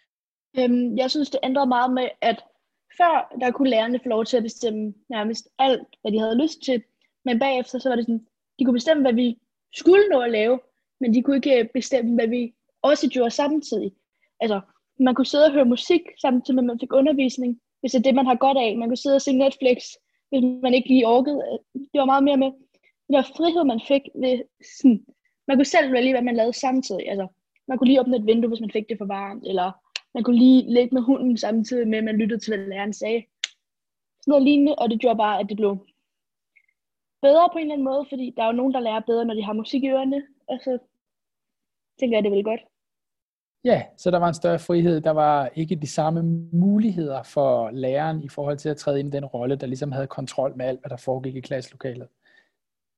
Øhm, 0.58 0.96
jeg 0.96 1.10
synes, 1.10 1.30
det 1.30 1.40
ændrede 1.42 1.66
meget 1.66 1.92
med, 1.92 2.08
at 2.22 2.44
før 2.96 3.36
der 3.40 3.50
kunne 3.50 3.70
lærerne 3.70 4.00
få 4.02 4.08
lov 4.08 4.24
til 4.24 4.36
at 4.36 4.42
bestemme 4.42 4.94
nærmest 5.10 5.48
alt, 5.58 5.88
hvad 6.00 6.12
de 6.12 6.18
havde 6.18 6.42
lyst 6.42 6.62
til, 6.64 6.82
men 7.24 7.38
bagefter 7.38 7.78
så 7.78 7.88
var 7.88 7.96
det 7.96 8.04
sådan, 8.04 8.26
de 8.58 8.64
kunne 8.64 8.74
bestemme, 8.74 9.02
hvad 9.02 9.12
vi 9.12 9.38
skulle 9.74 10.08
nå 10.12 10.20
at 10.20 10.30
lave, 10.30 10.60
men 11.00 11.14
de 11.14 11.22
kunne 11.22 11.36
ikke 11.36 11.70
bestemme, 11.74 12.14
hvad 12.14 12.28
vi 12.28 12.54
også 12.82 13.08
gjorde 13.08 13.30
samtidig. 13.30 13.92
Altså, 14.40 14.60
man 14.98 15.14
kunne 15.14 15.26
sidde 15.26 15.44
og 15.44 15.52
høre 15.52 15.64
musik, 15.64 16.00
samtidig 16.20 16.54
med, 16.54 16.62
at 16.62 16.66
man 16.66 16.80
fik 16.80 16.92
undervisning, 16.92 17.60
hvis 17.80 17.92
det 17.92 17.98
er 17.98 18.02
det, 18.02 18.14
man 18.14 18.26
har 18.26 18.34
godt 18.34 18.58
af. 18.58 18.76
Man 18.76 18.88
kunne 18.88 18.96
sidde 18.96 19.16
og 19.16 19.22
se 19.22 19.32
Netflix, 19.32 19.76
hvis 20.28 20.42
man 20.62 20.74
ikke 20.74 20.88
lige 20.88 21.06
orkede. 21.06 21.42
Det 21.74 21.98
var 21.98 22.04
meget 22.04 22.24
mere 22.24 22.36
med 22.36 22.50
den 23.06 23.14
der 23.14 23.22
frihed, 23.22 23.64
man 23.64 23.80
fik 23.88 24.02
ved 24.14 24.38
sådan, 24.80 25.04
man 25.48 25.56
kunne 25.56 25.64
selv 25.64 25.92
vælge, 25.92 26.12
hvad 26.12 26.22
man 26.22 26.36
lavede 26.36 26.52
samtidig. 26.52 27.08
Altså, 27.10 27.26
man 27.68 27.78
kunne 27.78 27.88
lige 27.88 28.00
åbne 28.00 28.16
et 28.16 28.26
vindue, 28.26 28.48
hvis 28.48 28.60
man 28.60 28.70
fik 28.70 28.88
det 28.88 28.98
for 28.98 29.04
varmt, 29.04 29.46
eller 29.46 29.72
man 30.14 30.24
kunne 30.24 30.38
lige 30.38 30.74
ligge 30.74 30.94
med 30.94 31.02
hunden 31.02 31.36
samtidig 31.36 31.88
med, 31.88 31.98
at 31.98 32.04
man 32.04 32.16
lyttede 32.16 32.40
til, 32.40 32.56
hvad 32.56 32.66
læreren 32.66 32.92
sagde. 32.92 33.24
Sådan 34.20 34.30
noget 34.30 34.44
lignende, 34.44 34.74
og 34.74 34.90
det 34.90 35.00
gjorde 35.00 35.16
bare, 35.16 35.40
at 35.40 35.46
det 35.48 35.56
blev 35.56 35.86
bedre 37.22 37.48
på 37.52 37.58
en 37.58 37.62
eller 37.62 37.74
anden 37.74 37.84
måde, 37.84 38.06
fordi 38.08 38.34
der 38.36 38.42
er 38.42 38.46
jo 38.46 38.52
nogen, 38.52 38.74
der 38.74 38.80
lærer 38.80 39.00
bedre, 39.00 39.24
når 39.24 39.34
de 39.34 39.42
har 39.42 39.52
musik 39.52 39.82
i 39.82 39.88
ørerne, 39.88 40.22
og 40.46 40.58
så 40.64 40.78
tænker 42.00 42.16
jeg, 42.16 42.24
det 42.24 42.32
vil 42.32 42.44
godt. 42.44 42.60
Ja, 43.68 43.82
så 43.96 44.10
der 44.10 44.18
var 44.18 44.28
en 44.28 44.34
større 44.34 44.58
frihed. 44.58 45.00
Der 45.00 45.10
var 45.10 45.50
ikke 45.54 45.76
de 45.76 45.86
samme 45.86 46.22
muligheder 46.52 47.22
for 47.22 47.70
læreren 47.70 48.22
i 48.22 48.28
forhold 48.28 48.58
til 48.58 48.68
at 48.68 48.76
træde 48.76 49.00
ind 49.00 49.14
i 49.14 49.16
den 49.16 49.24
rolle, 49.24 49.56
der 49.56 49.66
ligesom 49.66 49.92
havde 49.92 50.06
kontrol 50.06 50.56
med 50.56 50.66
alt, 50.66 50.80
hvad 50.80 50.90
der 50.90 50.96
foregik 50.96 51.36
i 51.36 51.40
klasselokalet. 51.40 52.08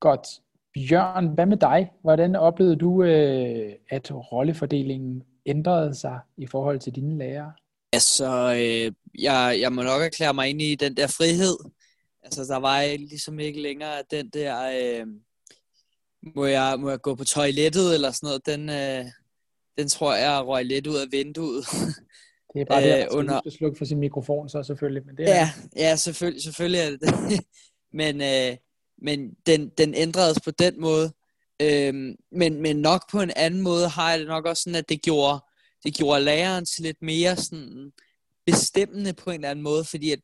Godt. 0.00 0.26
Bjørn, 0.74 1.26
hvad 1.26 1.46
med 1.46 1.56
dig? 1.56 1.92
Hvordan 2.02 2.37
oplevede 2.37 2.76
du, 2.76 3.02
øh, 3.02 3.72
at 3.88 4.11
rollefordelingen 4.33 5.22
ændrede 5.46 5.94
sig 5.94 6.18
i 6.37 6.46
forhold 6.46 6.78
til 6.80 6.94
dine 6.94 7.18
lærere? 7.18 7.52
Altså, 7.92 8.52
øh, 8.52 8.92
jeg, 9.22 9.59
jeg 9.61 9.72
må 9.72 9.83
nok 9.83 10.02
erklære 10.02 10.35
mig 10.35 10.50
ind 10.50 10.62
i 10.62 10.74
den 10.74 10.96
der 10.96 11.06
frihed. 11.06 11.56
Altså, 12.22 12.44
der 12.44 12.56
var 12.56 12.96
ligesom 12.96 13.38
ikke 13.38 13.62
længere 13.62 14.02
den 14.11 14.28
der, 14.28 14.56
øh, 14.83 15.06
må, 16.37 16.44
jeg, 16.44 16.76
må 16.78 16.90
jeg 16.90 17.00
gå 17.00 17.14
på 17.14 17.24
toilettet 17.24 17.94
eller 17.94 18.11
sådan 18.11 18.26
noget, 18.26 18.46
den, 18.46 18.68
øh, 18.68 19.12
den 19.78 19.88
tror 19.88 20.14
jeg 20.14 20.46
røg 20.46 20.64
lidt 20.64 20.87
ud 20.87 20.96
af 20.96 21.06
vinduet. 21.11 21.64
Det 22.54 22.61
er 22.61 22.64
bare 22.64 22.83
det, 22.87 22.90
at 22.90 23.09
man 23.11 23.18
under... 23.18 23.40
skal 23.40 23.52
slukke 23.52 23.78
for 23.78 23.85
sin 23.85 23.98
mikrofon 23.98 24.48
så 24.48 24.62
selvfølgelig. 24.62 25.06
Men 25.06 25.16
det 25.16 25.28
er... 25.28 25.35
Ja, 25.35 25.50
ja 25.76 25.96
selvfølgelig, 25.96 26.42
selvfølgelig 26.42 26.80
er 26.80 26.90
det 26.90 27.00
det. 27.00 27.40
men, 28.00 28.20
øh, 28.20 28.56
men 29.02 29.35
den, 29.46 29.68
den 29.78 29.94
ændredes 29.94 30.38
på 30.44 30.50
den 30.50 30.80
måde. 30.80 31.12
Øhm, 31.62 32.16
men, 32.33 32.62
men 32.62 32.76
nok 32.76 33.11
på 33.11 33.20
en 33.20 33.33
anden 33.37 33.61
måde 33.61 33.88
har 33.88 34.11
jeg 34.11 34.18
det 34.18 34.28
nok 34.28 34.46
også 34.46 34.62
sådan, 34.62 34.76
at 34.76 34.88
det 34.88 35.02
gjorde, 35.02 35.40
det 35.85 35.94
gjorde 35.94 36.24
læreren 36.24 36.64
til 36.64 36.83
lidt 36.83 37.02
mere 37.02 37.37
sådan 37.37 37.92
bestemmende 38.46 39.12
på 39.12 39.30
en 39.30 39.35
eller 39.35 39.50
anden 39.50 39.62
måde, 39.62 39.85
fordi 39.85 40.12
at 40.12 40.20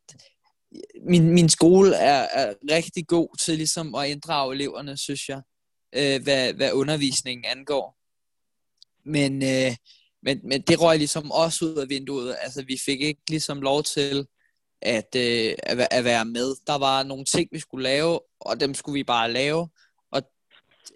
min, 1.07 1.29
min 1.29 1.49
skole 1.49 1.95
er, 1.95 2.27
er 2.33 2.53
rigtig 2.71 3.07
god 3.07 3.37
til 3.45 3.57
ligesom 3.57 3.95
at 3.95 4.09
inddrage 4.09 4.55
eleverne, 4.55 4.97
synes 4.97 5.29
jeg, 5.29 5.41
øh, 5.95 6.23
hvad, 6.23 6.53
hvad 6.53 6.71
undervisningen 6.73 7.45
angår. 7.45 7.96
Men, 9.07 9.43
øh, 9.43 9.75
men, 10.23 10.39
men 10.43 10.61
det 10.61 10.81
røg 10.81 10.97
ligesom 10.97 11.31
også 11.31 11.65
ud 11.65 11.75
af 11.75 11.89
vinduet. 11.89 12.35
Altså, 12.41 12.63
vi 12.67 12.77
fik 12.85 13.01
ikke 13.01 13.21
ligesom 13.29 13.61
lov 13.61 13.83
til 13.83 14.27
at, 14.81 15.15
øh, 15.15 15.55
at, 15.63 15.87
at 15.91 16.03
være 16.03 16.25
med. 16.25 16.55
Der 16.67 16.77
var 16.77 17.03
nogle 17.03 17.25
ting, 17.25 17.49
vi 17.51 17.59
skulle 17.59 17.83
lave, 17.83 18.19
og 18.39 18.59
dem 18.59 18.73
skulle 18.73 18.93
vi 18.93 19.03
bare 19.03 19.31
lave. 19.31 19.69
Og 20.11 20.21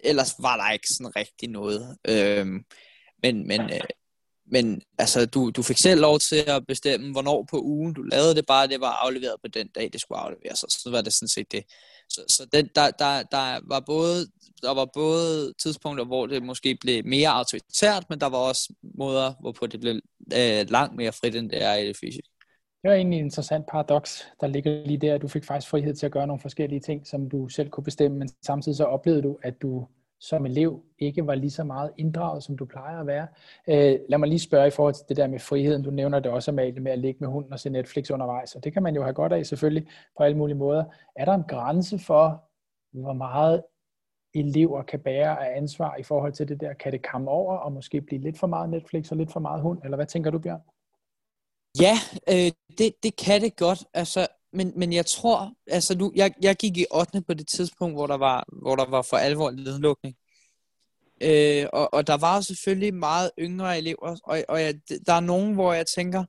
ellers 0.04 0.34
var 0.38 0.56
der 0.56 0.72
ikke 0.72 0.88
sådan 0.88 1.16
rigtig 1.16 1.48
noget. 1.48 1.96
Øh, 2.08 2.46
men, 3.22 3.46
men, 3.46 3.60
øh, 3.60 3.80
men 4.46 4.82
altså, 4.98 5.26
du, 5.26 5.50
du 5.50 5.62
fik 5.62 5.78
selv 5.78 6.00
lov 6.00 6.18
til 6.18 6.44
at 6.46 6.66
bestemme, 6.66 7.12
hvornår 7.12 7.46
på 7.50 7.60
ugen 7.60 7.94
du 7.94 8.02
lavede 8.02 8.34
det, 8.34 8.46
bare 8.46 8.66
det 8.66 8.80
var 8.80 8.92
afleveret 8.92 9.36
på 9.42 9.48
den 9.48 9.68
dag, 9.68 9.90
det 9.92 10.00
skulle 10.00 10.18
afleveres, 10.18 10.62
og 10.62 10.70
så 10.70 10.90
var 10.90 11.00
det 11.00 11.12
sådan 11.12 11.28
set 11.28 11.52
det. 11.52 11.64
Så, 12.08 12.24
så 12.28 12.46
den, 12.52 12.68
der, 12.74 12.90
der, 12.90 13.22
der, 13.22 13.60
var 13.68 13.80
både, 13.80 14.26
der 14.62 14.74
var 14.74 14.88
både 14.94 15.52
tidspunkter, 15.52 16.04
hvor 16.04 16.26
det 16.26 16.42
måske 16.42 16.78
blev 16.80 17.04
mere 17.04 17.28
autoritært, 17.28 18.04
men 18.10 18.20
der 18.20 18.28
var 18.28 18.38
også 18.38 18.74
måder, 18.82 19.32
hvorpå 19.40 19.66
det 19.66 19.80
blev 19.80 19.94
øh, 20.40 20.70
langt 20.70 20.96
mere 20.96 21.12
frit, 21.12 21.36
end 21.36 21.50
det 21.50 21.62
er 21.62 21.74
i 21.74 21.88
det 21.88 21.96
fysiske. 21.96 22.28
Det 22.82 22.88
var 22.88 22.94
egentlig 22.94 23.18
en 23.18 23.24
interessant 23.24 23.66
paradoks, 23.66 24.26
der 24.40 24.46
ligger 24.46 24.86
lige 24.86 24.98
der. 24.98 25.18
Du 25.18 25.28
fik 25.28 25.44
faktisk 25.44 25.70
frihed 25.70 25.94
til 25.94 26.06
at 26.06 26.12
gøre 26.12 26.26
nogle 26.26 26.40
forskellige 26.40 26.80
ting, 26.80 27.06
som 27.06 27.30
du 27.30 27.48
selv 27.48 27.70
kunne 27.70 27.84
bestemme, 27.84 28.18
men 28.18 28.28
samtidig 28.42 28.76
så 28.76 28.84
oplevede 28.84 29.22
du, 29.22 29.38
at 29.42 29.62
du 29.62 29.86
som 30.20 30.46
elev 30.46 30.82
ikke 30.98 31.26
var 31.26 31.34
lige 31.34 31.50
så 31.50 31.64
meget 31.64 31.90
inddraget, 31.98 32.42
som 32.42 32.56
du 32.56 32.64
plejer 32.64 33.00
at 33.00 33.06
være. 33.06 33.26
Øh, 33.68 33.98
lad 34.08 34.18
mig 34.18 34.28
lige 34.28 34.38
spørge 34.38 34.66
i 34.66 34.70
forhold 34.70 34.94
til 34.94 35.04
det 35.08 35.16
der 35.16 35.26
med 35.26 35.38
friheden. 35.38 35.82
Du 35.82 35.90
nævner 35.90 36.20
det 36.20 36.32
også, 36.32 36.50
Amalie, 36.50 36.80
med 36.80 36.92
at 36.92 36.98
ligge 36.98 37.18
med 37.20 37.28
hunden 37.28 37.52
og 37.52 37.60
se 37.60 37.70
Netflix 37.70 38.10
undervejs, 38.10 38.54
og 38.54 38.64
det 38.64 38.72
kan 38.72 38.82
man 38.82 38.94
jo 38.94 39.02
have 39.02 39.14
godt 39.14 39.32
af 39.32 39.46
selvfølgelig 39.46 39.88
på 40.16 40.22
alle 40.22 40.36
mulige 40.36 40.56
måder. 40.56 40.84
Er 41.16 41.24
der 41.24 41.32
en 41.32 41.44
grænse 41.48 41.98
for, 41.98 42.44
hvor 42.92 43.12
meget 43.12 43.62
elever 44.34 44.82
kan 44.82 45.00
bære 45.00 45.46
af 45.46 45.56
ansvar 45.56 45.96
i 45.96 46.02
forhold 46.02 46.32
til 46.32 46.48
det 46.48 46.60
der? 46.60 46.72
Kan 46.74 46.92
det 46.92 47.06
komme 47.12 47.30
over 47.30 47.56
og 47.56 47.72
måske 47.72 48.00
blive 48.00 48.20
lidt 48.20 48.38
for 48.38 48.46
meget 48.46 48.70
Netflix 48.70 49.10
og 49.10 49.16
lidt 49.16 49.32
for 49.32 49.40
meget 49.40 49.62
hund? 49.62 49.78
Eller 49.84 49.96
hvad 49.96 50.06
tænker 50.06 50.30
du, 50.30 50.38
Bjørn? 50.38 50.60
Ja, 51.80 51.94
øh, 52.28 52.52
det, 52.78 52.94
det 53.02 53.16
kan 53.16 53.40
det 53.40 53.56
godt. 53.56 53.84
Altså, 53.94 54.26
men, 54.52 54.72
men 54.76 54.92
jeg 54.92 55.06
tror, 55.06 55.52
altså 55.66 55.98
nu, 55.98 56.12
jeg, 56.14 56.34
jeg 56.42 56.56
gik 56.56 56.76
i 56.76 56.86
8. 56.94 57.22
på 57.22 57.34
det 57.34 57.48
tidspunkt, 57.48 57.96
hvor 57.96 58.06
der 58.06 58.16
var, 58.16 58.44
hvor 58.62 58.76
der 58.76 58.90
var 58.90 59.02
for 59.02 59.16
alvor 59.16 59.50
nedlukning. 59.50 60.16
Øh, 61.22 61.66
og, 61.72 61.94
og 61.94 62.06
der 62.06 62.16
var 62.16 62.40
selvfølgelig 62.40 62.94
meget 62.94 63.30
yngre 63.38 63.78
elever, 63.78 64.16
og, 64.24 64.38
og 64.48 64.62
jeg, 64.62 64.74
der 65.06 65.12
er 65.12 65.20
nogen, 65.20 65.54
hvor 65.54 65.72
jeg 65.72 65.86
tænker, 65.86 66.24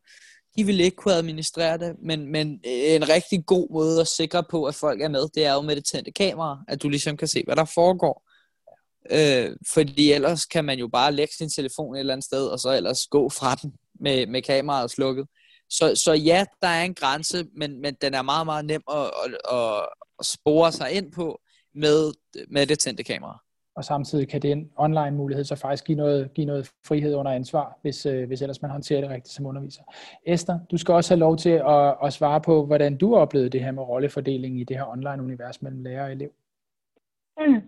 de 0.56 0.63
vil 0.63 0.80
ikke 0.80 0.98
kunne 0.98 1.13
administrere 1.13 1.78
det, 1.78 1.96
men, 2.02 2.32
men 2.32 2.54
øh, 2.66 2.96
en 2.96 3.10
rigtig 3.10 3.46
god 3.46 3.74
måde 3.74 4.02
at 4.02 4.08
sikre 4.08 4.44
på, 4.50 4.66
at 4.66 4.76
folk 4.76 5.02
er 5.02 5.08
med, 5.08 5.28
det 5.36 5.46
er 5.46 5.54
jo 5.54 5.62
med 5.62 5.76
det 5.76 5.86
tændte 5.86 6.12
kamera, 6.12 6.63
at 6.68 6.84
du 6.84 6.89
ligesom 6.89 7.18
kan 7.18 7.28
se, 7.28 7.44
hvad 7.46 7.56
der 7.56 7.66
foregår. 7.66 8.24
Øh, 9.12 9.56
fordi 9.74 10.12
ellers 10.12 10.46
kan 10.46 10.66
man 10.66 10.80
jo 10.80 10.88
bare 10.88 11.12
lægge 11.12 11.34
sin 11.38 11.50
telefon 11.50 11.96
et 11.96 12.00
eller 12.00 12.13
andet 12.13 12.26
sted, 12.26 12.48
og 12.48 12.60
så 12.60 12.72
ellers 12.72 13.08
gå 13.08 13.30
fra 13.30 13.56
den 13.56 13.74
med, 14.00 14.28
med 14.28 14.42
kameraet 14.42 14.92
slukket. 14.92 15.28
Så, 15.70 15.96
så 15.96 16.13
ja, 16.13 16.46
der 16.62 16.68
er 16.68 16.84
en 16.84 16.94
grænse, 16.94 17.46
men, 17.58 17.82
men 17.82 17.96
den 18.02 18.13
er 18.13 18.22
meget, 18.22 18.46
meget 18.46 18.66
nem 18.66 18.82
at, 18.92 19.12
at, 19.26 19.38
at, 19.52 19.88
at 20.20 20.26
spore 20.26 20.72
sig 20.72 20.92
ind 20.92 21.12
på 21.12 21.39
med, 21.76 22.13
med 22.50 22.68
det 22.68 22.80
tændte 22.80 23.04
kamera 23.04 23.42
og 23.75 23.83
samtidig 23.83 24.27
kan 24.29 24.41
den 24.41 24.69
online 24.77 25.12
mulighed 25.12 25.43
så 25.43 25.55
faktisk 25.55 25.86
give 25.86 25.97
noget, 25.97 26.33
give 26.33 26.47
noget 26.47 26.71
frihed 26.88 27.15
under 27.15 27.31
ansvar, 27.31 27.77
hvis, 27.81 28.05
øh, 28.05 28.27
hvis 28.27 28.41
ellers 28.41 28.62
man 28.62 28.71
håndterer 28.71 29.01
det 29.01 29.09
rigtigt 29.09 29.36
som 29.36 29.45
underviser. 29.45 29.83
Esther, 30.25 30.59
du 30.71 30.77
skal 30.77 30.93
også 30.93 31.13
have 31.13 31.19
lov 31.19 31.38
til 31.38 31.49
at, 31.49 31.95
at 32.03 32.13
svare 32.13 32.41
på, 32.41 32.65
hvordan 32.65 32.97
du 32.97 33.15
oplevede 33.15 33.49
det 33.49 33.63
her 33.63 33.71
med 33.71 33.83
rollefordelingen 33.83 34.59
i 34.59 34.63
det 34.63 34.77
her 34.77 34.86
online-univers 34.86 35.62
mellem 35.62 35.83
lærer 35.83 36.03
og 36.03 36.12
elev. 36.12 36.29
Mm. 37.38 37.62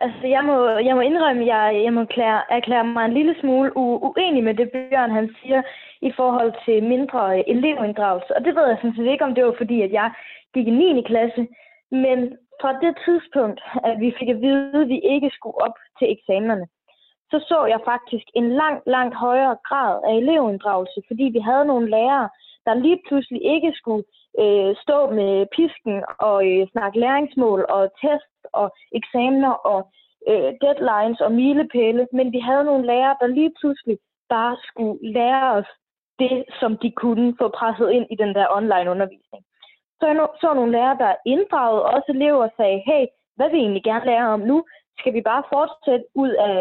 Altså, 0.00 0.26
jeg 0.26 0.44
må, 0.44 0.56
jeg 0.68 0.94
må 0.94 1.00
indrømme, 1.00 1.42
at 1.42 1.48
jeg, 1.48 1.82
jeg 1.84 1.92
må 1.92 2.00
erklære, 2.00 2.42
erklære 2.50 2.84
mig 2.84 3.04
en 3.04 3.14
lille 3.14 3.34
smule 3.40 3.76
u, 3.76 3.84
uenig 4.08 4.44
med 4.44 4.54
det, 4.54 4.70
Bjørn 4.70 5.10
han 5.10 5.34
siger, 5.42 5.62
i 6.02 6.12
forhold 6.16 6.52
til 6.64 6.88
mindre 6.94 7.48
elevinddragelse. 7.48 8.36
Og 8.36 8.44
det 8.44 8.54
ved 8.54 8.66
jeg 8.68 8.78
sådan 8.80 8.96
set 8.96 9.12
ikke, 9.12 9.24
om 9.24 9.34
det 9.34 9.44
var 9.44 9.54
fordi, 9.58 9.82
at 9.82 9.92
jeg 9.92 10.10
gik 10.54 10.66
i 10.66 10.70
9. 10.70 11.02
klasse, 11.06 11.46
men 11.90 12.18
fra 12.60 12.72
det 12.84 12.94
tidspunkt, 13.04 13.60
at 13.84 14.00
vi 14.00 14.14
fik 14.18 14.28
at 14.28 14.40
vide, 14.40 14.82
at 14.82 14.88
vi 14.88 14.98
ikke 15.14 15.30
skulle 15.36 15.60
op 15.66 15.76
til 15.98 16.12
eksamenerne, 16.14 16.66
så 17.30 17.38
så 17.48 17.58
jeg 17.64 17.80
faktisk 17.84 18.26
en 18.34 18.48
langt, 18.60 18.82
langt 18.86 19.14
højere 19.14 19.56
grad 19.68 20.00
af 20.08 20.12
elevinddragelse, 20.14 21.00
fordi 21.06 21.24
vi 21.36 21.38
havde 21.38 21.64
nogle 21.64 21.90
lærere, 21.90 22.28
der 22.66 22.74
lige 22.74 23.00
pludselig 23.08 23.40
ikke 23.54 23.72
skulle 23.80 24.04
øh, 24.42 24.76
stå 24.84 25.10
med 25.10 25.46
pisken 25.56 26.04
og 26.28 26.38
øh, 26.50 26.66
snakke 26.72 27.00
læringsmål 27.00 27.66
og 27.68 27.82
test 28.02 28.40
og 28.52 28.66
eksamener 28.92 29.52
og 29.72 29.80
øh, 30.28 30.50
deadlines 30.62 31.20
og 31.20 31.32
milepæle, 31.32 32.06
men 32.12 32.32
vi 32.32 32.38
havde 32.38 32.64
nogle 32.64 32.86
lærere, 32.86 33.16
der 33.20 33.26
lige 33.26 33.52
pludselig 33.60 33.98
bare 34.28 34.56
skulle 34.68 35.12
lære 35.12 35.52
os 35.58 35.70
det, 36.18 36.44
som 36.60 36.76
de 36.82 36.90
kunne 36.90 37.34
få 37.40 37.48
presset 37.48 37.90
ind 37.90 38.06
i 38.10 38.16
den 38.22 38.34
der 38.34 38.46
online 38.58 38.90
undervisning. 38.90 39.42
Så 39.98 40.06
jeg 40.06 40.28
så 40.40 40.54
nogle 40.54 40.72
lærere, 40.72 40.98
der 41.04 41.12
inddragede 41.26 41.84
også 41.94 42.08
elever 42.08 42.42
og 42.44 42.52
sagde, 42.56 42.82
hey, 42.86 43.06
hvad 43.36 43.48
vil 43.50 43.58
I 43.58 43.62
egentlig 43.62 43.84
gerne 43.90 44.06
lære 44.06 44.26
om 44.36 44.40
nu? 44.40 44.64
Skal 44.98 45.14
vi 45.14 45.22
bare 45.30 45.42
fortsætte 45.54 46.06
ud 46.14 46.32
af, 46.50 46.60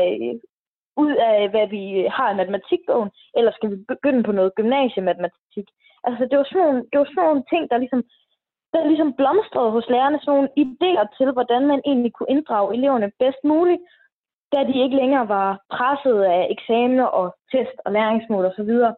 ud 1.04 1.14
af 1.30 1.50
hvad 1.50 1.68
vi 1.76 1.84
har 2.18 2.28
i 2.32 2.40
matematikbogen, 2.42 3.10
eller 3.38 3.52
skal 3.52 3.70
vi 3.72 3.78
begynde 3.94 4.24
på 4.24 4.32
noget 4.32 4.56
gymnasiematematik? 4.56 5.68
Altså, 6.08 6.24
det 6.30 6.38
var 6.38 6.48
sådan 6.48 6.62
nogle, 6.66 6.80
det 6.90 6.98
var 7.00 7.06
sådan 7.10 7.24
nogle 7.30 7.44
ting, 7.52 7.64
der 7.72 7.78
ligesom, 7.78 8.04
der 8.74 8.88
ligesom 8.92 9.14
blomstrede 9.20 9.72
hos 9.72 9.88
lærerne, 9.90 10.20
sådan 10.20 10.36
nogle 10.36 10.54
idéer 10.64 11.06
til, 11.18 11.32
hvordan 11.32 11.64
man 11.72 11.82
egentlig 11.86 12.14
kunne 12.14 12.34
inddrage 12.36 12.74
eleverne 12.78 13.12
bedst 13.20 13.44
muligt, 13.44 13.82
da 14.54 14.60
de 14.70 14.84
ikke 14.84 15.00
længere 15.02 15.28
var 15.28 15.50
presset 15.76 16.20
af 16.22 16.48
eksamener 16.56 17.08
og 17.20 17.36
test 17.52 17.78
og 17.86 17.92
læringsmål 17.92 18.46
osv. 18.46 18.72
Og, 18.90 18.94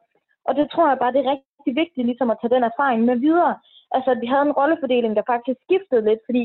og 0.48 0.56
det 0.56 0.72
tror 0.72 0.88
jeg 0.90 1.00
bare, 1.00 1.14
det 1.14 1.22
er 1.22 1.32
rigtig 1.34 1.74
vigtigt 1.84 2.06
ligesom 2.08 2.30
at 2.32 2.38
tage 2.42 2.56
den 2.56 2.64
erfaring 2.64 3.02
med 3.06 3.16
videre, 3.16 3.56
Altså, 3.96 4.10
at 4.12 4.22
vi 4.22 4.28
havde 4.32 4.46
en 4.46 4.58
rollefordeling, 4.60 5.16
der 5.16 5.32
faktisk 5.34 5.60
skiftede 5.66 6.08
lidt, 6.10 6.22
fordi 6.28 6.44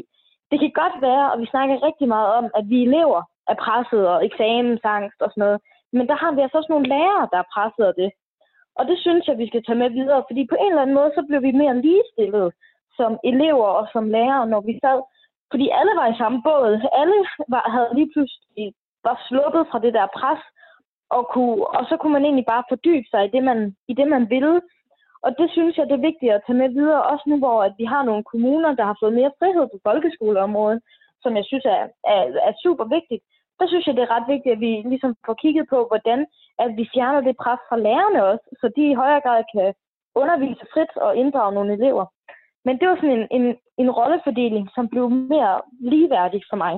det 0.50 0.58
kan 0.60 0.72
godt 0.82 0.96
være, 1.08 1.32
og 1.32 1.36
vi 1.42 1.46
snakker 1.52 1.86
rigtig 1.88 2.08
meget 2.08 2.30
om, 2.40 2.46
at 2.58 2.64
vi 2.72 2.78
elever 2.88 3.22
er 3.52 3.56
presset 3.64 4.02
og 4.12 4.24
eksamensangst 4.26 5.18
og 5.24 5.28
sådan 5.30 5.42
noget. 5.44 5.58
Men 5.96 6.04
der 6.10 6.16
har 6.22 6.32
vi 6.32 6.40
altså 6.40 6.56
også 6.58 6.72
nogle 6.72 6.90
lærere, 6.94 7.28
der 7.32 7.38
er 7.40 7.52
presset 7.54 7.84
af 7.90 7.94
det. 8.02 8.10
Og 8.78 8.82
det 8.90 8.98
synes 8.98 9.24
jeg, 9.26 9.38
vi 9.38 9.46
skal 9.48 9.64
tage 9.64 9.82
med 9.82 9.90
videre, 9.90 10.24
fordi 10.28 10.42
på 10.50 10.56
en 10.60 10.72
eller 10.72 10.82
anden 10.82 10.98
måde, 11.00 11.12
så 11.14 11.22
blev 11.28 11.40
vi 11.42 11.52
mere 11.62 11.80
ligestillet 11.86 12.48
som 12.98 13.12
elever 13.30 13.70
og 13.80 13.86
som 13.92 14.04
lærere, 14.16 14.46
når 14.52 14.60
vi 14.68 14.74
sad. 14.84 14.98
Fordi 15.52 15.66
alle 15.78 15.92
var 16.00 16.06
i 16.08 16.18
samme 16.22 16.38
båd. 16.46 16.72
Alle 17.00 17.18
var, 17.52 17.64
havde 17.74 17.90
lige 17.98 18.10
pludselig 18.14 18.66
var 19.06 19.16
sluppet 19.28 19.64
fra 19.70 19.78
det 19.84 19.92
der 19.94 20.06
pres, 20.18 20.42
og, 21.16 21.22
kunne, 21.32 21.66
og 21.78 21.82
så 21.88 21.94
kunne 21.96 22.12
man 22.16 22.24
egentlig 22.24 22.46
bare 22.52 22.68
fordybe 22.68 23.06
sig 23.10 23.24
i 23.24 23.32
det, 23.34 23.42
man, 23.44 23.76
i 23.88 23.94
det, 23.94 24.08
man 24.08 24.30
ville. 24.30 24.60
Og 25.24 25.30
det 25.38 25.48
synes 25.50 25.76
jeg, 25.76 25.86
det 25.86 25.96
er 25.96 26.08
vigtigt 26.10 26.32
at 26.32 26.42
tage 26.46 26.60
med 26.62 26.68
videre, 26.68 27.02
også 27.12 27.24
nu 27.26 27.36
hvor 27.38 27.58
at 27.68 27.74
vi 27.78 27.84
har 27.84 28.02
nogle 28.02 28.24
kommuner, 28.32 28.70
der 28.74 28.84
har 28.90 28.96
fået 29.02 29.18
mere 29.18 29.36
frihed 29.38 29.66
på 29.72 29.78
folkeskoleområdet, 29.86 30.80
som 31.22 31.36
jeg 31.36 31.44
synes 31.50 31.64
er, 31.64 31.82
er, 32.14 32.22
er 32.48 32.54
super 32.64 32.86
vigtigt. 32.96 33.22
Der 33.58 33.66
synes 33.68 33.86
jeg, 33.86 33.94
det 33.96 34.02
er 34.02 34.14
ret 34.16 34.28
vigtigt, 34.34 34.52
at 34.52 34.60
vi 34.66 34.72
ligesom 34.92 35.12
får 35.26 35.34
kigget 35.42 35.66
på, 35.72 35.78
hvordan 35.90 36.26
at 36.58 36.70
vi 36.78 36.84
fjerner 36.94 37.20
det 37.20 37.36
pres 37.42 37.60
fra 37.68 37.76
lærerne 37.86 38.20
også, 38.30 38.46
så 38.60 38.66
de 38.76 38.82
i 38.90 39.00
højere 39.02 39.24
grad 39.26 39.44
kan 39.54 39.74
undervise 40.14 40.66
frit 40.72 40.92
og 40.96 41.16
inddrage 41.16 41.54
nogle 41.54 41.72
elever. 41.72 42.04
Men 42.64 42.78
det 42.78 42.88
var 42.88 42.96
sådan 42.96 43.18
en, 43.18 43.26
en, 43.36 43.56
en 43.82 43.90
rollefordeling, 43.98 44.64
som 44.74 44.88
blev 44.88 45.10
mere 45.10 45.60
ligeværdig 45.80 46.42
for 46.50 46.56
mig. 46.56 46.74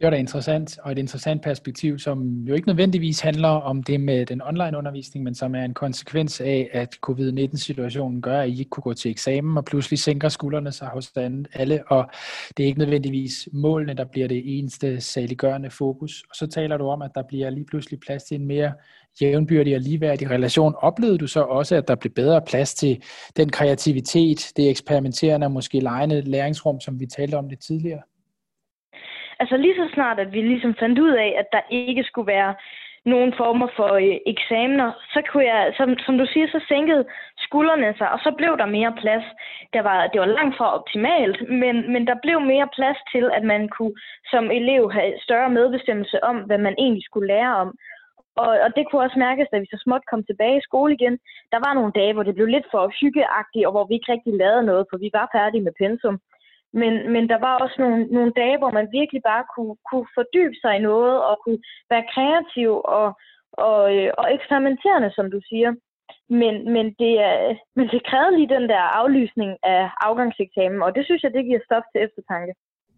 Det 0.00 0.06
var 0.06 0.10
da 0.10 0.16
interessant, 0.16 0.78
og 0.82 0.92
et 0.92 0.98
interessant 0.98 1.42
perspektiv, 1.42 1.98
som 1.98 2.44
jo 2.44 2.54
ikke 2.54 2.68
nødvendigvis 2.68 3.20
handler 3.20 3.48
om 3.48 3.82
det 3.82 4.00
med 4.00 4.26
den 4.26 4.42
online 4.42 4.78
undervisning, 4.78 5.24
men 5.24 5.34
som 5.34 5.54
er 5.54 5.64
en 5.64 5.74
konsekvens 5.74 6.40
af, 6.40 6.68
at 6.72 6.94
covid-19-situationen 7.00 8.22
gør, 8.22 8.40
at 8.40 8.48
I 8.48 8.58
ikke 8.58 8.70
kunne 8.70 8.82
gå 8.82 8.94
til 8.94 9.10
eksamen, 9.10 9.56
og 9.56 9.64
pludselig 9.64 9.98
sænker 9.98 10.28
skuldrene 10.28 10.72
sig 10.72 10.88
hos 10.88 11.12
alle, 11.54 11.82
og 11.88 12.10
det 12.56 12.62
er 12.62 12.66
ikke 12.66 12.78
nødvendigvis 12.78 13.48
målene, 13.52 13.94
der 13.94 14.04
bliver 14.04 14.28
det 14.28 14.58
eneste 14.58 15.00
saliggørende 15.00 15.70
fokus. 15.70 16.22
Og 16.30 16.36
så 16.36 16.46
taler 16.46 16.76
du 16.76 16.88
om, 16.88 17.02
at 17.02 17.10
der 17.14 17.22
bliver 17.28 17.50
lige 17.50 17.66
pludselig 17.66 18.00
plads 18.00 18.22
til 18.22 18.34
en 18.34 18.46
mere 18.46 18.72
jævnbyrdig 19.20 19.74
og 19.74 19.80
ligeværdig 19.80 20.30
relation. 20.30 20.74
Oplevede 20.78 21.18
du 21.18 21.26
så 21.26 21.42
også, 21.42 21.76
at 21.76 21.88
der 21.88 21.94
blev 21.94 22.12
bedre 22.12 22.42
plads 22.42 22.74
til 22.74 23.02
den 23.36 23.50
kreativitet, 23.50 24.52
det 24.56 24.70
eksperimenterende 24.70 25.46
og 25.46 25.52
måske 25.52 25.80
lejende 25.80 26.20
læringsrum, 26.20 26.80
som 26.80 27.00
vi 27.00 27.06
talte 27.06 27.34
om 27.34 27.48
det 27.48 27.58
tidligere? 27.58 28.00
Altså 29.40 29.56
lige 29.56 29.76
så 29.76 29.90
snart, 29.94 30.18
at 30.20 30.32
vi 30.32 30.40
ligesom 30.42 30.74
fandt 30.74 30.98
ud 30.98 31.10
af, 31.10 31.34
at 31.38 31.46
der 31.52 31.60
ikke 31.70 32.04
skulle 32.04 32.26
være 32.26 32.54
nogen 33.04 33.32
former 33.36 33.68
for 33.76 33.92
øh, 33.94 34.16
eksamener, 34.34 34.88
så 35.14 35.20
kunne 35.28 35.46
jeg, 35.54 35.74
som, 35.78 35.88
som 36.06 36.18
du 36.18 36.26
siger, 36.32 36.46
så 36.46 36.60
sænkede 36.68 37.04
skuldrene 37.46 37.94
sig, 37.98 38.10
og 38.14 38.18
så 38.24 38.30
blev 38.38 38.52
der 38.58 38.66
mere 38.76 38.92
plads. 39.02 39.26
Der 39.74 39.82
var, 39.82 40.06
det 40.06 40.20
var 40.20 40.36
langt 40.38 40.56
fra 40.56 40.74
optimalt, 40.78 41.38
men, 41.62 41.92
men 41.92 42.06
der 42.06 42.16
blev 42.22 42.40
mere 42.40 42.68
plads 42.76 42.98
til, 43.12 43.24
at 43.36 43.44
man 43.52 43.68
kunne 43.68 43.94
som 44.30 44.44
elev 44.50 44.92
have 44.92 45.12
større 45.26 45.50
medbestemmelse 45.50 46.24
om, 46.24 46.36
hvad 46.36 46.58
man 46.58 46.74
egentlig 46.78 47.04
skulle 47.04 47.28
lære 47.34 47.56
om. 47.56 47.70
Og, 48.36 48.52
og 48.64 48.70
det 48.76 48.84
kunne 48.86 49.02
også 49.06 49.18
mærkes, 49.18 49.48
da 49.52 49.58
vi 49.58 49.66
så 49.70 49.78
småt 49.84 50.04
kom 50.10 50.24
tilbage 50.24 50.58
i 50.58 50.66
skole 50.68 50.94
igen. 50.94 51.18
Der 51.52 51.58
var 51.66 51.72
nogle 51.74 51.92
dage, 51.92 52.12
hvor 52.12 52.22
det 52.22 52.34
blev 52.34 52.46
lidt 52.46 52.66
for 52.70 52.92
hyggeagtigt, 53.00 53.66
og 53.66 53.72
hvor 53.72 53.84
vi 53.86 53.94
ikke 53.94 54.12
rigtig 54.12 54.34
lavede 54.42 54.68
noget, 54.70 54.86
for 54.90 54.96
vi 54.98 55.10
var 55.12 55.28
færdige 55.36 55.64
med 55.66 55.72
pensum. 55.82 56.16
Men, 56.72 57.12
men 57.12 57.28
der 57.28 57.38
var 57.46 57.54
også 57.58 57.76
nogle, 57.78 58.06
nogle 58.16 58.32
dage, 58.36 58.58
hvor 58.58 58.70
man 58.70 58.88
virkelig 58.92 59.22
bare 59.22 59.44
kunne, 59.54 59.76
kunne 59.90 60.08
fordybe 60.16 60.56
sig 60.62 60.76
i 60.76 60.84
noget 60.90 61.24
og 61.28 61.34
kunne 61.44 61.60
være 61.90 62.10
kreativ 62.14 62.70
og, 62.84 63.08
og, 63.52 63.80
øh, 63.96 64.10
og 64.18 64.26
eksperimenterende, 64.36 65.10
som 65.16 65.30
du 65.30 65.40
siger. 65.50 65.70
Men, 66.40 66.54
men, 66.74 66.86
det, 67.02 67.12
er, 67.28 67.54
men 67.76 67.86
det 67.88 68.06
krævede 68.08 68.36
lige 68.36 68.54
den 68.56 68.68
der 68.68 68.82
aflysning 69.00 69.50
af 69.62 69.90
afgangseksamen, 70.00 70.82
og 70.82 70.94
det 70.94 71.04
synes 71.04 71.22
jeg, 71.22 71.32
det 71.32 71.44
giver 71.44 71.60
stof 71.64 71.84
til 71.92 72.00
eftertanke. 72.06 72.52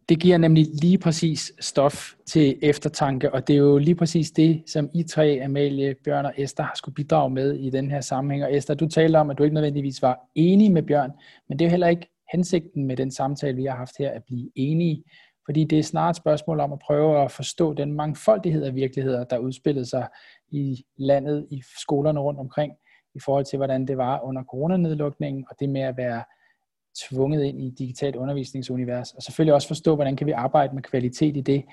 Det 0.09 0.21
giver 0.21 0.39
nemlig 0.39 0.65
lige 0.83 0.99
præcis 0.99 1.53
stof 1.61 2.13
til 2.27 2.59
eftertanke, 2.63 3.35
og 3.35 3.49
det 3.49 3.55
er 3.55 3.59
jo 3.59 3.79
lige 3.79 3.95
præcis 3.95 4.31
det, 4.31 4.63
som 4.67 4.89
I 4.95 5.03
tre, 5.03 5.41
Amalie, 5.45 5.95
Bjørn 6.05 6.25
og 6.25 6.33
Esther, 6.37 6.65
har 6.65 6.75
skulle 6.75 6.95
bidrage 6.95 7.31
med 7.31 7.55
i 7.55 7.71
den 7.71 7.91
her 7.91 8.01
sammenhæng. 8.01 8.45
Og 8.45 8.57
Esther, 8.57 8.75
du 8.75 8.89
taler 8.89 9.21
om, 9.21 9.31
at 9.31 9.39
du 9.39 9.43
ikke 9.43 9.55
nødvendigvis 9.55 10.03
var 10.03 10.19
enig 10.35 10.73
med 10.73 10.83
Bjørn, 10.83 11.13
men 11.49 11.59
det 11.59 11.65
er 11.65 11.69
jo 11.69 11.71
heller 11.71 11.89
ikke 11.89 12.12
hensigten 12.33 12.87
med 12.87 12.97
den 12.97 13.11
samtale, 13.11 13.57
vi 13.57 13.65
har 13.65 13.77
haft 13.77 13.99
her, 13.99 14.11
at 14.11 14.25
blive 14.25 14.51
enige. 14.55 15.05
Fordi 15.45 15.65
det 15.65 15.79
er 15.79 15.83
snart 15.83 16.11
et 16.11 16.17
spørgsmål 16.17 16.61
om 16.61 16.73
at 16.73 16.79
prøve 16.79 17.25
at 17.25 17.31
forstå 17.31 17.75
den 17.75 17.93
mangfoldighed 17.93 18.65
af 18.65 18.75
virkeligheder, 18.75 19.25
der 19.25 19.39
udspillede 19.39 19.87
sig 19.87 20.09
i 20.49 20.85
landet, 20.97 21.47
i 21.51 21.63
skolerne 21.79 22.21
rundt 22.21 22.41
omkring, 22.41 22.73
i 23.15 23.21
forhold 23.25 23.45
til, 23.45 23.57
hvordan 23.57 23.87
det 23.87 23.97
var 23.97 24.21
under 24.21 24.45
coronanedlukningen, 24.45 25.45
og 25.51 25.57
det 25.61 25.69
med 25.69 25.81
at 25.81 25.97
være 25.97 26.25
tvunget 27.09 27.45
ind 27.45 27.63
i 27.63 27.71
digitalt 27.71 28.17
undervisningsunivers, 28.17 29.13
og 29.13 29.23
selvfølgelig 29.23 29.55
også 29.55 29.69
forstå, 29.69 29.95
hvordan 29.95 30.17
kan 30.17 30.27
vi 30.27 30.33
arbejde 30.33 30.75
med 30.75 30.83
kvalitet 30.83 31.37
i 31.37 31.41
det, 31.41 31.65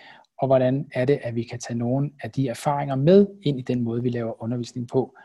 og 0.41 0.47
hvordan 0.47 0.89
er 0.93 1.05
det, 1.05 1.19
at 1.23 1.35
vi 1.35 1.43
kan 1.43 1.59
tage 1.59 1.77
nogle 1.77 2.11
af 2.23 2.31
de 2.31 2.47
erfaringer 2.47 2.95
med 2.95 3.27
ind 3.43 3.59
i 3.59 3.61
den 3.61 3.81
måde, 3.81 4.03
vi 4.03 4.09
laver 4.09 4.43
undervisning 4.43 4.87
på 4.87 5.15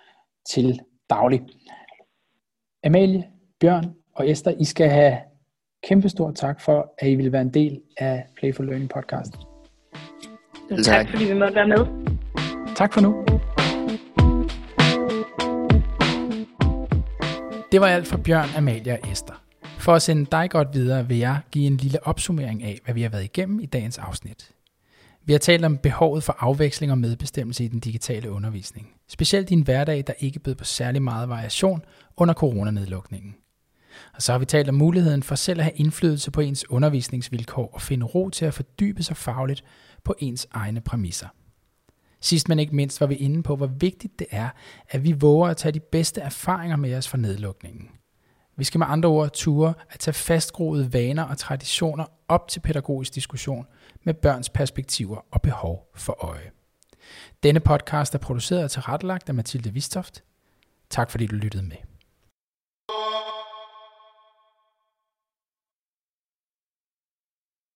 til 0.51 0.80
daglig. 1.11 1.43
Amalie, 2.85 3.30
Bjørn 3.61 3.95
og 4.16 4.30
Esther, 4.30 4.52
I 4.60 4.64
skal 4.64 4.88
have 4.88 5.16
kæmpestor 5.88 6.30
tak 6.30 6.60
for, 6.60 6.94
at 6.98 7.10
I 7.10 7.14
vil 7.14 7.32
være 7.32 7.42
en 7.42 7.54
del 7.54 7.80
af 7.98 8.26
Playful 8.38 8.66
Learning 8.66 8.90
podcast. 8.90 9.32
Tak, 10.70 10.84
tak 10.84 11.08
fordi 11.10 11.24
vi 11.24 11.34
måtte 11.34 11.54
være 11.54 11.68
med. 11.68 12.14
Tak 12.76 12.92
for 12.92 13.00
nu. 13.00 13.24
Det 17.72 17.80
var 17.80 17.86
alt 17.86 18.06
for 18.06 18.18
Bjørn, 18.18 18.48
Amalie 18.56 18.92
og 18.92 19.10
Esther. 19.12 19.42
For 19.78 19.92
at 19.92 20.02
sende 20.02 20.26
dig 20.32 20.50
godt 20.50 20.68
videre, 20.72 21.08
vil 21.08 21.18
jeg 21.18 21.38
give 21.50 21.66
en 21.66 21.76
lille 21.76 22.06
opsummering 22.06 22.62
af, 22.62 22.78
hvad 22.84 22.94
vi 22.94 23.02
har 23.02 23.08
været 23.08 23.24
igennem 23.24 23.60
i 23.60 23.66
dagens 23.66 23.98
afsnit. 23.98 24.50
Vi 25.24 25.32
har 25.32 25.38
talt 25.38 25.64
om 25.64 25.78
behovet 25.78 26.22
for 26.22 26.36
afveksling 26.38 26.92
og 26.92 26.98
medbestemmelse 26.98 27.64
i 27.64 27.68
den 27.68 27.80
digitale 27.80 28.30
undervisning. 28.30 28.92
Specielt 29.08 29.50
i 29.50 29.54
en 29.54 29.62
hverdag, 29.62 30.04
der 30.06 30.12
ikke 30.18 30.38
bød 30.38 30.54
på 30.54 30.64
særlig 30.64 31.02
meget 31.02 31.28
variation 31.28 31.84
under 32.16 32.34
coronanedlukningen. 32.34 33.34
Og 34.14 34.22
så 34.22 34.32
har 34.32 34.38
vi 34.38 34.45
talt 34.45 34.68
om 34.68 34.74
muligheden 34.74 35.22
for 35.22 35.34
selv 35.34 35.61
at 35.61 35.64
have 35.64 35.76
indflydelse 35.76 36.30
på 36.30 36.40
ens 36.40 36.70
undervisningsvilkår 36.70 37.70
og 37.72 37.82
finde 37.82 38.07
ro 38.07 38.30
til 38.30 38.45
at 38.45 38.55
fordybe 38.55 39.03
sig 39.03 39.16
fagligt 39.16 39.64
på 40.05 40.14
ens 40.18 40.47
egne 40.51 40.80
præmisser. 40.80 41.28
Sidst 42.20 42.49
men 42.49 42.59
ikke 42.59 42.76
mindst 42.76 43.01
var 43.01 43.07
vi 43.07 43.14
inde 43.14 43.42
på, 43.42 43.57
hvor 43.57 43.66
vigtigt 43.66 44.18
det 44.18 44.26
er, 44.30 44.49
at 44.88 45.05
vi 45.05 45.12
våger 45.12 45.49
at 45.49 45.57
tage 45.57 45.72
de 45.72 45.80
bedste 45.80 46.20
erfaringer 46.20 46.76
med 46.76 46.95
os 46.97 47.09
fra 47.09 47.18
nedlukningen. 47.18 47.88
Vi 48.57 48.64
skal 48.64 48.78
med 48.78 48.86
andre 48.90 49.09
ord 49.09 49.30
ture 49.30 49.74
at 49.90 50.01
tage 50.01 50.14
fastgroede 50.14 50.92
vaner 50.92 51.22
og 51.22 51.38
traditioner 51.38 52.05
op 52.28 52.49
til 52.49 52.61
pædagogisk 52.61 53.14
diskussion 53.14 53.66
med 54.05 54.14
børns 54.14 54.49
perspektiver 54.49 55.26
og 55.30 55.42
behov 55.42 55.90
for 55.95 56.24
øje. 56.24 56.51
Denne 57.42 57.61
podcast 57.61 58.14
er 58.14 58.18
produceret 58.18 58.64
og 58.64 58.70
tilrettelagt 58.70 59.28
af 59.28 59.34
Mathilde 59.34 59.72
Vistoft. 59.72 60.24
Tak 60.90 61.11
fordi 61.11 61.26
du 61.26 61.36
lyttede 61.36 61.62
med. 61.62 61.93